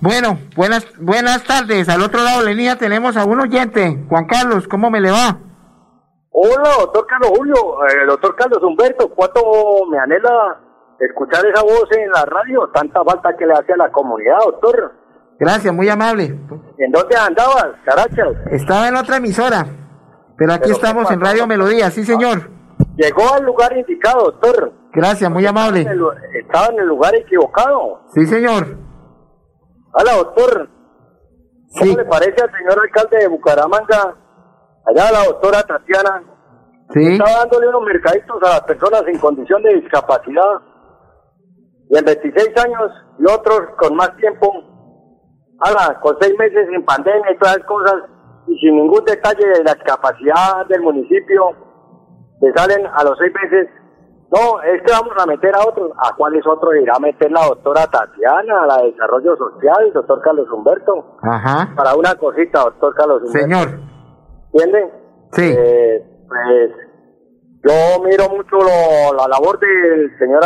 Bueno, 0.00 0.38
buenas, 0.54 0.86
buenas 0.98 1.42
tardes. 1.44 1.88
Al 1.88 2.02
otro 2.02 2.22
lado 2.22 2.40
de 2.40 2.46
la 2.46 2.50
línea 2.52 2.76
tenemos 2.76 3.16
a 3.16 3.24
un 3.24 3.40
oyente. 3.40 4.04
Juan 4.08 4.26
Carlos, 4.26 4.68
¿cómo 4.68 4.90
me 4.90 5.00
le 5.00 5.10
va? 5.10 5.38
Hola, 6.30 6.70
doctor 6.80 7.06
Carlos 7.06 7.30
Julio, 7.34 7.54
eh, 7.88 8.06
doctor 8.06 8.36
Carlos 8.36 8.62
Humberto, 8.62 9.08
¿cuánto 9.08 9.40
me 9.90 9.98
anhela 9.98 10.60
escuchar 11.00 11.42
esa 11.46 11.62
voz 11.62 11.88
en 11.96 12.10
la 12.10 12.26
radio? 12.26 12.68
Tanta 12.74 13.02
falta 13.02 13.34
que 13.38 13.46
le 13.46 13.54
hace 13.54 13.72
a 13.72 13.76
la 13.78 13.90
comunidad, 13.90 14.36
doctor. 14.44 14.92
Gracias, 15.38 15.72
muy 15.72 15.88
amable. 15.88 16.24
¿En 16.76 16.92
dónde 16.92 17.16
andabas, 17.16 17.68
carachas? 17.86 18.36
Estaba 18.50 18.88
en 18.88 18.96
otra 18.96 19.16
emisora, 19.16 19.66
pero 20.36 20.52
aquí 20.52 20.70
estamos 20.70 21.10
en 21.10 21.22
Radio 21.22 21.46
Melodía, 21.46 21.90
sí 21.90 22.04
señor. 22.04 22.50
Llegó 22.96 23.32
al 23.32 23.44
lugar 23.44 23.74
indicado, 23.74 24.24
doctor. 24.24 24.72
Gracias, 24.92 25.30
muy 25.30 25.46
amable. 25.46 25.86
estaba 26.38 26.66
en 26.66 26.80
el 26.80 26.86
lugar 26.86 27.14
equivocado. 27.14 28.02
Sí 28.14 28.26
señor. 28.26 28.85
Hola, 29.98 30.12
doctor. 30.12 30.68
¿Cómo 31.80 31.96
le 31.96 32.04
parece 32.04 32.42
al 32.42 32.52
señor 32.52 32.78
alcalde 32.82 33.16
de 33.16 33.28
Bucaramanga? 33.28 34.14
Allá 34.84 35.10
la 35.10 35.24
doctora 35.24 35.62
Tatiana. 35.62 36.22
Sí. 36.92 37.12
Estaba 37.12 37.38
dándole 37.38 37.68
unos 37.68 37.82
mercaditos 37.82 38.36
a 38.42 38.48
las 38.48 38.60
personas 38.64 39.04
en 39.06 39.18
condición 39.18 39.62
de 39.62 39.76
discapacidad. 39.76 40.60
Y 41.88 41.96
en 41.96 42.04
26 42.04 42.58
años 42.58 42.92
y 43.18 43.24
otros 43.24 43.70
con 43.78 43.96
más 43.96 44.14
tiempo. 44.18 44.52
Ahora, 45.60 45.98
con 46.00 46.14
seis 46.20 46.34
meses 46.38 46.68
en 46.74 46.84
pandemia 46.84 47.32
y 47.32 47.38
todas 47.38 47.56
esas 47.56 47.66
cosas. 47.66 47.94
Y 48.48 48.58
sin 48.58 48.76
ningún 48.76 49.02
detalle 49.02 49.48
de 49.48 49.64
la 49.64 49.72
discapacidad 49.72 50.66
del 50.68 50.82
municipio. 50.82 51.56
Le 52.42 52.52
salen 52.52 52.86
a 52.86 53.02
los 53.02 53.16
seis 53.16 53.32
meses 53.32 53.70
no, 54.30 54.60
es 54.62 54.82
que 54.82 54.92
vamos 54.92 55.14
a 55.18 55.26
meter 55.26 55.54
a 55.54 55.66
otros. 55.66 55.92
¿A 55.98 56.14
cuáles 56.16 56.44
otros 56.46 56.74
irá 56.82 56.96
a 56.96 57.00
meter 57.00 57.30
la 57.30 57.46
doctora 57.46 57.86
Tatiana, 57.86 58.66
la 58.66 58.78
de 58.78 58.90
Desarrollo 58.90 59.36
Social, 59.36 59.86
el 59.86 59.92
doctor 59.92 60.20
Carlos 60.20 60.48
Humberto? 60.50 61.16
Ajá. 61.22 61.72
Para 61.76 61.94
una 61.94 62.14
cosita, 62.16 62.64
doctor 62.64 62.94
Carlos 62.94 63.22
Humberto. 63.22 63.38
Señor. 63.38 63.80
¿Entiende? 64.52 64.92
Sí. 65.30 65.54
Eh, 65.56 66.04
pues 66.26 66.72
yo 67.62 68.02
miro 68.02 68.28
mucho 68.30 68.58
la 69.16 69.28
labor 69.28 69.58
del 69.60 70.18
señor 70.18 70.42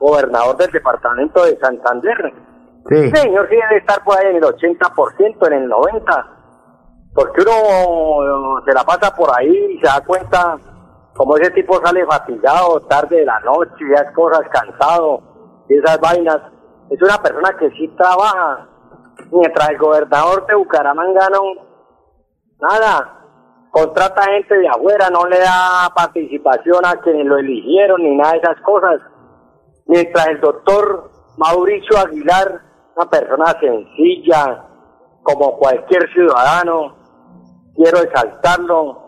gobernador 0.00 0.56
del 0.56 0.70
departamento 0.72 1.44
de 1.44 1.56
Santander. 1.58 2.32
Sí. 2.88 3.10
señor 3.10 3.48
sí 3.48 3.56
debe 3.56 3.78
estar 3.78 4.02
por 4.02 4.18
ahí 4.18 4.30
en 4.30 4.36
el 4.36 4.42
80%, 4.42 5.46
en 5.46 5.52
el 5.52 5.70
90%. 5.70 6.38
Porque 7.14 7.42
uno 7.42 8.62
se 8.64 8.72
la 8.72 8.84
pasa 8.84 9.14
por 9.14 9.28
ahí 9.36 9.74
y 9.74 9.78
se 9.80 9.86
da 9.86 10.00
cuenta 10.06 10.56
como 11.18 11.36
ese 11.36 11.50
tipo 11.50 11.84
sale 11.84 12.06
fatigado, 12.06 12.80
tarde 12.82 13.16
de 13.16 13.26
la 13.26 13.40
noche, 13.40 13.84
ya 13.92 14.02
es 14.02 14.14
cosas, 14.14 14.42
cansado, 14.52 15.20
y 15.68 15.76
esas 15.76 15.98
vainas, 15.98 16.38
es 16.90 17.02
una 17.02 17.20
persona 17.20 17.56
que 17.58 17.68
sí 17.72 17.88
trabaja. 17.98 18.68
Mientras 19.32 19.68
el 19.70 19.78
gobernador 19.78 20.46
de 20.46 20.54
Bucaramanga 20.54 21.28
no, 21.30 21.42
nada, 22.60 23.18
contrata 23.72 24.30
gente 24.30 24.58
de 24.58 24.68
afuera, 24.68 25.10
no 25.10 25.26
le 25.26 25.40
da 25.40 25.90
participación 25.92 26.86
a 26.86 27.00
quienes 27.00 27.26
lo 27.26 27.36
eligieron 27.38 28.00
ni 28.00 28.16
nada 28.16 28.34
de 28.34 28.38
esas 28.38 28.60
cosas. 28.60 29.00
Mientras 29.86 30.28
el 30.28 30.40
doctor 30.40 31.10
Mauricio 31.36 31.98
Aguilar, 31.98 32.62
una 32.94 33.10
persona 33.10 33.56
sencilla, 33.58 34.66
como 35.24 35.58
cualquier 35.58 36.08
ciudadano, 36.12 36.94
quiero 37.74 37.98
exaltarlo, 37.98 39.07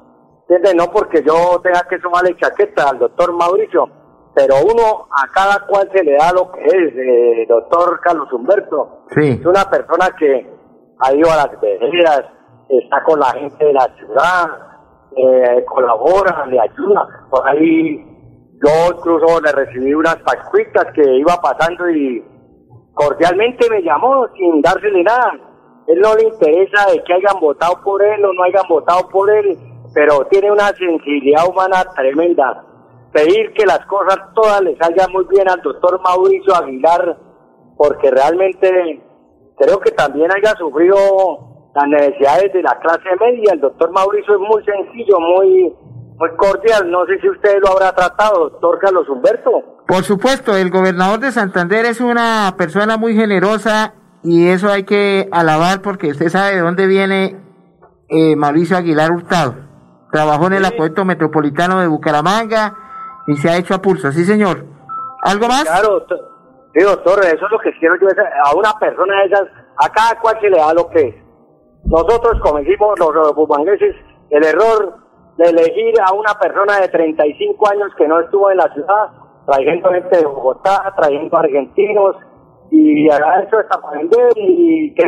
no 0.77 0.91
porque 0.91 1.23
yo 1.23 1.61
tenga 1.63 1.83
que 1.89 2.01
sumarle 2.01 2.37
chaqueta 2.37 2.89
al 2.91 2.99
doctor 2.99 3.33
Mauricio, 3.33 3.89
pero 4.35 4.57
uno 4.65 5.07
a 5.11 5.29
cada 5.33 5.65
cual 5.67 5.89
se 5.95 6.03
le 6.03 6.17
da 6.17 6.33
lo 6.33 6.51
que 6.51 6.65
es, 6.65 6.95
eh, 6.97 7.47
doctor 7.49 8.01
Carlos 8.01 8.33
Humberto. 8.33 9.05
Sí. 9.15 9.39
Es 9.41 9.47
una 9.47 9.65
persona 9.71 10.09
que 10.19 10.51
ha 10.99 11.15
ido 11.15 11.31
a 11.31 11.37
las 11.37 11.61
veredas, 11.61 12.25
está 12.69 13.03
con 13.05 13.21
la 13.21 13.33
gente 13.33 13.65
de 13.65 13.73
la 13.73 13.95
ciudad, 13.97 14.47
eh, 15.17 15.65
colabora, 15.67 16.47
le 16.47 16.61
ayuda. 16.61 17.07
Por 17.31 17.49
ahí 17.49 18.05
yo 18.63 18.97
incluso 18.97 19.41
le 19.41 19.53
recibí 19.53 19.95
unas 19.95 20.17
pascuitas 20.17 20.87
que 20.95 21.03
iba 21.17 21.37
pasando 21.41 21.89
y 21.91 22.25
cordialmente 22.93 23.71
me 23.71 23.83
llamó 23.83 24.27
sin 24.37 24.61
dársele 24.63 25.05
nada. 25.05 25.33
Él 25.87 26.01
no 26.01 26.15
le 26.15 26.25
interesa 26.25 26.91
de 26.91 27.03
que 27.05 27.15
hayan 27.15 27.41
votado 27.41 27.81
por 27.83 28.03
él 28.03 28.25
o 28.25 28.33
no 28.33 28.43
hayan 28.43 28.69
votado 28.69 29.09
por 29.09 29.31
él 29.31 29.57
pero 29.93 30.27
tiene 30.31 30.51
una 30.51 30.69
sensibilidad 30.69 31.49
humana 31.49 31.85
tremenda. 31.97 32.65
Pedir 33.13 33.53
que 33.55 33.67
las 33.67 33.85
cosas 33.87 34.19
todas 34.35 34.63
le 34.63 34.77
salgan 34.77 35.11
muy 35.13 35.25
bien 35.31 35.49
al 35.49 35.61
doctor 35.63 36.01
Mauricio 36.01 36.55
Aguilar, 36.55 37.19
porque 37.77 38.11
realmente 38.11 39.03
creo 39.59 39.81
que 39.81 39.91
también 39.91 40.31
haya 40.33 40.55
sufrido 40.57 40.97
las 41.75 41.89
necesidades 41.89 42.53
de 42.53 42.63
la 42.63 42.79
clase 42.79 43.09
media. 43.21 43.53
El 43.55 43.61
doctor 43.61 43.91
Mauricio 43.91 44.35
es 44.35 44.41
muy 44.41 44.65
sencillo, 44.65 45.19
muy, 45.19 45.75
muy 46.19 46.37
cordial. 46.37 46.91
No 46.91 47.05
sé 47.07 47.19
si 47.21 47.29
usted 47.29 47.59
lo 47.61 47.73
habrá 47.73 47.93
tratado, 47.93 48.51
doctor 48.51 48.79
Carlos 48.79 49.09
Humberto. 49.09 49.51
Por 49.89 50.05
supuesto, 50.05 50.57
el 50.57 50.71
gobernador 50.71 51.19
de 51.19 51.33
Santander 51.33 51.87
es 51.87 52.01
una 52.01 52.55
persona 52.57 52.97
muy 52.97 53.17
generosa 53.17 53.95
y 54.23 54.49
eso 54.49 54.69
hay 54.71 54.85
que 54.85 55.29
alabar 55.33 55.83
porque 55.83 56.09
usted 56.09 56.29
sabe 56.29 56.55
de 56.55 56.61
dónde 56.61 56.87
viene 56.87 57.37
eh, 58.09 58.37
Mauricio 58.37 58.77
Aguilar 58.77 59.11
Hurtado. 59.11 59.70
Trabajó 60.13 60.47
en 60.49 60.55
el 60.55 60.65
acueducto 60.65 61.05
metropolitano 61.05 61.81
de 61.81 61.87
Bucaramanga 61.87 62.75
y 63.27 63.37
se 63.37 63.49
ha 63.51 63.57
hecho 63.57 63.75
a 63.75 63.79
pulso, 63.83 64.11
sí 64.13 64.25
señor. 64.25 64.65
¿Algo 65.23 65.47
más? 65.47 65.65
Claro, 65.65 66.03
to- 66.03 66.17
sí, 66.75 66.83
doctor, 66.85 67.21
eso 67.25 67.47
es 67.47 67.53
lo 67.53 67.59
que 67.59 67.71
quiero 67.79 67.95
yo, 68.01 68.09
a 68.45 68.57
una 68.57 68.73
persona 68.79 69.21
de 69.21 69.27
esas, 69.27 69.45
a 69.79 69.89
cada 69.91 70.19
cual 70.21 70.37
se 70.41 70.51
le 70.51 70.57
da 70.59 70.75
lo 70.75 70.89
que 70.89 71.01
es. 71.09 71.15
Nosotros 71.85 72.41
cometimos, 72.43 72.99
los, 72.99 73.15
los 73.15 73.35
bumangueses, 73.35 73.95
el 74.31 74.45
error 74.45 74.97
de 75.39 75.49
elegir 75.51 75.95
a 76.05 76.13
una 76.13 76.35
persona 76.35 76.79
de 76.81 76.89
35 76.89 77.69
años 77.71 77.91
que 77.97 78.07
no 78.09 78.21
estuvo 78.21 78.51
en 78.51 78.59
la 78.59 78.73
ciudad, 78.75 79.09
trayendo 79.47 79.91
gente 79.91 80.17
de 80.19 80.27
Bogotá, 80.27 80.93
trayendo 80.97 81.37
argentinos, 81.37 82.17
y 82.71 83.09
haga 83.11 83.43
eso 83.43 83.61
está 83.61 83.81
para 83.81 83.99
vender, 83.99 84.33
y 84.37 84.93
que 84.95 85.05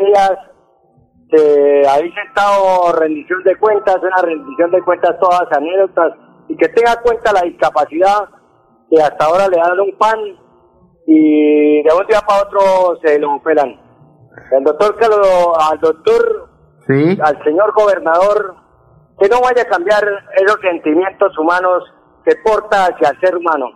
ellas, 1.33 1.45
eh, 1.45 1.83
ahí 1.89 2.13
sentado 2.13 2.93
rendición 2.99 3.43
de 3.45 3.57
cuentas, 3.57 3.97
una 4.03 4.23
rendición 4.23 4.71
de 4.71 4.83
cuentas 4.83 5.19
todas 5.21 5.47
anécdotas, 5.57 6.13
y 6.49 6.57
que 6.57 6.69
tenga 6.69 7.01
cuenta 7.03 7.33
la 7.33 7.43
discapacidad 7.43 8.29
que 8.91 9.03
hasta 9.03 9.25
ahora 9.25 9.49
le 9.49 9.57
dan 9.57 9.81
un 9.81 9.97
pan 9.97 10.19
y 11.07 11.83
de 11.83 11.95
un 11.99 12.07
día 12.07 12.21
para 12.27 12.43
otro 12.43 12.99
se 13.03 13.19
lo 13.19 13.43
pelan. 13.43 13.81
El 14.51 14.65
doctor 14.65 14.97
que 14.97 15.09
lo, 15.09 15.59
al 15.59 15.79
doctor, 15.81 16.49
Sí. 16.87 17.19
al 17.23 17.43
señor 17.45 17.73
gobernador, 17.75 18.57
que 19.19 19.29
no 19.29 19.41
vaya 19.41 19.63
a 19.63 19.67
cambiar 19.67 20.03
esos 20.37 20.61
sentimientos 20.61 21.37
humanos 21.39 21.85
que 22.25 22.35
porta 22.45 22.87
hacia 22.87 23.11
el 23.11 23.21
ser 23.21 23.37
humano. 23.37 23.67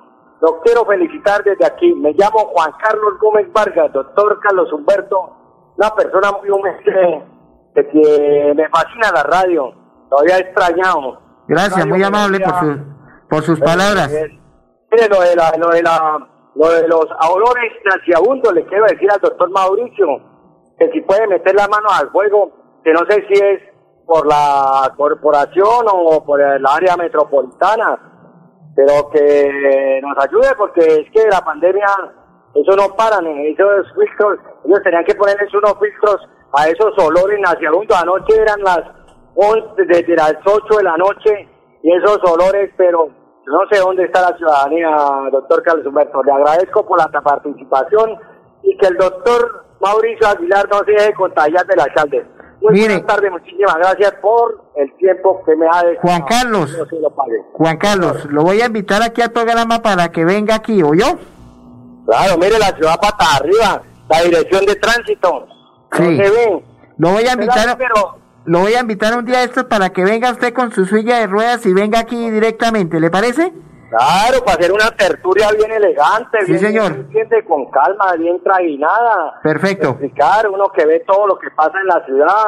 Lo 0.40 0.60
quiero 0.60 0.84
felicitar 0.84 1.42
desde 1.44 1.64
aquí. 1.64 1.94
Me 1.94 2.12
llamo 2.12 2.38
Juan 2.52 2.72
Carlos 2.82 3.14
Gómez 3.20 3.50
Vargas, 3.52 3.92
doctor 3.92 4.38
Carlos 4.40 4.72
Humberto, 4.72 5.72
una 5.76 5.90
persona 5.94 6.32
muy 6.32 6.50
humilde, 6.50 7.24
de 7.76 7.88
que 7.88 8.54
me 8.56 8.68
fascina 8.70 9.12
la 9.14 9.22
radio. 9.22 9.72
Todavía 10.08 10.38
he 10.38 10.40
extrañado. 10.40 11.20
Gracias, 11.46 11.76
Radio 11.76 11.94
muy 11.94 12.02
amable 12.02 12.40
por, 12.40 12.54
su, 12.58 12.78
por 13.28 13.42
sus 13.42 13.60
palabras. 13.60 14.12
Eh, 14.12 14.28
Mire, 14.90 15.08
lo 15.08 15.20
de, 15.20 15.36
la, 15.36 15.52
lo, 15.58 15.68
de 15.68 15.82
la, 15.82 16.28
lo 16.54 16.68
de 16.70 16.88
los 16.88 17.06
olores 17.28 17.72
nauseabundos, 17.84 18.54
le 18.54 18.64
quiero 18.64 18.84
decir 18.86 19.10
al 19.10 19.20
doctor 19.20 19.50
Mauricio 19.50 20.06
que 20.78 20.90
si 20.90 21.00
puede 21.02 21.26
meter 21.26 21.54
la 21.54 21.68
mano 21.68 21.88
al 21.90 22.10
fuego, 22.10 22.80
que 22.82 22.92
no 22.92 23.00
sé 23.08 23.26
si 23.28 23.34
es 23.34 23.60
por 24.06 24.26
la 24.26 24.92
corporación 24.96 25.86
o 25.92 26.24
por 26.24 26.40
el 26.40 26.64
área 26.64 26.96
metropolitana, 26.96 27.98
pero 28.74 29.10
que 29.10 30.00
nos 30.02 30.16
ayude 30.24 30.54
porque 30.56 30.80
es 30.80 31.10
que 31.10 31.28
la 31.28 31.40
pandemia, 31.40 31.86
eso 32.54 32.76
no 32.76 32.94
paran, 32.94 33.26
eh, 33.26 33.50
esos 33.50 33.86
filtros, 33.94 34.38
ellos 34.64 34.80
tenían 34.82 35.04
que 35.04 35.14
ponerles 35.14 35.52
unos 35.54 35.74
filtros 35.80 36.20
a 36.56 36.68
esos 36.68 36.92
olores 36.98 37.38
nauseabundos. 37.40 37.96
Anoche 38.00 38.34
eran 38.34 38.60
las 38.62 38.80
11, 39.34 39.84
desde 39.86 40.16
las 40.16 40.34
8 40.44 40.76
de 40.78 40.82
la 40.82 40.96
noche 40.96 41.48
y 41.82 41.92
esos 41.92 42.18
olores, 42.24 42.70
pero 42.76 43.08
no 43.46 43.58
sé 43.70 43.78
dónde 43.78 44.04
está 44.04 44.30
la 44.30 44.36
ciudadanía, 44.36 44.88
doctor 45.30 45.62
Carlos 45.62 45.86
Humberto. 45.86 46.22
Le 46.22 46.32
agradezco 46.32 46.86
por 46.86 46.98
la 46.98 47.08
participación 47.08 48.18
y 48.62 48.76
que 48.78 48.86
el 48.86 48.96
doctor 48.96 49.66
Mauricio 49.80 50.26
Aguilar 50.26 50.68
no 50.70 50.78
se 50.84 50.92
deje 50.92 51.14
contagiar 51.14 51.66
del 51.66 51.80
alcalde. 51.80 52.26
Muy 52.62 52.72
Mire. 52.72 52.94
buenas 52.94 53.06
tardes, 53.06 53.30
muchísimas 53.30 53.76
gracias 53.76 54.14
por 54.22 54.64
el 54.76 54.96
tiempo 54.96 55.42
que 55.44 55.54
me 55.54 55.66
ha 55.70 55.82
dejado. 55.82 56.00
Juan 56.00 56.22
Carlos. 56.22 56.72
Lo. 56.72 57.10
Juan 57.52 57.76
Carlos, 57.76 58.24
lo 58.30 58.42
voy 58.42 58.62
a 58.62 58.66
invitar 58.66 59.02
aquí 59.02 59.20
al 59.20 59.30
programa 59.30 59.82
para 59.82 60.08
que 60.08 60.24
venga 60.24 60.54
aquí, 60.54 60.82
¿o 60.82 60.94
yo? 60.94 61.04
Claro, 62.06 62.38
mire 62.38 62.58
la 62.58 62.68
ciudad 62.68 62.98
pata 62.98 63.36
arriba, 63.36 63.82
la 64.08 64.22
dirección 64.22 64.64
de 64.64 64.74
tránsito. 64.76 65.46
Sí. 65.92 66.02
No 66.02 66.24
se 66.24 66.30
ve. 66.30 66.64
Lo 66.98 67.10
voy 67.10 67.24
a 67.24 67.32
invitar, 67.34 67.76
Pero, 67.78 68.18
lo 68.46 68.58
voy 68.60 68.74
a 68.74 68.80
invitar 68.80 69.16
un 69.18 69.24
día 69.24 69.38
de 69.38 69.44
estos 69.44 69.64
para 69.64 69.90
que 69.90 70.04
venga 70.04 70.30
usted 70.30 70.52
con 70.54 70.72
su 70.72 70.84
silla 70.86 71.18
de 71.18 71.26
ruedas 71.26 71.64
y 71.66 71.72
venga 71.74 71.98
aquí 72.00 72.30
directamente, 72.30 73.00
¿le 73.00 73.10
parece? 73.10 73.52
claro, 73.88 74.44
para 74.44 74.58
hacer 74.58 74.72
una 74.72 74.90
tertulia 74.90 75.48
bien 75.52 75.70
elegante, 75.72 76.38
Sí, 76.44 76.52
bien, 76.52 76.58
señor. 76.60 77.06
bien 77.08 77.28
con 77.46 77.70
calma, 77.70 78.12
bien 78.18 78.42
traguinada. 78.42 79.40
Perfecto. 79.42 79.90
explicar, 79.90 80.48
uno 80.50 80.68
que 80.74 80.84
ve 80.86 81.04
todo 81.06 81.26
lo 81.28 81.38
que 81.38 81.48
pasa 81.50 81.78
en 81.80 81.86
la 81.86 82.04
ciudad. 82.04 82.44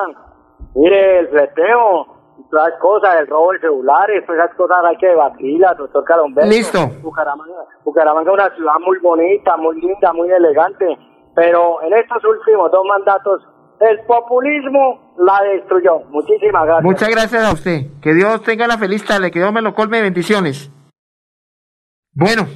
Mire, 0.75 1.21
el 1.21 1.29
fleteo, 1.29 2.07
todas 2.51 2.71
las 2.71 2.81
cosas, 2.81 3.17
el 3.21 3.27
robo 3.29 3.53
de 3.53 3.61
celulares, 3.61 4.27
todas 4.27 4.45
esas 4.45 4.57
cosas 4.57 4.79
hay 4.85 4.97
que 4.99 5.07
debatirlas, 5.07 5.77
doctor 5.79 6.05
Caromberto. 6.05 6.51
Listo. 6.51 6.79
Bucaramanga, 7.03 7.55
Bucaramanga 7.85 8.31
es 8.31 8.35
una 8.35 8.55
ciudad 8.57 8.75
muy 8.85 8.99
bonita, 8.99 9.57
muy 9.57 9.81
linda, 9.81 10.13
muy 10.13 10.31
elegante, 10.31 10.99
pero 11.39 11.81
en 11.85 11.93
estos 11.95 12.21
últimos 12.25 12.69
dos 12.73 12.83
mandatos 12.85 13.41
el 13.79 14.01
populismo 14.07 15.15
la 15.19 15.41
destruyó. 15.55 16.01
Muchísimas 16.11 16.65
gracias. 16.67 16.83
Muchas 16.83 17.09
gracias 17.11 17.45
a 17.45 17.53
usted. 17.53 17.87
Que 18.03 18.13
Dios 18.13 18.43
tenga 18.43 18.67
la 18.67 18.77
feliz 18.77 19.05
tarde, 19.05 19.31
que 19.31 19.39
Dios 19.39 19.53
me 19.53 19.63
lo 19.63 19.73
colme 19.73 19.99
de 19.99 20.03
bendiciones. 20.03 20.69
Bueno, 22.13 22.49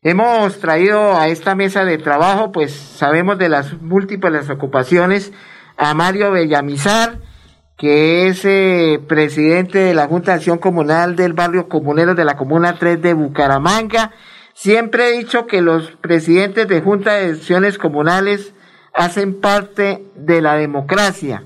hemos 0.00 0.58
traído 0.60 1.14
a 1.14 1.28
esta 1.28 1.54
mesa 1.54 1.84
de 1.84 1.98
trabajo, 1.98 2.52
pues 2.52 2.72
sabemos 2.72 3.36
de 3.36 3.50
las 3.50 3.74
múltiples 3.82 4.48
ocupaciones 4.48 5.34
a 5.76 5.92
Mario 5.92 6.30
Bellamizar, 6.32 7.18
que 7.76 8.28
es 8.28 8.46
eh, 8.46 8.98
presidente 9.06 9.78
de 9.78 9.92
la 9.92 10.06
Junta 10.06 10.30
de 10.30 10.36
Acción 10.38 10.56
Comunal 10.56 11.16
del 11.16 11.34
barrio 11.34 11.68
comunero 11.68 12.14
de 12.14 12.24
la 12.24 12.38
Comuna 12.38 12.76
3 12.78 13.02
de 13.02 13.12
Bucaramanga. 13.12 14.12
Siempre 14.58 15.10
he 15.10 15.18
dicho 15.18 15.46
que 15.46 15.60
los 15.60 15.90
presidentes 16.00 16.66
de 16.66 16.80
Junta 16.80 17.12
de 17.12 17.32
Acciones 17.32 17.76
Comunales 17.76 18.54
hacen 18.94 19.38
parte 19.38 20.02
de 20.16 20.40
la 20.40 20.54
democracia, 20.54 21.44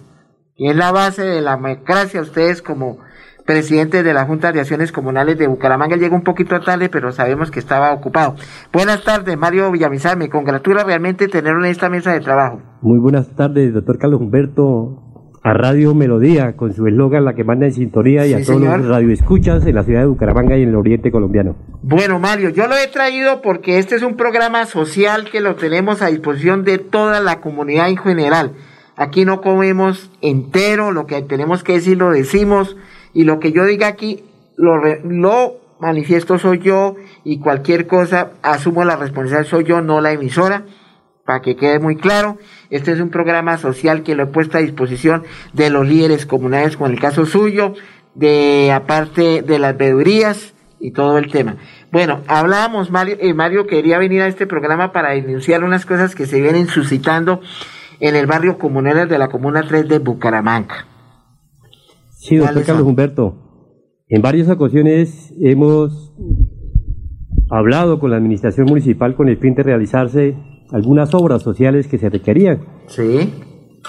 que 0.55 0.71
es 0.71 0.77
la 0.77 0.93
base 0.93 1.25
de 1.25 1.41
la 1.41 1.57
democracia. 1.57 2.21
Ustedes 2.21 2.63
como 2.63 2.99
presidentes 3.45 4.05
de 4.05 4.15
la 4.15 4.27
Junta 4.27 4.53
de 4.53 4.61
Acciones 4.61 4.93
Comunales 4.93 5.37
de 5.39 5.49
Bucaramanga 5.49 5.97
llega 5.97 6.15
un 6.15 6.23
poquito 6.23 6.61
tarde, 6.61 6.89
pero 6.89 7.11
sabemos 7.11 7.51
que 7.51 7.59
estaba 7.59 7.93
ocupado. 7.93 8.37
Buenas 8.73 9.03
tardes, 9.03 9.37
Mario 9.37 9.73
Villamizar. 9.73 10.17
Me 10.17 10.31
congratula 10.31 10.85
realmente 10.85 11.27
tenerlo 11.27 11.65
en 11.65 11.73
esta 11.73 11.91
mesa 11.91 12.13
de 12.13 12.21
trabajo. 12.21 12.63
Muy 12.81 13.01
buenas 13.01 13.35
tardes, 13.35 13.75
doctor 13.75 13.99
Carlos 13.99 14.21
Humberto, 14.21 15.10
a 15.43 15.55
Radio 15.55 15.95
Melodía, 15.95 16.55
con 16.55 16.75
su 16.75 16.87
eslogan 16.87 17.25
La 17.25 17.35
que 17.35 17.45
manda 17.45 17.65
en 17.67 17.73
sintonía 17.73 18.27
y 18.27 18.29
Sí, 18.29 18.35
a 18.35 18.45
todos 18.45 18.61
señor. 18.61 18.79
los 18.81 18.89
radioescuchas 18.89 19.65
en 19.67 19.75
la 19.75 19.85
ciudad 19.85 20.01
de 20.01 20.07
Bucaramanga 20.07 20.57
y 20.59 20.63
en 20.65 20.69
el 20.71 20.77
oriente 20.77 21.11
colombiano. 21.11 21.57
Bueno, 21.83 22.19
Mario, 22.19 22.51
yo 22.51 22.67
lo 22.67 22.77
he 22.77 22.87
traído 22.89 23.41
porque 23.41 23.79
este 23.79 23.95
es 23.97 24.03
un 24.03 24.17
programa 24.17 24.67
social 24.67 25.31
que 25.31 25.41
lo 25.41 25.57
tenemos 25.57 26.03
a 26.03 26.09
disposición 26.09 26.65
de 26.65 26.77
toda 26.79 27.21
la 27.21 27.41
comunidad 27.41 27.89
en 27.89 27.97
general. 27.97 28.53
Aquí 28.97 29.25
no 29.25 29.41
comemos 29.41 30.11
entero, 30.21 30.93
lo 30.93 31.07
que 31.07 31.23
tenemos 31.23 31.65
que 31.65 31.73
decir 31.73 31.97
lo 31.97 32.11
decimos 32.11 32.77
y 33.15 33.25
lo 33.25 33.39
que 33.41 33.53
yo 33.53 33.65
diga 33.65 33.87
aquí 33.87 34.23
lo, 34.57 34.77
re- 34.79 35.01
lo 35.05 35.55
manifiesto 35.81 36.39
soy 36.39 36.59
yo 36.59 36.97
y 37.25 37.39
cualquier 37.39 37.87
cosa 37.87 38.33
asumo 38.43 38.85
la 38.85 38.97
responsabilidad 38.97 39.49
soy 39.49 39.65
yo, 39.65 39.81
no 39.81 40.03
la 40.03 40.13
emisora. 40.13 40.65
Para 41.31 41.43
que 41.43 41.55
quede 41.55 41.79
muy 41.79 41.95
claro, 41.95 42.39
este 42.71 42.91
es 42.91 42.99
un 42.99 43.11
programa 43.11 43.57
social 43.57 44.03
que 44.03 44.17
lo 44.17 44.25
he 44.25 44.27
puesto 44.27 44.59
a 44.59 44.63
disposición 44.63 45.23
de 45.53 45.71
los 45.71 45.87
líderes 45.87 46.27
comunales, 46.27 46.77
con 46.77 46.91
el 46.91 46.99
caso 46.99 47.25
suyo, 47.25 47.75
de 48.17 48.73
aparte 48.73 49.43
de 49.43 49.61
las 49.61 49.79
veedurías 49.79 50.55
y 50.81 50.91
todo 50.91 51.19
el 51.19 51.31
tema. 51.31 51.55
Bueno, 51.93 52.23
hablábamos, 52.27 52.91
Mario, 52.91 53.17
eh, 53.21 53.33
Mario 53.33 53.69
quería 53.69 53.99
venir 53.99 54.23
a 54.23 54.27
este 54.27 54.49
programa 54.49 54.91
para 54.91 55.11
denunciar 55.11 55.63
unas 55.63 55.87
cosas 55.87 56.17
que 56.17 56.27
se 56.27 56.41
vienen 56.41 56.67
suscitando 56.67 57.41
en 58.01 58.17
el 58.17 58.27
barrio 58.27 58.59
comunero 58.59 59.07
de 59.07 59.17
la 59.17 59.29
Comuna 59.29 59.63
3 59.63 59.87
de 59.87 60.01
Bucaramanga. 60.01 60.89
Sí, 62.09 62.39
doctor 62.39 62.55
¿Cuáles 62.55 62.67
Carlos? 62.67 62.87
Humberto, 62.89 63.37
en 64.09 64.21
varias 64.21 64.49
ocasiones 64.49 65.33
hemos 65.41 66.13
hablado 67.51 68.01
con 68.01 68.11
la 68.11 68.17
administración 68.17 68.67
municipal 68.67 69.15
con 69.15 69.29
el 69.29 69.37
fin 69.37 69.55
de 69.55 69.63
realizarse 69.63 70.50
algunas 70.73 71.15
obras 71.15 71.43
sociales 71.43 71.87
que 71.89 71.99
se 71.99 72.09
requerían. 72.11 72.61
Sí. 72.87 73.31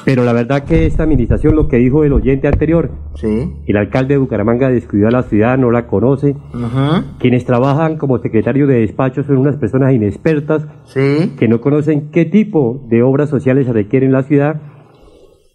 Pero 0.06 0.24
la 0.24 0.32
verdad 0.32 0.64
que 0.64 0.86
esta 0.86 1.04
administración, 1.04 1.54
lo 1.56 1.68
que 1.68 1.76
dijo 1.78 2.06
el 2.06 2.14
oyente 2.14 2.48
anterior, 2.48 2.92
Sí. 3.16 3.52
el 3.68 3.76
alcalde 3.76 4.14
de 4.14 4.20
Bucaramanga 4.20 4.70
descuidó 4.70 5.10
a 5.10 5.12
la 5.12 5.24
ciudad, 5.24 5.58
no 5.58 5.70
la 5.70 5.88
conoce. 5.88 6.36
Quienes 7.20 7.44
trabajan 7.46 7.98
como 7.98 8.18
secretarios 8.20 8.70
de 8.70 8.80
despacho 8.80 9.24
son 9.24 9.38
unas 9.38 9.58
personas 9.58 9.94
inexpertas 9.94 10.66
Sí. 10.86 11.34
que 11.38 11.48
no 11.50 11.60
conocen 11.60 12.10
qué 12.12 12.24
tipo 12.24 12.86
de 12.90 13.04
obras 13.04 13.30
sociales 13.30 13.66
se 13.66 13.74
requieren 13.74 14.08
en 14.10 14.14
la 14.14 14.24
ciudad 14.24 14.62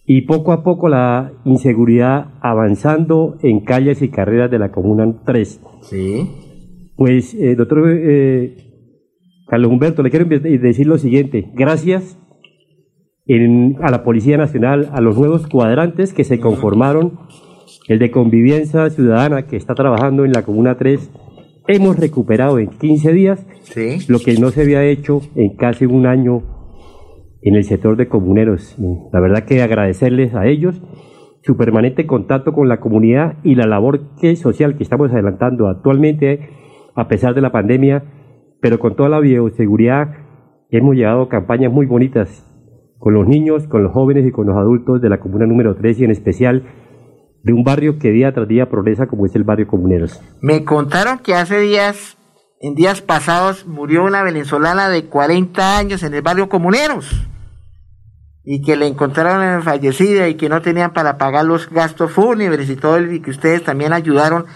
y 0.05 0.20
poco 0.27 0.53
a 0.53 0.62
poco 0.62 0.89
la 0.91 1.33
inseguridad 1.47 2.35
avanzando 2.43 3.39
en 3.43 3.61
calles 3.61 4.03
y 4.03 4.11
carreras 4.11 4.51
de 4.51 4.59
la 4.59 4.70
Comuna 4.70 5.12
3. 5.24 5.61
Sí. 5.81 6.31
Pues, 6.95 7.35
eh, 7.35 7.55
doctor 7.57 7.85
eh, 7.89 8.66
Carlos 9.47 9.70
Humberto, 9.70 10.03
le 10.03 10.11
quiero 10.11 10.26
decir 10.26 10.86
lo 10.86 10.99
siguiente. 10.99 11.51
Gracias 11.55 12.18
en- 13.26 13.76
a 13.82 13.90
la 13.90 14.03
Policía 14.05 14.36
Nacional, 14.36 14.88
a 14.92 15.01
los 15.01 15.18
nuevos 15.18 15.47
cuadrantes 15.47 16.12
que 16.12 16.24
se 16.24 16.40
conformaron, 16.40 17.18
el 17.88 17.99
de 17.99 18.11
convivencia 18.11 18.88
ciudadana 18.90 19.47
que 19.47 19.57
está 19.57 19.74
trabajando 19.74 20.24
en 20.24 20.32
la 20.32 20.42
Comuna 20.42 20.76
3, 20.76 21.11
hemos 21.68 21.99
recuperado 21.99 22.59
en 22.59 22.68
15 22.68 23.12
días 23.12 23.47
Sí. 23.62 23.99
lo 24.09 24.18
que 24.20 24.34
no 24.34 24.51
se 24.51 24.62
había 24.62 24.84
hecho 24.84 25.20
en 25.34 25.57
casi 25.57 25.84
un 25.86 26.07
año 26.07 26.42
en 27.42 27.55
el 27.57 27.64
sector 27.64 27.97
de 27.97 28.09
comuneros. 28.09 28.76
La 29.12 29.20
verdad 29.20 29.44
que 29.44 29.62
agradecerles 29.62 30.34
a 30.34 30.47
ellos 30.47 30.80
su 31.42 31.57
permanente 31.57 32.07
contacto 32.07 32.53
con 32.53 32.68
la 32.68 32.80
comunidad 32.80 33.36
y 33.44 33.55
la 33.55 33.66
labor 33.66 34.01
que 34.20 34.34
social 34.34 34.76
que 34.76 34.82
estamos 34.82 35.12
adelantando 35.12 35.68
actualmente, 35.68 36.49
a 36.97 37.07
pesar 37.07 37.34
de 37.34 37.40
la 37.40 37.53
pandemia, 37.53 38.03
pero 38.61 38.79
con 38.79 38.97
toda 38.97 39.09
la 39.09 39.21
bioseguridad 39.21 40.09
hemos 40.71 40.95
llevado 40.97 41.29
campañas 41.29 41.73
muy 41.73 41.87
bonitas 41.87 42.45
con 42.99 43.15
los 43.15 43.27
niños, 43.27 43.67
con 43.69 43.83
los 43.83 43.93
jóvenes 43.93 44.27
y 44.27 44.33
con 44.33 44.47
los 44.47 44.57
adultos 44.57 45.01
de 45.01 45.09
la 45.09 45.21
comuna 45.21 45.47
número 45.47 45.77
3 45.77 46.01
y 46.01 46.05
en 46.05 46.11
especial 46.11 46.65
de 47.43 47.53
un 47.53 47.63
barrio 47.63 47.99
que 47.99 48.11
día 48.11 48.33
tras 48.33 48.49
día 48.49 48.69
progresa 48.69 49.07
como 49.07 49.27
es 49.27 49.35
el 49.37 49.45
barrio 49.45 49.69
Comuneros. 49.69 50.21
Me 50.41 50.65
contaron 50.65 51.19
que 51.19 51.35
hace 51.35 51.61
días, 51.61 52.17
en 52.61 52.75
días 52.75 53.03
pasados, 53.03 53.67
murió 53.67 54.05
una 54.05 54.23
venezolana 54.23 54.89
de 54.89 55.05
40 55.05 55.79
años 55.79 56.03
en 56.03 56.15
el 56.15 56.23
barrio 56.23 56.49
Comuneros 56.49 57.29
y 58.49 58.63
que 58.63 58.77
le 58.77 58.87
encontraron 58.87 59.63
fallecida 59.63 60.29
y 60.29 60.37
que 60.37 60.49
no 60.49 60.63
tenían 60.63 60.93
para 60.93 61.19
pagar 61.19 61.45
los 61.45 61.69
gastos 61.69 62.13
fúnebres 62.13 62.71
y 62.71 62.77
todo, 62.77 63.01
y 63.01 63.21
que 63.21 63.31
ustedes 63.31 63.65
también 63.65 63.93
ayudaron 63.93 64.47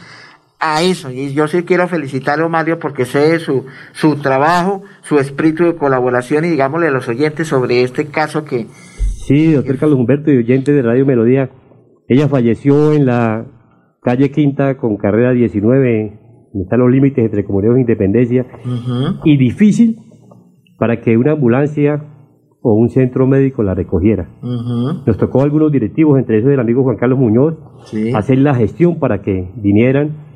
a 0.60 0.82
eso. 0.82 1.10
Y 1.10 1.32
yo 1.32 1.48
sí 1.48 1.62
quiero 1.62 1.88
felicitarlo, 1.88 2.48
Mario, 2.48 2.78
porque 2.78 3.06
sé 3.06 3.38
su, 3.38 3.64
su 3.92 4.16
trabajo, 4.16 4.82
su 5.02 5.18
espíritu 5.18 5.64
de 5.64 5.74
colaboración 5.74 6.44
y 6.44 6.48
digámosle 6.48 6.88
a 6.88 6.90
los 6.92 7.08
oyentes 7.08 7.48
sobre 7.48 7.82
este 7.82 8.06
caso 8.06 8.44
que... 8.44 8.66
Sí, 9.26 9.52
doctor 9.52 9.78
Carlos 9.78 9.98
Humberto 9.98 10.30
y 10.30 10.38
oyente 10.38 10.72
de 10.72 10.82
Radio 10.82 11.06
Melodía. 11.06 11.50
Ella 12.08 12.28
falleció 12.28 12.92
en 12.92 13.06
la 13.06 13.46
calle 14.02 14.30
Quinta 14.30 14.76
con 14.76 14.96
carrera 14.96 15.32
19, 15.32 16.18
están 16.62 16.80
los 16.80 16.90
límites 16.90 17.24
entre 17.24 17.44
comunidades 17.44 17.78
e 17.78 17.80
independencia, 17.82 18.46
y 19.24 19.36
difícil 19.36 19.98
para 20.78 21.00
que 21.00 21.16
una 21.16 21.32
ambulancia 21.32 22.02
o 22.62 22.74
un 22.74 22.88
centro 22.88 23.26
médico 23.26 23.62
la 23.62 23.74
recogiera. 23.74 24.28
Nos 24.42 25.16
tocó 25.16 25.40
a 25.40 25.44
algunos 25.44 25.70
directivos, 25.70 26.18
entre 26.18 26.38
esos 26.38 26.50
el 26.50 26.60
amigo 26.60 26.82
Juan 26.82 26.96
Carlos 26.96 27.18
Muñoz, 27.18 27.56
hacer 28.14 28.38
la 28.38 28.54
gestión 28.54 28.98
para 28.98 29.22
que 29.22 29.50
vinieran, 29.56 30.29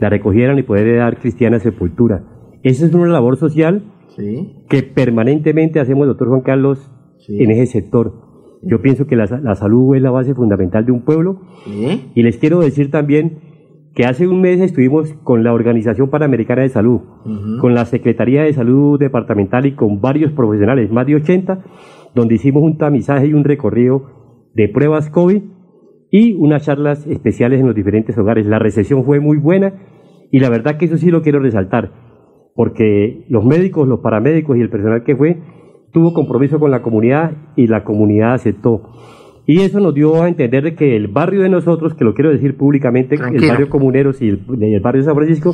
la 0.00 0.10
recogieran 0.10 0.58
y 0.58 0.62
poder 0.62 0.98
dar 0.98 1.18
cristiana 1.18 1.58
sepultura. 1.58 2.24
Esa 2.62 2.86
es 2.86 2.94
una 2.94 3.08
labor 3.08 3.36
social 3.36 3.84
que 4.68 4.82
permanentemente 4.82 5.80
hacemos, 5.80 6.06
doctor 6.06 6.28
Juan 6.28 6.42
Carlos, 6.42 6.90
en 7.28 7.50
ese 7.50 7.66
sector. 7.66 8.12
Yo 8.62 8.80
pienso 8.80 9.06
que 9.06 9.16
la, 9.16 9.26
la, 9.42 9.54
salud 9.54 9.94
es 9.94 10.02
la 10.02 10.10
base 10.10 10.34
fundamental 10.34 10.86
de 10.86 10.92
un 10.92 11.02
pueblo. 11.02 11.40
Y 12.14 12.22
les 12.22 12.38
quiero 12.38 12.60
decir 12.60 12.90
también 12.90 13.38
que 13.94 14.04
hace 14.04 14.26
un 14.26 14.40
mes 14.40 14.60
estuvimos 14.60 15.12
con 15.22 15.44
la 15.44 15.52
Organización 15.52 16.10
Panamericana 16.10 16.62
de 16.62 16.68
Salud, 16.68 17.00
con 17.60 17.74
la 17.74 17.84
Secretaría 17.84 18.42
de 18.42 18.52
Salud 18.52 18.98
Departamental 18.98 19.66
y 19.66 19.74
con 19.74 20.00
varios 20.00 20.32
profesionales, 20.32 20.90
más 20.90 21.06
de 21.06 21.16
80, 21.16 21.64
donde 22.14 22.34
hicimos 22.34 22.62
un 22.62 22.78
tamizaje 22.78 23.28
y 23.28 23.34
un 23.34 23.44
recorrido 23.44 24.50
de 24.54 24.68
pruebas 24.68 25.10
COVID 25.10 25.42
y 26.16 26.32
unas 26.34 26.64
charlas 26.64 27.08
especiales 27.08 27.58
en 27.58 27.66
los 27.66 27.74
diferentes 27.74 28.16
hogares. 28.16 28.46
La 28.46 28.60
recepción 28.60 29.04
fue 29.04 29.18
muy 29.18 29.36
buena 29.36 29.74
y 30.30 30.38
la 30.38 30.48
verdad 30.48 30.76
que 30.78 30.84
eso 30.84 30.96
sí 30.96 31.10
lo 31.10 31.22
quiero 31.22 31.40
resaltar, 31.40 31.90
porque 32.54 33.24
los 33.28 33.44
médicos, 33.44 33.88
los 33.88 33.98
paramédicos 33.98 34.56
y 34.56 34.60
el 34.60 34.70
personal 34.70 35.02
que 35.02 35.16
fue 35.16 35.40
tuvo 35.92 36.14
compromiso 36.14 36.60
con 36.60 36.70
la 36.70 36.82
comunidad 36.82 37.32
y 37.56 37.66
la 37.66 37.82
comunidad 37.82 38.34
aceptó. 38.34 38.92
Y 39.44 39.62
eso 39.62 39.80
nos 39.80 39.92
dio 39.92 40.22
a 40.22 40.28
entender 40.28 40.62
de 40.62 40.76
que 40.76 40.94
el 40.94 41.08
barrio 41.08 41.42
de 41.42 41.48
nosotros, 41.48 41.94
que 41.94 42.04
lo 42.04 42.14
quiero 42.14 42.30
decir 42.30 42.56
públicamente, 42.56 43.16
el 43.16 43.48
barrio 43.48 43.68
Comuneros 43.68 44.22
y 44.22 44.28
el, 44.28 44.80
barrio 44.80 45.02
de 45.02 45.06
San 45.06 45.16
Francisco, 45.16 45.52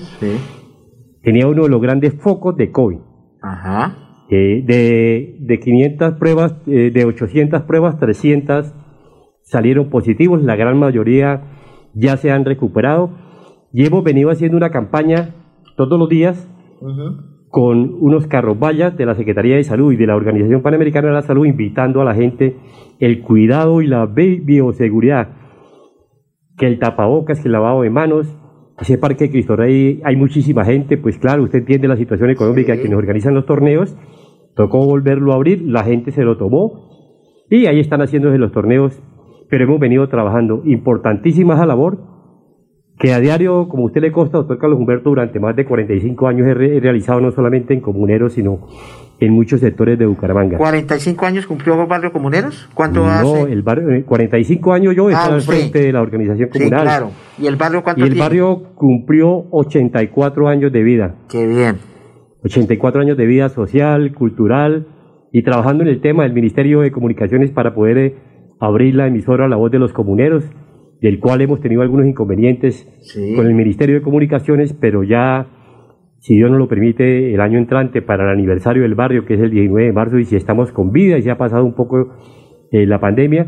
tenía 1.23 1.47
uno 1.47 1.63
de 1.63 1.71
los 1.71 1.81
grandes 1.81 2.21
focos 2.21 2.55
de 2.59 2.71
COVID. 2.71 2.99
Ajá. 3.41 4.27
Eh, 4.29 4.63
de, 4.67 5.39
de 5.41 5.59
500 5.59 6.19
pruebas, 6.19 6.55
eh, 6.67 6.91
de 6.93 7.05
800 7.07 7.63
pruebas, 7.63 7.99
300 7.99 8.75
salieron 9.51 9.91
positivos, 9.91 10.43
la 10.43 10.57
gran 10.57 10.79
mayoría 10.79 11.43
ya 11.95 12.17
se 12.17 12.31
han 12.31 12.45
recuperado. 12.45 13.11
Y 13.73 13.85
hemos 13.85 14.05
venido 14.05 14.31
haciendo 14.31 14.57
una 14.57 14.71
campaña 14.71 15.35
todos 15.77 15.99
los 15.99 16.09
días 16.09 16.49
con 17.49 17.97
unos 18.01 18.27
carros 18.29 18.59
vallas 18.59 18.97
de 18.97 19.07
la 19.07 19.17
Secretaría 19.17 19.57
de 19.57 19.65
Salud 19.65 19.93
y 19.93 19.97
de 19.97 20.07
la 20.07 20.15
Organización 20.17 20.63
Panamericana 20.63 21.09
de 21.09 21.15
la 21.15 21.23
Salud 21.23 21.47
invitando 21.47 22.01
a 22.01 22.05
la 22.05 22.15
gente 22.15 22.57
el 23.01 23.23
cuidado 23.23 23.83
y 23.83 23.89
la 23.89 24.07
bioseguridad, 24.07 25.29
que 26.57 26.67
el 26.67 26.79
tapabocas, 26.79 27.41
que 27.41 27.49
el 27.49 27.53
lavado 27.53 27.83
de 27.83 27.91
manos, 27.91 28.29
ese 28.79 28.99
parque 28.99 29.25
de 29.25 29.31
Cristo 29.31 29.57
Rey 29.57 30.01
hay 30.05 30.17
muchísima 30.17 30.65
gente, 30.65 30.97
pues 30.97 31.19
claro, 31.19 31.43
usted 31.43 31.59
entiende 31.59 31.89
la 31.89 31.97
situación 31.97 32.31
económica 32.31 32.73
de 32.73 32.81
quienes 32.81 32.99
organizan 32.99 33.35
los 33.35 33.47
torneos, 33.47 33.97
tocó 34.55 34.87
volverlo 34.87 35.33
a 35.33 35.37
abrir, 35.37 35.63
la 35.63 35.83
gente 35.83 36.13
se 36.13 36.23
lo 36.23 36.37
tomó 36.37 36.89
y 37.51 37.67
ahí 37.67 37.81
están 37.81 38.01
haciéndose 38.01 38.39
los 38.39 38.53
torneos, 38.53 39.03
pero 39.51 39.65
hemos 39.65 39.81
venido 39.81 40.09
trabajando, 40.09 40.63
importantísima 40.65 41.55
esa 41.55 41.67
labor, 41.67 41.99
que 43.01 43.15
a 43.15 43.19
diario, 43.19 43.67
como 43.69 43.85
usted 43.85 44.03
le 44.03 44.13
consta, 44.13 44.39
doctor 44.39 44.59
Carlos 44.59 44.79
Humberto, 44.79 45.09
durante 45.09 45.41
más 45.41 45.57
de 45.57 45.65
45 45.65 46.29
años 46.29 46.47
he, 46.47 46.55
realizado 46.55 47.21
no 47.21 47.33
solamente 47.33 47.73
en 47.73 47.81
Comuneros, 47.81 48.35
sino 48.35 48.69
en 49.19 49.33
muchos 49.33 49.61
sectores 49.61 49.99
de 49.99 50.05
Bucaramanga. 50.05 50.59
¿45 50.59 51.27
años 51.27 51.47
cumplió 51.47 51.87
Barrio 51.87 52.13
Comuneros? 52.13 52.69
¿Cuánto 52.75 53.01
no, 53.01 53.11
hace? 53.11 53.25
No, 53.25 53.47
el 53.47 53.63
barrio, 53.63 54.05
45 54.05 54.73
años 54.73 54.95
yo 54.95 55.09
estaba 55.09 55.35
al 55.35 55.41
frente 55.41 55.81
de 55.81 55.93
la 55.93 56.03
organización 56.03 56.51
comunal. 56.51 56.81
Sí, 56.81 56.87
claro. 56.87 57.11
¿Y 57.39 57.47
el 57.47 57.57
barrio 57.57 57.83
cuánto 57.83 58.05
Y 58.05 58.09
el 58.09 58.19
barrio 58.19 58.75
cumplió 58.75 59.47
84 59.51 60.49
años 60.49 60.71
de 60.71 60.83
vida. 60.83 61.15
Qué 61.31 61.47
bien. 61.47 61.79
84 62.45 63.01
años 63.01 63.17
de 63.17 63.27
vida 63.27 63.49
social, 63.49 64.13
cultural 64.15 64.87
y 65.33 65.43
trabajando 65.43 65.85
en 65.85 65.89
el 65.89 66.01
tema 66.01 66.25
del 66.25 66.33
Ministerio 66.33 66.81
de 66.81 66.91
Comunicaciones 66.91 67.51
para 67.51 67.75
poder 67.75 67.99
eh, 67.99 68.15
abrir 68.61 68.95
la 68.95 69.07
emisora 69.07 69.49
La 69.49 69.57
Voz 69.57 69.71
de 69.71 69.79
los 69.79 69.93
Comuneros 69.93 70.45
del 71.01 71.19
cual 71.19 71.41
hemos 71.41 71.61
tenido 71.61 71.83
algunos 71.83 72.07
inconvenientes 72.07 72.87
con 73.37 73.47
el 73.47 73.55
Ministerio 73.55 73.97
de 73.97 74.03
Comunicaciones, 74.03 74.75
pero 74.79 75.03
ya, 75.03 75.47
si 76.19 76.35
Dios 76.35 76.51
nos 76.51 76.59
lo 76.59 76.69
permite, 76.69 77.33
el 77.35 77.41
año 77.41 77.59
entrante 77.59 78.03
para 78.03 78.25
el 78.25 78.31
aniversario 78.31 78.83
del 78.83 78.95
barrio, 78.95 79.25
que 79.25 79.35
es 79.35 79.41
el 79.41 79.51
19 79.51 79.87
de 79.87 79.93
marzo, 79.93 80.19
y 80.19 80.25
si 80.25 80.37
estamos 80.37 80.73
con 80.73 80.93
vida 80.93 81.17
y 81.17 81.23
se 81.23 81.31
ha 81.31 81.39
pasado 81.39 81.65
un 81.65 81.75
poco 81.75 82.19
eh, 82.71 82.87
la 82.87 83.01
pandemia, 83.01 83.47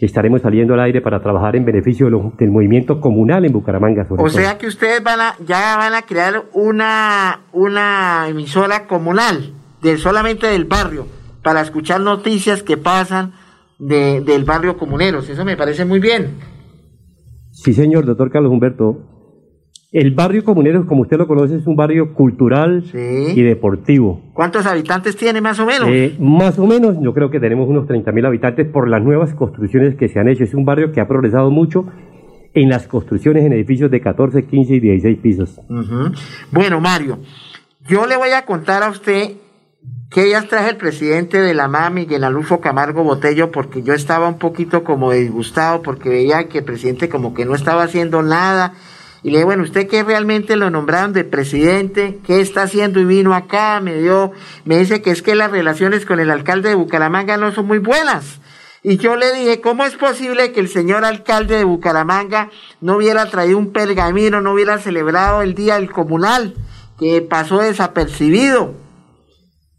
estaremos 0.00 0.42
saliendo 0.42 0.74
al 0.74 0.80
aire 0.80 1.00
para 1.00 1.20
trabajar 1.20 1.54
en 1.54 1.64
beneficio 1.64 2.08
del 2.36 2.50
movimiento 2.50 3.00
comunal 3.00 3.44
en 3.44 3.52
Bucaramanga. 3.52 4.06
o 4.10 4.28
sea 4.28 4.58
que 4.58 4.66
ustedes 4.66 5.02
van 5.02 5.20
a, 5.20 5.34
ya 5.46 5.76
van 5.76 5.94
a 5.94 6.02
crear 6.02 6.44
una, 6.52 7.42
una 7.52 8.26
emisora 8.28 8.86
comunal, 8.86 9.54
de, 9.82 9.96
solamente 9.98 10.48
del 10.48 10.64
barrio, 10.64 11.06
para 11.44 11.60
escuchar 11.60 12.00
noticias 12.00 12.64
que 12.64 12.76
pasan 12.76 13.32
de, 13.78 14.20
del 14.20 14.44
barrio 14.44 14.76
comuneros. 14.76 15.28
Eso 15.28 15.44
me 15.44 15.56
parece 15.56 15.84
muy 15.84 16.00
bien. 16.00 16.36
Sí, 17.52 17.72
señor, 17.74 18.06
doctor 18.06 18.30
Carlos 18.30 18.52
Humberto. 18.52 19.14
El 19.90 20.14
barrio 20.14 20.44
Comuneros, 20.44 20.84
como 20.84 21.02
usted 21.02 21.16
lo 21.16 21.26
conoce, 21.26 21.56
es 21.56 21.66
un 21.66 21.74
barrio 21.74 22.12
cultural 22.12 22.84
y 22.92 23.40
deportivo. 23.40 24.20
¿Cuántos 24.34 24.66
habitantes 24.66 25.16
tiene 25.16 25.40
más 25.40 25.58
o 25.60 25.64
menos? 25.64 25.88
Eh, 25.88 26.14
más 26.20 26.58
o 26.58 26.66
menos, 26.66 26.96
yo 27.00 27.14
creo 27.14 27.30
que 27.30 27.40
tenemos 27.40 27.70
unos 27.70 27.86
30 27.86 28.12
mil 28.12 28.26
habitantes 28.26 28.68
por 28.68 28.86
las 28.86 29.02
nuevas 29.02 29.32
construcciones 29.32 29.96
que 29.96 30.08
se 30.08 30.20
han 30.20 30.28
hecho. 30.28 30.44
Es 30.44 30.52
un 30.52 30.66
barrio 30.66 30.92
que 30.92 31.00
ha 31.00 31.08
progresado 31.08 31.50
mucho 31.50 31.86
en 32.52 32.68
las 32.68 32.86
construcciones 32.86 33.46
en 33.46 33.54
edificios 33.54 33.90
de 33.90 34.02
14, 34.02 34.44
15 34.44 34.74
y 34.74 34.80
16 34.80 35.18
pisos. 35.20 35.60
Bueno, 36.52 36.80
Mario, 36.82 37.20
yo 37.88 38.06
le 38.06 38.18
voy 38.18 38.30
a 38.30 38.44
contar 38.44 38.82
a 38.82 38.90
usted 38.90 39.32
que 40.10 40.30
ya 40.30 40.42
traje 40.42 40.70
el 40.70 40.76
presidente 40.76 41.38
de 41.40 41.52
la 41.52 41.68
MAM, 41.68 41.94
Miguel 41.94 42.24
Alufo 42.24 42.60
Camargo 42.60 43.04
Botello, 43.04 43.50
porque 43.50 43.82
yo 43.82 43.92
estaba 43.92 44.28
un 44.28 44.38
poquito 44.38 44.82
como 44.82 45.12
disgustado 45.12 45.82
porque 45.82 46.08
veía 46.08 46.48
que 46.48 46.58
el 46.58 46.64
presidente 46.64 47.10
como 47.10 47.34
que 47.34 47.44
no 47.44 47.54
estaba 47.54 47.82
haciendo 47.82 48.22
nada. 48.22 48.72
Y 49.22 49.30
le 49.30 49.38
dije, 49.38 49.44
bueno, 49.44 49.64
usted 49.64 49.86
que 49.86 50.02
realmente 50.02 50.56
lo 50.56 50.70
nombraron 50.70 51.12
de 51.12 51.24
presidente, 51.24 52.20
¿qué 52.24 52.40
está 52.40 52.62
haciendo? 52.62 53.00
Y 53.00 53.04
vino 53.04 53.34
acá, 53.34 53.80
me 53.80 53.96
dio, 53.96 54.32
me 54.64 54.78
dice 54.78 55.02
que 55.02 55.10
es 55.10 55.22
que 55.22 55.34
las 55.34 55.50
relaciones 55.50 56.06
con 56.06 56.20
el 56.20 56.30
alcalde 56.30 56.70
de 56.70 56.74
Bucaramanga 56.74 57.36
no 57.36 57.52
son 57.52 57.66
muy 57.66 57.78
buenas. 57.78 58.40
Y 58.82 58.96
yo 58.96 59.16
le 59.16 59.34
dije, 59.34 59.60
¿cómo 59.60 59.84
es 59.84 59.96
posible 59.96 60.52
que 60.52 60.60
el 60.60 60.68
señor 60.68 61.04
alcalde 61.04 61.56
de 61.56 61.64
Bucaramanga 61.64 62.48
no 62.80 62.96
hubiera 62.96 63.28
traído 63.28 63.58
un 63.58 63.72
pergamino, 63.72 64.40
no 64.40 64.54
hubiera 64.54 64.78
celebrado 64.78 65.42
el 65.42 65.54
día 65.54 65.74
del 65.74 65.90
comunal, 65.90 66.54
que 66.98 67.20
pasó 67.20 67.58
desapercibido? 67.58 68.87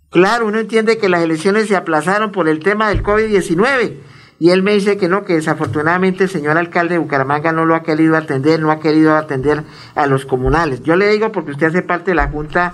Claro, 0.10 0.48
uno 0.48 0.60
entiende 0.60 0.98
que 0.98 1.10
las 1.10 1.22
elecciones 1.22 1.68
se 1.68 1.76
aplazaron 1.76 2.32
por 2.32 2.50
el 2.50 2.60
tema 2.60 2.90
del 2.90 3.04
COVID-19. 3.04 3.94
Y 4.40 4.52
él 4.52 4.64
me 4.64 4.74
dice 4.74 4.98
que 4.98 5.10
no, 5.10 5.26
que 5.26 5.34
desafortunadamente 5.34 6.24
el 6.24 6.30
señor 6.30 6.58
alcalde 6.58 6.94
de 6.94 7.00
Bucaramanga 7.00 7.52
no 7.52 7.66
lo 7.66 7.76
ha 7.76 7.84
querido 7.84 8.16
atender, 8.16 8.62
no 8.62 8.72
ha 8.72 8.80
querido 8.80 9.16
atender 9.16 9.64
a 9.96 10.08
los 10.08 10.26
comunales. 10.26 10.82
Yo 10.82 10.96
le 10.96 11.10
digo 11.10 11.32
porque 11.32 11.52
usted 11.52 11.68
hace 11.68 11.82
parte 11.82 12.12
de 12.12 12.16
la 12.16 12.30
Junta 12.30 12.74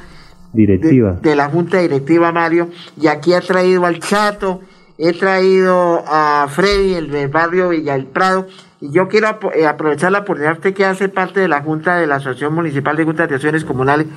Directiva. 0.53 1.13
De, 1.21 1.35
la 1.35 1.49
Junta 1.49 1.79
Directiva, 1.79 2.31
Mario, 2.31 2.69
y 3.01 3.07
aquí 3.07 3.33
ha 3.33 3.41
traído 3.41 3.85
al 3.85 3.99
Chato, 3.99 4.61
he 4.97 5.11
traído 5.11 6.03
a 6.07 6.47
Freddy, 6.49 6.93
el 6.93 7.11
del 7.11 7.27
barrio 7.27 7.69
Villa 7.69 7.93
del 7.93 8.05
Prado, 8.05 8.47
y 8.79 8.91
yo 8.91 9.07
quiero 9.07 9.27
eh, 9.53 9.65
aprovechar 9.65 10.11
la 10.11 10.19
oportunidad, 10.19 10.53
usted 10.53 10.73
que 10.73 10.85
hace 10.85 11.09
parte 11.09 11.39
de 11.39 11.47
la 11.47 11.61
Junta 11.61 11.97
de 11.97 12.07
la 12.07 12.15
Asociación 12.15 12.53
Municipal 12.53 12.95
de 12.95 13.03
Juntas 13.03 13.27
de 13.27 13.35
Acciones 13.35 13.65
Comunales, 13.65 14.07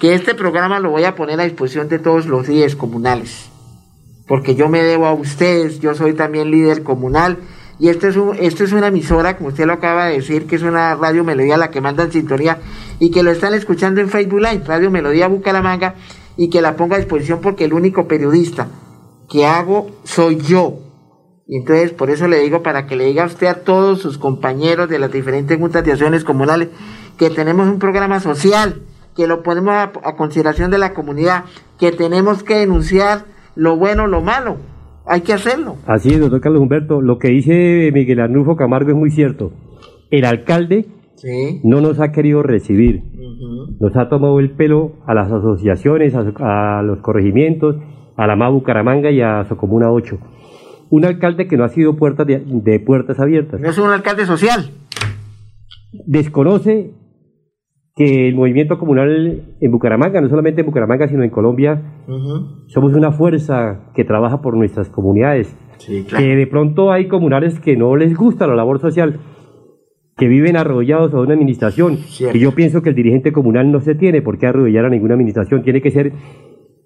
que 0.00 0.14
este 0.14 0.34
programa 0.34 0.80
lo 0.80 0.90
voy 0.90 1.04
a 1.04 1.14
poner 1.14 1.38
a 1.38 1.44
disposición 1.44 1.88
de 1.88 1.98
todos 1.98 2.26
los 2.26 2.48
líderes 2.48 2.74
comunales, 2.74 3.50
porque 4.26 4.54
yo 4.54 4.68
me 4.70 4.82
debo 4.82 5.06
a 5.06 5.12
ustedes, 5.12 5.78
yo 5.78 5.94
soy 5.94 6.14
también 6.14 6.50
líder 6.50 6.82
comunal, 6.82 7.38
y 7.78 7.88
esto 7.88 8.08
es, 8.08 8.16
un, 8.16 8.34
esto 8.40 8.64
es 8.64 8.72
una 8.72 8.88
emisora, 8.88 9.36
como 9.36 9.50
usted 9.50 9.66
lo 9.66 9.74
acaba 9.74 10.06
de 10.06 10.16
decir, 10.16 10.46
que 10.46 10.56
es 10.56 10.62
una 10.62 10.94
radio 10.94 11.22
melodía 11.22 11.58
la 11.58 11.70
que 11.70 11.80
manda 11.80 12.04
en 12.04 12.12
sintonía 12.12 12.58
y 12.98 13.10
que 13.10 13.22
lo 13.22 13.30
están 13.30 13.54
escuchando 13.54 14.00
en 14.00 14.08
Facebook 14.08 14.40
Live, 14.40 14.64
Radio 14.66 14.90
Melodía 14.90 15.28
Bucaramanga, 15.28 15.94
y 16.36 16.48
que 16.48 16.62
la 16.62 16.76
ponga 16.76 16.96
a 16.96 16.98
disposición 16.98 17.40
porque 17.42 17.64
el 17.64 17.74
único 17.74 18.08
periodista 18.08 18.68
que 19.28 19.46
hago 19.46 19.90
soy 20.04 20.38
yo. 20.38 20.78
Y 21.46 21.56
entonces 21.56 21.92
por 21.92 22.10
eso 22.10 22.26
le 22.26 22.40
digo 22.40 22.62
para 22.62 22.86
que 22.86 22.96
le 22.96 23.06
diga 23.06 23.24
a 23.24 23.26
usted 23.26 23.46
a 23.48 23.62
todos 23.64 24.00
sus 24.00 24.16
compañeros 24.16 24.88
de 24.88 24.98
las 24.98 25.12
diferentes 25.12 25.58
juntas 25.58 25.84
de 25.84 25.92
acciones 25.92 26.24
comunales 26.24 26.68
que 27.18 27.28
tenemos 27.28 27.66
un 27.66 27.78
programa 27.78 28.20
social, 28.20 28.82
que 29.20 29.26
lo 29.26 29.42
ponemos 29.42 29.74
a, 29.74 29.92
a 30.04 30.16
consideración 30.16 30.70
de 30.70 30.78
la 30.78 30.94
comunidad, 30.94 31.44
que 31.78 31.92
tenemos 31.92 32.42
que 32.42 32.54
denunciar 32.56 33.24
lo 33.54 33.76
bueno, 33.76 34.06
lo 34.06 34.22
malo. 34.22 34.56
Hay 35.06 35.20
que 35.22 35.32
hacerlo. 35.34 35.76
Así 35.86 36.10
es, 36.14 36.20
doctor 36.20 36.40
Carlos 36.40 36.62
Humberto. 36.62 37.00
Lo 37.02 37.18
que 37.18 37.28
dice 37.28 37.90
Miguel 37.92 38.20
Arnulfo 38.20 38.56
Camargo 38.56 38.90
es 38.90 38.96
muy 38.96 39.10
cierto. 39.10 39.52
El 40.10 40.24
alcalde 40.24 40.86
Sí. 41.16 41.60
no 41.64 41.82
nos 41.82 42.00
ha 42.00 42.12
querido 42.12 42.42
recibir. 42.42 43.02
Nos 43.78 43.94
ha 43.96 44.08
tomado 44.08 44.40
el 44.40 44.52
pelo 44.52 44.92
a 45.06 45.12
las 45.14 45.30
asociaciones, 45.30 46.14
a, 46.14 46.78
a 46.78 46.82
los 46.82 47.00
corregimientos, 47.00 47.76
a 48.16 48.26
la 48.26 48.36
MA 48.36 48.48
Bucaramanga 48.48 49.10
y 49.10 49.20
a 49.20 49.44
Socomuna 49.44 49.90
8. 49.92 50.16
Un 50.90 51.04
alcalde 51.04 51.46
que 51.46 51.56
no 51.58 51.64
ha 51.64 51.68
sido 51.68 51.96
puertas 51.96 52.26
de, 52.26 52.42
de 52.46 52.80
puertas 52.80 53.20
abiertas. 53.20 53.60
No 53.60 53.68
es 53.68 53.76
un 53.78 53.90
alcalde 53.90 54.24
social. 54.24 54.70
Desconoce 55.92 56.92
que 57.96 58.28
el 58.28 58.34
movimiento 58.34 58.78
comunal 58.78 59.56
en 59.60 59.70
Bucaramanga, 59.70 60.20
no 60.20 60.28
solamente 60.28 60.60
en 60.60 60.66
Bucaramanga, 60.66 61.08
sino 61.08 61.22
en 61.22 61.30
Colombia, 61.30 62.02
somos 62.66 62.94
una 62.94 63.12
fuerza 63.12 63.90
que 63.94 64.04
trabaja 64.04 64.40
por 64.40 64.56
nuestras 64.56 64.88
comunidades. 64.88 65.56
Que 65.86 66.36
de 66.36 66.46
pronto 66.46 66.92
hay 66.92 67.08
comunales 67.08 67.58
que 67.60 67.76
no 67.76 67.96
les 67.96 68.16
gusta 68.16 68.46
la 68.46 68.54
labor 68.54 68.80
social, 68.80 69.20
que 70.16 70.28
viven 70.28 70.56
arrollados 70.56 71.14
a 71.14 71.20
una 71.20 71.34
administración. 71.34 71.98
Y 72.32 72.38
yo 72.38 72.52
pienso 72.54 72.82
que 72.82 72.90
el 72.90 72.94
dirigente 72.94 73.32
comunal 73.32 73.72
no 73.72 73.80
se 73.80 73.94
tiene 73.94 74.22
por 74.22 74.38
qué 74.38 74.46
arrodillar 74.46 74.84
a 74.84 74.90
ninguna 74.90 75.14
administración, 75.14 75.62
tiene 75.62 75.80
que 75.80 75.90
ser 75.90 76.12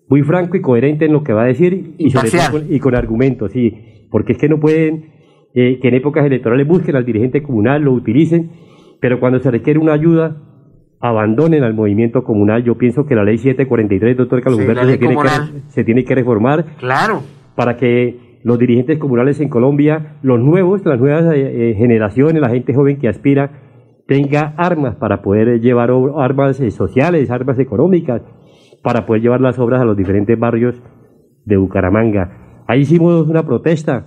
muy 0.08 0.22
franco 0.22 0.56
y 0.56 0.60
coherente 0.60 1.06
en 1.06 1.12
lo 1.12 1.22
que 1.22 1.32
va 1.32 1.42
a 1.42 1.46
decir 1.46 1.94
y, 1.98 2.10
sobre 2.10 2.30
todo 2.30 2.40
con, 2.52 2.72
y 2.72 2.78
con 2.78 2.94
argumentos, 2.94 3.52
sí, 3.52 4.06
porque 4.10 4.32
es 4.32 4.38
que 4.38 4.48
no 4.48 4.60
pueden 4.60 5.14
eh, 5.54 5.78
que 5.80 5.88
en 5.88 5.94
épocas 5.94 6.26
electorales 6.26 6.66
busquen 6.66 6.96
al 6.96 7.04
dirigente 7.04 7.42
comunal, 7.42 7.82
lo 7.82 7.92
utilicen, 7.92 8.50
pero 9.00 9.20
cuando 9.20 9.38
se 9.38 9.50
requiere 9.50 9.78
una 9.78 9.92
ayuda, 9.92 10.36
abandonen 11.04 11.62
al 11.64 11.74
movimiento 11.74 12.24
comunal. 12.24 12.64
Yo 12.64 12.78
pienso 12.78 13.04
que 13.04 13.14
la 13.14 13.24
ley 13.24 13.36
743, 13.36 14.16
doctor 14.16 14.40
Carlos 14.40 14.58
Sí, 14.58 14.62
Humberto, 14.66 14.86
se, 14.90 14.96
tiene 14.96 15.16
que, 15.16 15.60
se 15.68 15.84
tiene 15.84 16.04
que 16.04 16.14
reformar 16.14 16.64
Claro. 16.78 17.20
para 17.54 17.76
que 17.76 18.38
los 18.42 18.58
dirigentes 18.58 18.98
comunales 18.98 19.38
en 19.40 19.50
Colombia, 19.50 20.16
los 20.22 20.40
nuevos, 20.40 20.82
las 20.86 20.98
nuevas 20.98 21.24
eh, 21.34 21.70
eh, 21.70 21.74
generaciones, 21.74 22.40
la 22.40 22.48
gente 22.48 22.72
joven 22.72 22.98
que 22.98 23.08
aspira, 23.08 23.50
tenga 24.06 24.54
armas 24.56 24.96
para 24.96 25.20
poder 25.20 25.60
llevar 25.60 25.90
armas 26.16 26.58
eh, 26.60 26.70
sociales, 26.70 27.30
armas 27.30 27.58
económicas, 27.58 28.22
para 28.82 29.04
poder 29.04 29.20
llevar 29.20 29.42
las 29.42 29.58
obras 29.58 29.82
a 29.82 29.84
los 29.84 29.98
diferentes 29.98 30.38
barrios 30.38 30.82
de 31.44 31.58
Bucaramanga. 31.58 32.62
Ahí 32.66 32.80
hicimos 32.80 33.28
una 33.28 33.42
protesta. 33.42 34.06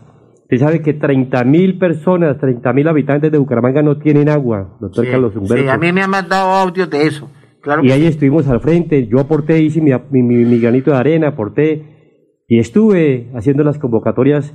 Usted 0.49 0.59
sabe 0.59 0.81
que 0.81 0.97
30.000 0.97 1.77
personas, 1.77 2.37
30.000 2.37 2.87
habitantes 2.89 3.31
de 3.31 3.37
Bucaramanga 3.37 3.81
no 3.81 3.97
tienen 3.97 4.29
agua, 4.29 4.77
doctor 4.79 5.03
Sí, 5.05 5.11
Carlos 5.11 5.35
Humberto. 5.35 5.63
sí, 5.63 5.67
a 5.69 5.77
mí 5.77 5.91
me 5.91 6.01
han 6.01 6.09
mandado 6.09 6.49
audios 6.51 6.89
de 6.89 7.05
eso. 7.05 7.29
Claro 7.61 7.83
Y 7.83 7.91
ahí 7.91 8.01
sí. 8.03 8.07
estuvimos 8.07 8.47
al 8.47 8.61
frente, 8.61 9.07
yo 9.07 9.19
aporté, 9.19 9.59
hice 9.61 9.81
mi, 9.81 9.91
mi, 10.11 10.23
mi- 10.23 10.45
mi 10.45 10.59
granito 10.59 10.91
de 10.91 10.97
arena, 10.97 11.27
aporté 11.29 12.43
y 12.47 12.59
estuve 12.59 13.29
haciendo 13.35 13.63
las 13.65 13.77
convocatorias 13.77 14.53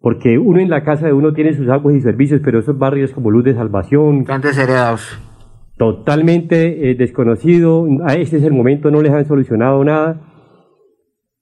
porque 0.00 0.38
uno 0.38 0.60
en 0.60 0.70
la 0.70 0.84
casa 0.84 1.06
de 1.06 1.12
uno 1.12 1.32
tiene 1.32 1.54
sus 1.54 1.68
aguas 1.68 1.96
y 1.96 2.00
servicios, 2.02 2.40
pero 2.44 2.60
esos 2.60 2.78
barrios 2.78 3.10
como 3.10 3.32
Luz 3.32 3.42
de 3.42 3.54
Salvación, 3.54 4.20
Están 4.20 4.42
desheredados. 4.42 5.18
totalmente 5.76 6.90
eh, 6.90 6.94
desconocido, 6.94 7.84
a 8.06 8.14
este 8.14 8.36
es 8.36 8.44
el 8.44 8.52
momento, 8.52 8.90
no 8.92 9.02
les 9.02 9.12
han 9.12 9.24
solucionado 9.26 9.82
nada. 9.84 10.20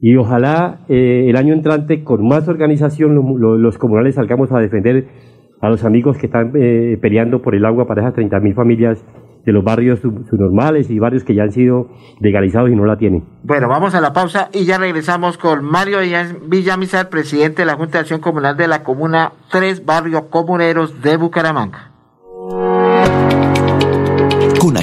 Y 0.07 0.17
ojalá 0.17 0.81
eh, 0.91 1.29
el 1.31 1.37
año 1.37 1.55
entrante, 1.55 2.05
con 2.05 2.29
más 2.29 2.47
organización, 2.47 3.15
lo- 3.15 3.39
lo- 3.39 3.57
los 3.57 3.79
comunales 3.79 4.17
salgamos 4.17 4.53
a 4.53 4.59
defender 4.59 5.09
a 5.63 5.71
los 5.71 5.83
amigos 5.83 6.19
que 6.19 6.27
están 6.27 6.53
eh, 6.57 6.99
peleando 7.01 7.41
por 7.41 7.55
el 7.55 7.65
agua 7.65 7.87
para 7.87 8.03
esas 8.03 8.15
30.000 8.15 8.55
familias 8.55 9.03
de 9.47 9.53
los 9.53 9.65
barrios 9.65 10.01
sub- 10.01 10.27
subnormales 10.29 10.91
y 10.91 10.99
barrios 10.99 11.25
que 11.25 11.35
ya 11.35 11.45
han 11.45 11.53
sido 11.53 11.89
legalizados 12.21 12.69
y 12.71 12.77
no 12.77 12.85
la 12.85 12.99
tienen. 12.99 13.25
Bueno, 13.45 13.67
vamos 13.71 13.95
a 13.95 14.03
la 14.03 14.13
pausa 14.13 14.51
y 14.53 14.67
ya 14.67 14.77
regresamos 14.77 15.39
con 15.39 15.65
Mario 15.65 16.01
Villam- 16.03 16.51
Villamizar, 16.51 17.09
presidente 17.09 17.63
de 17.63 17.67
la 17.67 17.77
Junta 17.77 17.93
de 17.93 18.01
Acción 18.01 18.21
Comunal 18.21 18.59
de 18.59 18.69
la 18.69 18.83
Comuna 18.83 19.33
3 19.51 19.87
Barrio 19.87 20.29
Comuneros 20.29 21.01
de 21.01 21.17
Bucaramanga. 21.17 21.93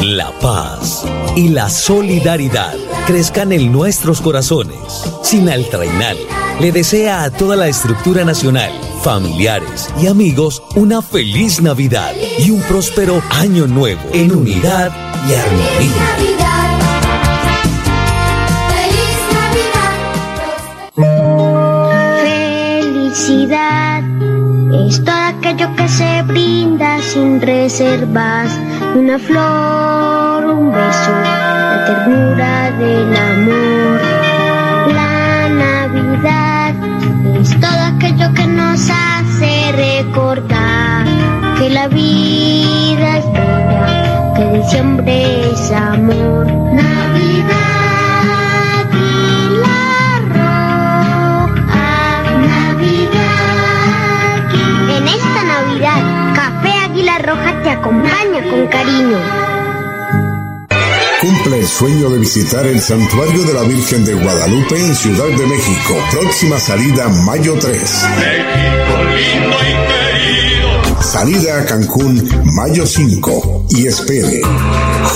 la 0.00 0.30
paz 0.40 1.04
y 1.36 1.48
la 1.48 1.68
solidaridad 1.68 2.74
crezcan 3.06 3.52
en 3.52 3.70
nuestros 3.70 4.20
corazones. 4.22 5.04
Sinal 5.22 5.66
Trainal 5.68 6.16
le 6.58 6.72
desea 6.72 7.24
a 7.24 7.30
toda 7.30 7.54
la 7.54 7.68
estructura 7.68 8.24
nacional, 8.24 8.72
familiares 9.02 9.90
y 10.00 10.06
amigos 10.06 10.62
una 10.74 11.02
feliz 11.02 11.60
Navidad 11.60 12.12
y 12.38 12.50
un 12.50 12.62
próspero 12.62 13.22
año 13.30 13.66
nuevo 13.66 14.00
en 14.12 14.34
unidad 14.34 14.90
y 15.28 15.34
armonía. 15.34 16.16
Felicidad 23.12 24.02
es 24.86 25.04
todo 25.04 25.14
aquello 25.14 25.76
que 25.76 25.88
se 25.88 26.22
brinda 26.22 26.79
sin 27.12 27.40
reservas. 27.40 28.50
Una 28.94 29.18
flor, 29.18 30.46
un 30.46 30.70
beso, 30.70 31.12
la 31.70 31.84
ternura 31.86 32.70
del 32.78 33.16
amor. 33.32 34.00
La 34.94 35.48
Navidad 35.64 36.74
es 37.40 37.50
todo 37.60 37.82
aquello 37.94 38.32
que 38.34 38.46
nos 38.46 38.88
hace 38.90 39.72
recordar 39.72 41.04
que 41.58 41.70
la 41.70 41.88
vida 41.88 43.18
es 43.18 43.32
bella, 43.32 44.32
que 44.36 44.58
diciembre 44.58 45.50
es 45.52 45.72
amor. 45.72 46.46
Navidad 46.72 47.59
te 57.62 57.70
acompaña 57.70 58.42
con 58.50 58.66
cariño. 58.68 59.18
Cumple 61.20 61.58
el 61.58 61.66
sueño 61.66 62.10
de 62.10 62.18
visitar 62.18 62.66
el 62.66 62.80
Santuario 62.80 63.44
de 63.44 63.52
la 63.52 63.62
Virgen 63.62 64.04
de 64.04 64.14
Guadalupe 64.14 64.78
en 64.78 64.94
Ciudad 64.94 65.26
de 65.26 65.46
México. 65.46 65.94
Próxima 66.12 66.58
salida 66.58 67.08
mayo 67.26 67.54
3. 67.60 68.06
Salida 71.02 71.60
a 71.60 71.64
Cancún 71.66 72.26
mayo 72.54 72.86
5 72.86 73.66
y 73.70 73.86
espere. 73.86 74.40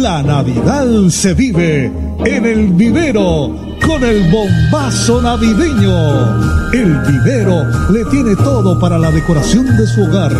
La 0.00 0.22
Navidad 0.22 0.86
se 1.10 1.34
vive 1.34 1.92
en 2.24 2.46
el 2.46 2.68
vivero 2.68 3.54
con 3.86 4.02
el 4.02 4.30
bombazo 4.30 5.20
navideño. 5.20 6.72
El 6.72 6.96
vivero 7.00 7.66
le 7.90 8.06
tiene 8.06 8.34
todo 8.36 8.80
para 8.80 8.98
la 8.98 9.10
decoración 9.10 9.66
de 9.76 9.86
su 9.86 10.04
hogar. 10.04 10.32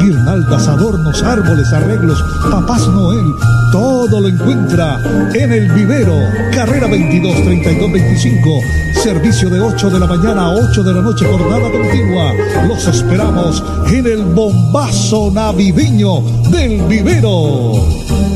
Guirnaldas, 0.00 0.68
adornos, 0.68 1.22
árboles, 1.22 1.72
arreglos, 1.72 2.22
papás 2.50 2.86
Noel, 2.88 3.24
todo 3.72 4.20
lo 4.20 4.28
encuentra 4.28 5.00
en 5.32 5.50
el 5.50 5.72
vivero. 5.72 6.14
Carrera 6.52 6.86
22 6.86 7.42
32 7.42 7.92
25. 7.92 8.60
Servicio 9.02 9.48
de 9.48 9.60
8 9.60 9.88
de 9.88 9.98
la 9.98 10.06
mañana 10.06 10.42
a 10.42 10.50
8 10.50 10.82
de 10.82 10.92
la 10.92 11.00
noche, 11.00 11.24
jornada 11.24 11.70
continua. 11.72 12.34
Los 12.68 12.86
esperamos 12.86 13.64
en 13.90 14.06
el 14.06 14.24
bombazo 14.24 15.30
navideño 15.32 16.20
del 16.50 16.82
vivero. 16.82 18.35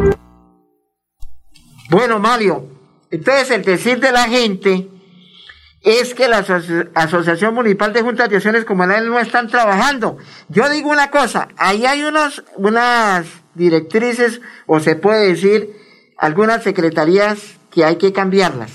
Bueno, 1.91 2.19
Mario, 2.19 2.69
entonces 3.09 3.51
el 3.51 3.63
decir 3.65 3.99
de 3.99 4.13
la 4.13 4.23
gente 4.29 4.87
es 5.81 6.13
que 6.13 6.29
la 6.29 6.37
aso- 6.39 6.87
Asociación 6.93 7.53
Municipal 7.53 7.91
de 7.91 8.01
Juntas 8.01 8.29
de 8.29 8.37
Acciones 8.37 8.63
Comunales 8.63 9.09
no 9.09 9.19
están 9.19 9.49
trabajando. 9.49 10.17
Yo 10.47 10.69
digo 10.69 10.89
una 10.89 11.11
cosa, 11.11 11.49
ahí 11.57 11.85
hay 11.85 12.03
unos, 12.03 12.45
unas 12.55 13.25
directrices, 13.55 14.39
o 14.67 14.79
se 14.79 14.95
puede 14.95 15.27
decir, 15.27 15.75
algunas 16.17 16.63
secretarías 16.63 17.39
que 17.71 17.83
hay 17.83 17.97
que 17.97 18.13
cambiarlas. 18.13 18.71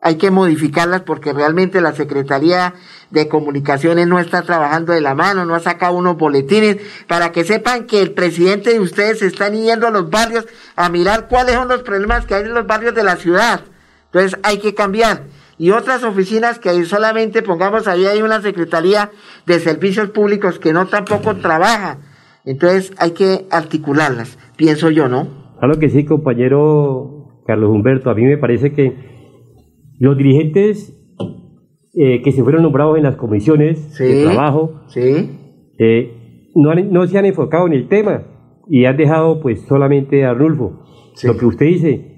Hay 0.00 0.14
que 0.16 0.30
modificarlas 0.30 1.02
porque 1.02 1.34
realmente 1.34 1.82
la 1.82 1.94
Secretaría 1.94 2.72
de 3.10 3.28
Comunicaciones 3.28 4.06
no 4.06 4.18
está 4.18 4.42
trabajando 4.42 4.92
de 4.92 5.00
la 5.00 5.14
mano, 5.14 5.44
no 5.44 5.54
ha 5.54 5.60
sacado 5.60 5.94
unos 5.94 6.16
boletines 6.16 6.78
para 7.06 7.32
que 7.32 7.44
sepan 7.44 7.86
que 7.86 8.02
el 8.02 8.12
presidente 8.12 8.72
de 8.72 8.80
ustedes 8.80 9.22
están 9.22 9.54
yendo 9.54 9.86
a 9.86 9.90
los 9.90 10.10
barrios 10.10 10.46
a 10.74 10.88
mirar 10.88 11.28
cuáles 11.28 11.54
son 11.54 11.68
los 11.68 11.82
problemas 11.82 12.26
que 12.26 12.34
hay 12.34 12.44
en 12.44 12.54
los 12.54 12.66
barrios 12.66 12.94
de 12.94 13.04
la 13.04 13.16
ciudad. 13.16 13.60
Entonces 14.06 14.38
hay 14.42 14.58
que 14.58 14.74
cambiar. 14.74 15.24
Y 15.58 15.70
otras 15.70 16.04
oficinas 16.04 16.58
que 16.58 16.84
solamente 16.84 17.42
pongamos 17.42 17.88
ahí 17.88 18.06
hay 18.06 18.22
una 18.22 18.42
Secretaría 18.42 19.10
de 19.46 19.58
Servicios 19.58 20.10
Públicos 20.10 20.58
que 20.58 20.72
no 20.72 20.86
tampoco 20.86 21.36
trabaja. 21.36 21.98
Entonces 22.44 22.92
hay 22.98 23.12
que 23.12 23.46
articularlas, 23.50 24.38
pienso 24.56 24.90
yo, 24.90 25.08
¿no? 25.08 25.54
Claro 25.58 25.78
que 25.78 25.88
sí, 25.88 26.04
compañero 26.04 27.42
Carlos 27.46 27.70
Humberto. 27.70 28.10
A 28.10 28.14
mí 28.14 28.24
me 28.24 28.36
parece 28.36 28.72
que 28.72 28.94
los 29.98 30.16
dirigentes 30.16 30.95
eh, 31.96 32.20
que 32.22 32.30
se 32.32 32.42
fueron 32.42 32.62
nombrados 32.62 32.96
en 32.98 33.02
las 33.04 33.16
comisiones 33.16 33.94
de 34.04 34.22
trabajo 34.24 34.82
eh, 35.78 36.50
no, 36.54 36.70
han- 36.70 36.90
no 36.92 37.06
se 37.06 37.18
han 37.18 37.24
enfocado 37.24 37.66
en 37.66 37.72
el 37.72 37.88
tema 37.88 38.22
y 38.68 38.84
han 38.84 38.96
dejado 38.96 39.40
pues 39.40 39.62
solamente 39.66 40.24
a 40.24 40.30
Arnulfo. 40.30 40.82
Lo 41.28 41.36
que 41.38 41.46
usted 41.46 41.66
dice, 41.66 42.12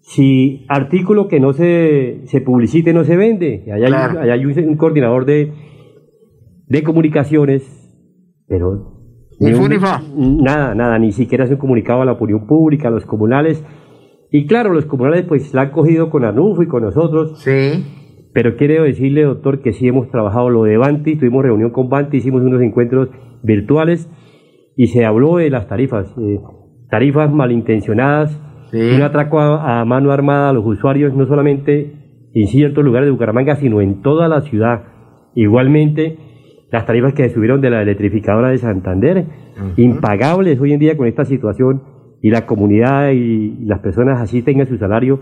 si 0.00 0.66
artículo 0.68 1.28
que 1.28 1.40
no 1.40 1.52
se, 1.54 2.22
se 2.26 2.40
publicite 2.42 2.92
no 2.92 3.04
se 3.04 3.16
vende, 3.16 3.64
allá 3.72 3.86
hay, 3.86 3.92
Claro. 3.92 4.20
allá 4.20 4.32
hay 4.34 4.44
un, 4.44 4.76
coordinador 4.76 5.24
de, 5.24 5.52
de 6.66 6.82
comunicaciones, 6.82 7.62
pero 8.46 8.92
Ni 9.40 9.52
un-. 9.54 10.42
Nada, 10.42 10.74
nada, 10.74 10.98
ni 10.98 11.12
siquiera 11.12 11.44
hace 11.44 11.54
un 11.54 11.60
comunicado 11.60 12.02
a 12.02 12.04
la 12.04 12.12
opinión 12.12 12.46
pública, 12.46 12.88
a 12.88 12.90
los 12.90 13.06
comunales. 13.06 13.64
Y 14.30 14.46
claro, 14.46 14.72
los 14.72 14.84
comunales 14.86 15.24
pues 15.26 15.54
la 15.54 15.62
han 15.62 15.70
cogido 15.70 16.10
con 16.10 16.24
Arnulfo 16.24 16.62
y 16.62 16.66
con 16.68 16.82
nosotros. 16.82 17.40
Sí. 17.42 17.84
Pero 18.34 18.56
quiero 18.56 18.82
decirle, 18.84 19.22
doctor, 19.22 19.60
que 19.62 19.72
sí 19.72 19.86
hemos 19.88 20.10
trabajado 20.10 20.50
lo 20.50 20.64
de 20.64 20.76
Banti, 20.76 21.16
tuvimos 21.16 21.42
reunión 21.44 21.70
con 21.70 21.88
Banti, 21.88 22.16
hicimos 22.18 22.42
unos 22.42 22.60
encuentros 22.60 23.08
virtuales 23.42 24.10
y 24.76 24.88
se 24.88 25.04
habló 25.06 25.36
de 25.36 25.48
las 25.50 25.68
tarifas. 25.68 26.12
eh, 26.18 26.40
tarifas 26.90 27.32
malintencionadas, 27.32 28.40
un 28.96 29.02
atraco 29.02 29.40
a, 29.40 29.80
a 29.80 29.84
mano 29.84 30.10
armada 30.10 30.50
a 30.50 30.52
los 30.52 30.66
usuarios, 30.66 31.14
no 31.14 31.26
solamente 31.26 31.92
en 32.34 32.46
ciertos 32.48 32.84
lugares 32.84 33.06
de 33.06 33.12
Bucaramanga, 33.12 33.54
sino 33.56 33.80
en 33.80 34.02
toda 34.02 34.26
la 34.28 34.40
ciudad. 34.42 34.82
Igualmente, 35.36 36.16
las 36.72 36.86
tarifas 36.86 37.14
que 37.14 37.28
se 37.28 37.34
subieron 37.34 37.60
de 37.60 37.70
la 37.70 37.82
electrificadora 37.82 38.50
de 38.50 38.58
Santander, 38.58 39.26
impagables 39.76 40.60
hoy 40.60 40.72
en 40.72 40.80
día 40.80 40.96
con 40.96 41.06
esta 41.06 41.24
situación, 41.24 41.82
y 42.20 42.30
la 42.30 42.46
comunidad 42.46 43.10
y 43.12 43.64
las 43.66 43.80
personas 43.80 44.20
así 44.20 44.42
tengan 44.42 44.66
su 44.66 44.76
salario, 44.78 45.20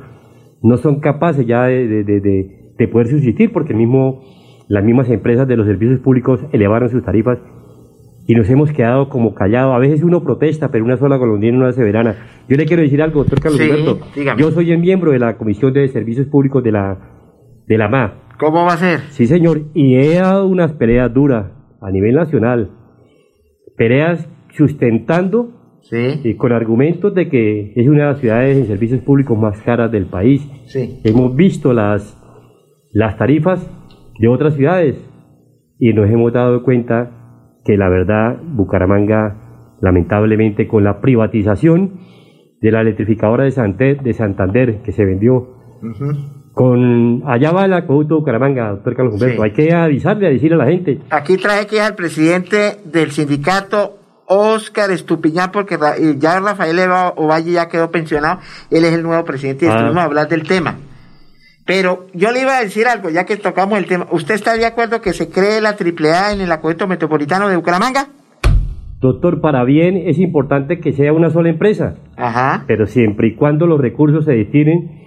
no 0.62 0.76
son 0.76 1.00
capaces 1.00 1.46
ya 1.46 1.64
de, 1.66 1.86
de- 1.88 2.04
de- 2.04 2.20
de- 2.20 2.61
de 2.86 2.88
poder 2.88 3.08
subsistir 3.08 3.52
porque 3.52 3.72
el 3.72 3.78
mismo, 3.78 4.22
las 4.68 4.84
mismas 4.84 5.08
empresas 5.10 5.46
de 5.48 5.56
los 5.56 5.66
servicios 5.66 6.00
públicos 6.00 6.40
elevaron 6.52 6.88
sus 6.88 7.02
tarifas 7.04 7.38
y 8.26 8.34
nos 8.34 8.48
hemos 8.50 8.70
quedado 8.72 9.08
como 9.08 9.34
callados. 9.34 9.74
A 9.74 9.78
veces 9.78 10.02
uno 10.02 10.22
protesta, 10.22 10.70
pero 10.70 10.84
una 10.84 10.96
sola 10.96 11.18
colombiana 11.18 11.58
no 11.58 11.66
hace 11.66 11.82
verana. 11.82 12.14
Yo 12.48 12.56
le 12.56 12.66
quiero 12.66 12.82
decir 12.82 13.02
algo, 13.02 13.20
doctor 13.20 13.40
Carlos 13.40 13.60
Sí, 13.60 13.68
Humberto. 13.68 13.98
dígame. 14.14 14.40
Yo 14.40 14.50
soy 14.52 14.70
el 14.70 14.78
miembro 14.78 15.10
de 15.10 15.18
la 15.18 15.36
Comisión 15.36 15.72
de 15.72 15.88
Servicios 15.88 16.26
Públicos 16.28 16.62
de 16.62 16.72
la, 16.72 16.98
de 17.66 17.78
la 17.78 17.88
MA. 17.88 18.14
¿Cómo 18.38 18.64
va 18.64 18.74
a 18.74 18.76
ser? 18.76 19.00
Sí, 19.10 19.26
señor. 19.26 19.62
Y 19.74 19.96
he 19.96 20.14
dado 20.14 20.46
unas 20.46 20.72
peleas 20.72 21.12
duras 21.12 21.50
a 21.80 21.90
nivel 21.90 22.14
nacional. 22.14 22.70
Peleas 23.76 24.28
sustentando 24.50 25.58
y 26.24 26.34
con 26.36 26.52
argumentos 26.52 27.12
de 27.14 27.28
que 27.28 27.72
es 27.74 27.86
una 27.88 28.04
de 28.04 28.10
las 28.12 28.18
ciudades 28.20 28.56
en 28.56 28.66
servicios 28.66 29.00
públicos 29.02 29.36
más 29.38 29.60
caras 29.62 29.90
del 29.90 30.06
país. 30.06 30.48
Sí. 30.66 31.00
Hemos 31.04 31.34
visto 31.34 31.72
las, 31.72 32.16
las 32.92 33.16
tarifas 33.16 33.66
de 34.18 34.28
otras 34.28 34.54
ciudades 34.54 34.96
y 35.78 35.92
nos 35.94 36.08
hemos 36.10 36.32
dado 36.32 36.62
cuenta 36.62 37.10
que 37.64 37.76
la 37.76 37.88
verdad 37.88 38.38
Bucaramanga, 38.42 39.36
lamentablemente 39.80 40.66
con 40.68 40.84
la 40.84 41.00
privatización 41.00 42.00
de 42.60 42.70
la 42.70 42.80
electrificadora 42.82 43.44
de, 43.44 43.94
de 44.02 44.12
Santander 44.12 44.82
que 44.82 44.92
se 44.92 45.04
vendió, 45.04 45.48
con 46.54 47.22
allá 47.26 47.50
va 47.52 47.64
el 47.64 47.72
acueducto 47.72 48.14
de 48.14 48.20
Bucaramanga, 48.20 48.70
doctor 48.70 48.94
Carlos 48.94 49.14
Humberto, 49.14 49.42
Sí. 49.42 49.48
hay 49.48 49.52
que 49.52 49.74
avisarle, 49.74 50.26
a 50.26 50.30
decirle 50.30 50.54
a 50.56 50.58
la 50.58 50.66
gente. 50.70 51.00
Aquí 51.10 51.36
traje 51.38 51.66
que 51.66 51.78
es 51.78 51.88
el 51.88 51.94
presidente 51.94 52.76
del 52.84 53.10
sindicato 53.10 53.98
Oscar 54.26 54.90
Estupiñán, 54.90 55.50
porque 55.50 55.74
eh, 55.74 56.14
ya 56.18 56.38
Rafael 56.40 56.78
Eva 56.78 57.14
Ovalle 57.16 57.52
ya 57.52 57.68
quedó 57.68 57.90
pensionado, 57.90 58.40
él 58.70 58.84
es 58.84 58.92
el 58.92 59.02
nuevo 59.02 59.24
presidente 59.24 59.64
y 59.64 59.68
Ah. 59.68 59.72
estuvimos 59.76 59.98
a 60.02 60.04
hablar 60.04 60.28
del 60.28 60.46
tema. 60.46 60.76
Pero 61.64 62.06
yo 62.12 62.32
le 62.32 62.42
iba 62.42 62.56
a 62.58 62.62
decir 62.62 62.86
algo, 62.86 63.08
ya 63.10 63.24
que 63.24 63.36
tocamos 63.36 63.78
el 63.78 63.86
tema. 63.86 64.06
¿Usted 64.10 64.34
está 64.34 64.54
de 64.56 64.66
acuerdo 64.66 65.00
que 65.00 65.12
se 65.12 65.28
cree 65.30 65.60
la 65.60 65.70
AAA 65.78 66.32
en 66.32 66.40
el 66.40 66.50
acueducto 66.52 66.88
metropolitano 66.88 67.48
de 67.48 67.56
Bucaramanga? 67.56 68.08
Doctor, 69.00 69.40
para 69.40 69.64
bien 69.64 69.96
es 69.96 70.18
importante 70.18 70.78
que 70.80 70.92
sea 70.92 71.12
una 71.12 71.30
sola 71.30 71.48
empresa, 71.48 71.96
Ajá. 72.16 72.64
pero 72.68 72.86
siempre 72.86 73.28
y 73.28 73.34
cuando 73.34 73.66
los 73.66 73.80
recursos 73.80 74.24
se 74.24 74.32
destinen 74.32 75.02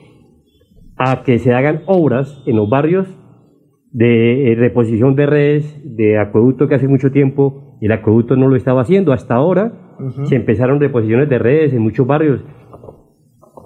a 0.98 1.24
que 1.24 1.40
se 1.40 1.54
hagan 1.54 1.82
obras 1.88 2.42
en 2.46 2.56
los 2.58 2.70
barrios 2.70 3.08
de 3.92 4.52
eh, 4.52 4.56
reposición 4.56 5.16
de 5.16 5.26
redes, 5.26 5.82
de 5.86 6.20
acueducto 6.20 6.68
que 6.68 6.76
hace 6.76 6.88
mucho 6.90 7.12
tiempo 7.12 7.78
el 7.82 7.92
acueducto 7.94 8.36
no 8.36 8.48
lo 8.50 8.56
estaba 8.58 8.82
haciendo. 8.82 9.14
Hasta 9.14 9.36
ahora 9.36 9.72
Ujú. 10.00 10.26
se 10.26 10.36
empezaron 10.36 10.80
reposiciones 10.82 11.30
de 11.30 11.40
redes 11.40 11.74
en 11.74 11.82
muchos 11.82 12.06
barrios. 12.06 12.42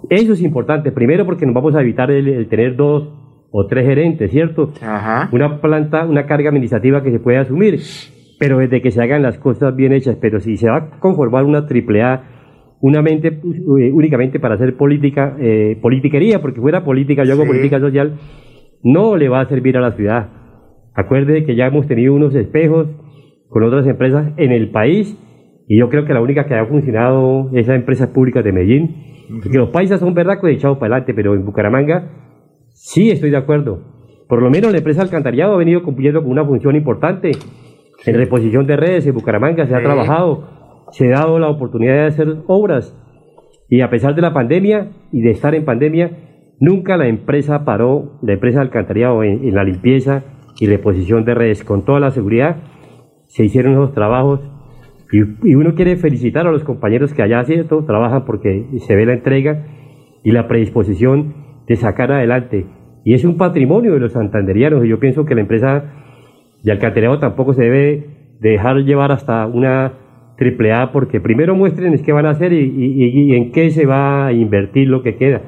Eso 0.10 0.34
es 0.34 0.42
importante, 0.42 0.92
primero 0.92 1.26
porque 1.26 1.46
nos 1.46 1.54
vamos 1.56 1.76
a 1.76 1.82
evitar 1.82 2.10
el, 2.12 2.28
el 2.28 2.48
tener 2.48 2.76
dos 2.76 3.10
o 3.52 3.68
tres 3.68 3.86
gerentes, 3.86 4.32
¿cierto? 4.32 4.72
Ajá. 4.82 5.30
Una 5.32 5.62
planta, 5.62 6.06
una 6.06 6.26
carga 6.26 6.50
administrativa 6.50 7.04
que 7.04 7.12
se 7.12 7.20
puede 7.20 7.38
asumir, 7.38 7.80
pero 8.40 8.60
desde 8.60 8.82
que 8.82 8.92
se 8.92 9.02
hagan 9.02 9.22
las 9.22 9.38
cosas 9.40 9.76
bien 9.76 9.94
hechas. 9.94 10.18
Pero 10.22 10.40
si 10.40 10.58
se 10.58 10.70
va 10.70 10.78
a 10.78 11.00
conformar 11.00 11.46
una 11.46 11.66
triple 11.68 12.02
A 12.04 12.24
una 12.82 13.02
mente, 13.02 13.28
eh, 13.28 13.92
únicamente 13.92 14.40
para 14.40 14.56
hacer 14.56 14.78
política, 14.78 15.36
eh, 15.40 15.78
politiquería, 15.82 16.42
porque 16.42 16.62
fuera 16.62 16.86
política, 16.86 17.26
yo 17.26 17.34
hago 17.34 17.42
Sí. 17.44 17.50
política 17.50 17.80
social, 17.80 18.14
no 18.84 19.18
le 19.18 19.28
va 19.28 19.42
a 19.42 19.50
servir 19.50 19.76
a 19.78 19.82
la 19.82 19.92
ciudad. 19.92 20.30
Acuerde 20.96 21.44
que 21.44 21.56
ya 21.56 21.68
hemos 21.68 21.88
tenido 21.88 22.14
unos 22.14 22.34
espejos 22.36 22.88
con 23.50 23.64
otras 23.64 23.86
empresas 23.86 24.32
en 24.38 24.52
el 24.54 24.70
país 24.72 25.18
y 25.72 25.78
yo 25.78 25.88
creo 25.88 26.04
que 26.04 26.16
la 26.16 26.22
única 26.22 26.48
que 26.48 26.56
ha 26.56 26.66
funcionado 26.66 27.52
es 27.54 27.68
la 27.68 27.76
empresa 27.76 28.12
pública 28.12 28.42
de 28.42 28.52
Medellín. 28.52 28.96
Porque 29.44 29.60
los 29.60 29.70
paisas 29.70 30.00
son 30.00 30.16
verdad 30.16 30.42
que 30.42 30.50
echados 30.50 30.80
para 30.80 30.96
adelante, 30.96 31.14
pero 31.14 31.36
en 31.36 31.46
Bucaramanga 31.46 32.10
sí 32.74 33.12
estoy 33.12 33.30
de 33.30 33.38
acuerdo. 33.38 33.80
Por 34.28 34.42
lo 34.42 34.50
menos 34.50 34.72
la 34.72 34.80
empresa 34.80 35.04
Alcantarillado 35.04 35.54
ha 35.54 35.58
venido 35.58 35.84
cumpliendo 35.84 36.24
con 36.24 36.32
una 36.32 36.44
función 36.44 36.76
importante. 36.76 37.34
En 38.04 38.16
reposición 38.16 38.66
de 38.66 38.78
redes 38.78 39.06
en 39.06 39.14
Bucaramanga 39.14 39.68
se 39.68 39.76
ha 39.76 39.84
trabajado, 39.84 40.88
se 40.92 41.14
ha 41.14 41.20
dado 41.20 41.38
la 41.38 41.50
oportunidad 41.50 41.94
de 41.94 42.06
hacer 42.08 42.38
obras. 42.48 42.98
Y 43.70 43.82
a 43.82 43.92
pesar 43.92 44.16
de 44.16 44.24
la 44.24 44.34
pandemia 44.34 44.90
y 45.12 45.22
de 45.22 45.30
estar 45.30 45.54
en 45.54 45.66
pandemia, 45.66 46.10
nunca 46.60 46.98
la 46.98 47.08
empresa 47.08 47.64
paró, 47.64 48.18
la 48.24 48.34
empresa 48.34 48.62
alcantarillado 48.62 49.22
en, 49.22 49.48
en 49.48 49.54
la 49.54 49.64
limpieza 49.64 50.24
y 50.60 50.66
reposición 50.66 51.26
de 51.26 51.36
redes. 51.36 51.64
Con 51.64 51.86
toda 51.86 52.00
la 52.00 52.10
seguridad 52.10 52.56
se 53.28 53.46
hicieron 53.46 53.74
esos 53.74 53.94
trabajos 53.94 54.42
y, 55.12 55.56
uno 55.56 55.74
quiere 55.74 55.96
felicitar 55.96 56.48
a 56.48 56.52
los 56.52 56.64
compañeros 56.64 57.14
que 57.14 57.24
allá 57.24 57.44
cierto 57.44 57.84
trabajan 57.86 58.26
porque 58.26 58.66
se 58.78 58.96
ve 58.96 59.06
la 59.06 59.14
entrega 59.14 59.66
y 60.24 60.32
la 60.32 60.48
predisposición 60.48 61.34
de 61.68 61.76
sacar 61.76 62.12
adelante. 62.12 62.66
Y 63.04 63.14
es 63.14 63.26
un 63.26 63.38
patrimonio 63.38 63.94
de 63.94 64.00
los 64.00 64.14
santanderianos 64.14 64.86
y 64.86 64.90
yo 64.90 65.00
pienso 65.00 65.26
que 65.26 65.36
la 65.36 65.42
empresa 65.42 65.84
de 66.64 66.72
alcantarillado 66.72 67.20
tampoco 67.20 67.54
se 67.54 67.64
debe 67.64 68.36
dejar 68.40 68.78
llevar 68.84 69.12
hasta 69.12 69.48
una 69.48 69.94
triple 70.38 70.74
A 70.74 70.92
porque 70.92 71.20
primero 71.20 71.56
muestren 71.56 71.94
es 71.94 72.02
qué 72.02 72.12
van 72.12 72.26
a 72.26 72.32
hacer 72.32 72.54
y 72.54 73.36
en 73.36 73.52
qué 73.52 73.70
se 73.72 73.86
va 73.86 74.28
a 74.28 74.34
invertir 74.34 74.88
lo 74.88 75.02
que 75.02 75.16
queda. 75.16 75.42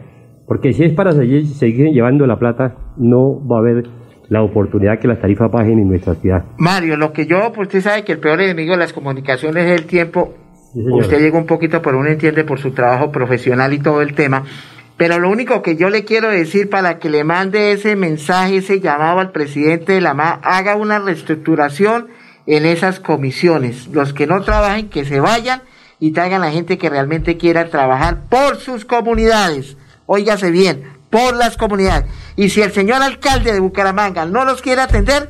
Porque 0.51 0.73
si 0.73 0.83
es 0.83 0.91
para 0.91 1.13
seguir, 1.13 1.45
seguir 1.45 1.93
llevando 1.93 2.27
la 2.27 2.37
plata, 2.37 2.75
no 2.97 3.39
va 3.47 3.55
a 3.55 3.59
haber 3.59 3.83
la 4.31 4.43
oportunidad 4.43 4.97
que 4.97 5.09
las 5.09 5.19
tarifas 5.19 5.51
bajen 5.51 5.77
en 5.77 5.89
nuestra 5.89 6.15
ciudad. 6.15 6.45
Mario, 6.57 6.95
lo 6.95 7.11
que 7.11 7.25
yo, 7.25 7.51
pues 7.53 7.67
usted 7.67 7.81
sabe 7.81 8.05
que 8.05 8.13
el 8.13 8.19
peor 8.19 8.39
enemigo 8.39 8.71
de 8.71 8.77
las 8.77 8.93
comunicaciones 8.93 9.65
es 9.65 9.81
el 9.81 9.85
tiempo. 9.87 10.33
usted 10.73 11.19
llegó 11.19 11.37
un 11.37 11.45
poquito, 11.45 11.81
pero 11.81 11.99
uno 11.99 12.07
entiende 12.07 12.45
por 12.45 12.57
su 12.57 12.71
trabajo 12.71 13.11
profesional 13.11 13.73
y 13.73 13.79
todo 13.79 14.01
el 14.01 14.15
tema. 14.15 14.45
Pero 14.95 15.19
lo 15.19 15.29
único 15.29 15.61
que 15.61 15.75
yo 15.75 15.89
le 15.89 16.05
quiero 16.05 16.29
decir 16.29 16.69
para 16.69 16.97
que 16.97 17.09
le 17.09 17.25
mande 17.25 17.73
ese 17.73 17.97
mensaje, 17.97 18.57
ese 18.57 18.79
llamado 18.79 19.19
al 19.19 19.33
presidente 19.33 19.91
de 19.91 19.99
la 19.99 20.13
MA, 20.13 20.39
haga 20.43 20.77
una 20.77 20.99
reestructuración 20.99 22.07
en 22.45 22.65
esas 22.65 23.01
comisiones. 23.01 23.87
Los 23.87 24.13
que 24.13 24.27
no 24.27 24.41
trabajen, 24.43 24.87
que 24.87 25.03
se 25.03 25.19
vayan 25.19 25.61
y 25.99 26.11
traigan 26.11 26.39
la 26.39 26.51
gente 26.51 26.77
que 26.77 26.89
realmente 26.89 27.35
quiera 27.35 27.69
trabajar 27.69 28.29
por 28.29 28.55
sus 28.55 28.85
comunidades. 28.85 29.75
Óigase 30.05 30.51
bien, 30.51 30.83
por 31.11 31.35
las 31.35 31.57
comunidades. 31.57 32.05
Y 32.35 32.49
si 32.49 32.61
el 32.61 32.71
señor 32.71 33.01
alcalde 33.03 33.51
de 33.53 33.59
Bucaramanga 33.59 34.25
no 34.25 34.45
los 34.45 34.61
quiere 34.61 34.81
atender, 34.81 35.29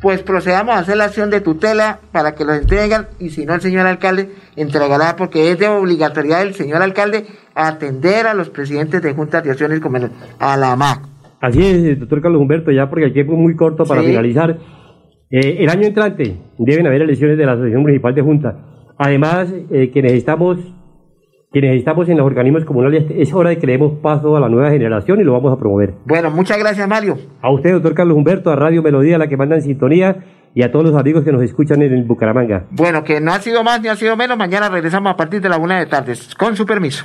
pues 0.00 0.22
procedamos 0.22 0.74
a 0.74 0.80
hacer 0.80 0.98
la 0.98 1.04
acción 1.04 1.30
de 1.30 1.40
tutela 1.40 2.00
para 2.12 2.34
que 2.34 2.44
los 2.44 2.58
entreguen 2.58 3.06
y 3.18 3.30
si 3.30 3.46
no 3.46 3.54
el 3.54 3.62
señor 3.62 3.86
alcalde 3.86 4.28
entregará 4.56 5.16
porque 5.16 5.50
es 5.50 5.58
de 5.58 5.68
obligatoriedad 5.68 6.40
del 6.40 6.54
señor 6.54 6.82
alcalde 6.82 7.24
atender 7.54 8.26
a 8.26 8.34
los 8.34 8.50
presidentes 8.50 9.00
de 9.00 9.14
juntas 9.14 9.42
de 9.42 9.50
acciones 9.52 9.80
comerciales, 9.80 10.16
a 10.38 10.58
la 10.58 10.76
MAC. 10.76 11.00
Así 11.40 11.64
es, 11.64 11.98
doctor 12.00 12.20
Carlos 12.20 12.40
Humberto, 12.42 12.70
ya 12.70 12.90
porque 12.90 13.06
el 13.06 13.12
tiempo 13.14 13.32
es 13.32 13.38
muy 13.38 13.56
corto 13.56 13.84
para 13.84 14.02
Sí. 14.02 14.08
finalizar. 14.08 14.58
Eh, 15.30 15.56
el 15.60 15.70
año 15.70 15.86
entrante 15.86 16.36
deben 16.58 16.86
haber 16.86 17.02
elecciones 17.02 17.38
de 17.38 17.46
la 17.46 17.52
Asociación 17.52 17.82
Municipal 17.82 18.14
de 18.14 18.22
Junta. 18.22 18.56
Además, 18.98 19.48
eh, 19.70 19.90
quienes 19.90 20.12
estamos 20.12 20.58
quienes 21.54 21.76
estamos 21.76 22.08
en 22.08 22.16
los 22.16 22.26
organismos 22.26 22.64
comunales, 22.64 23.04
es 23.16 23.32
hora 23.32 23.50
de 23.50 23.58
que 23.58 23.66
le 23.68 23.74
demos 23.74 23.92
paso 24.02 24.36
a 24.36 24.40
la 24.40 24.48
nueva 24.48 24.70
generación 24.70 25.20
y 25.20 25.22
lo 25.22 25.34
vamos 25.34 25.52
a 25.52 25.56
promover. 25.56 25.94
Bueno, 26.04 26.28
muchas 26.28 26.58
gracias 26.58 26.88
Mario. 26.88 27.16
A 27.40 27.52
usted, 27.52 27.70
doctor 27.74 27.94
Carlos 27.94 28.16
Humberto, 28.16 28.50
a 28.50 28.56
Radio 28.56 28.82
Melodía, 28.82 29.18
la 29.18 29.28
que 29.28 29.36
manda 29.36 29.54
en 29.54 29.62
sintonía, 29.62 30.16
y 30.52 30.64
a 30.64 30.72
todos 30.72 30.84
los 30.84 30.96
amigos 30.96 31.22
que 31.22 31.30
nos 31.30 31.42
escuchan 31.42 31.80
en 31.82 31.92
el 31.92 32.02
Bucaramanga. 32.02 32.64
Bueno, 32.70 33.04
que 33.04 33.20
no 33.20 33.32
ha 33.32 33.38
sido 33.38 33.62
más 33.62 33.80
ni 33.80 33.86
ha 33.86 33.94
sido 33.94 34.16
menos, 34.16 34.36
mañana 34.36 34.68
regresamos 34.68 35.12
a 35.12 35.16
partir 35.16 35.40
de 35.40 35.48
la 35.48 35.58
una 35.58 35.78
de 35.78 35.86
tarde, 35.86 36.14
con 36.36 36.56
su 36.56 36.66
permiso. 36.66 37.04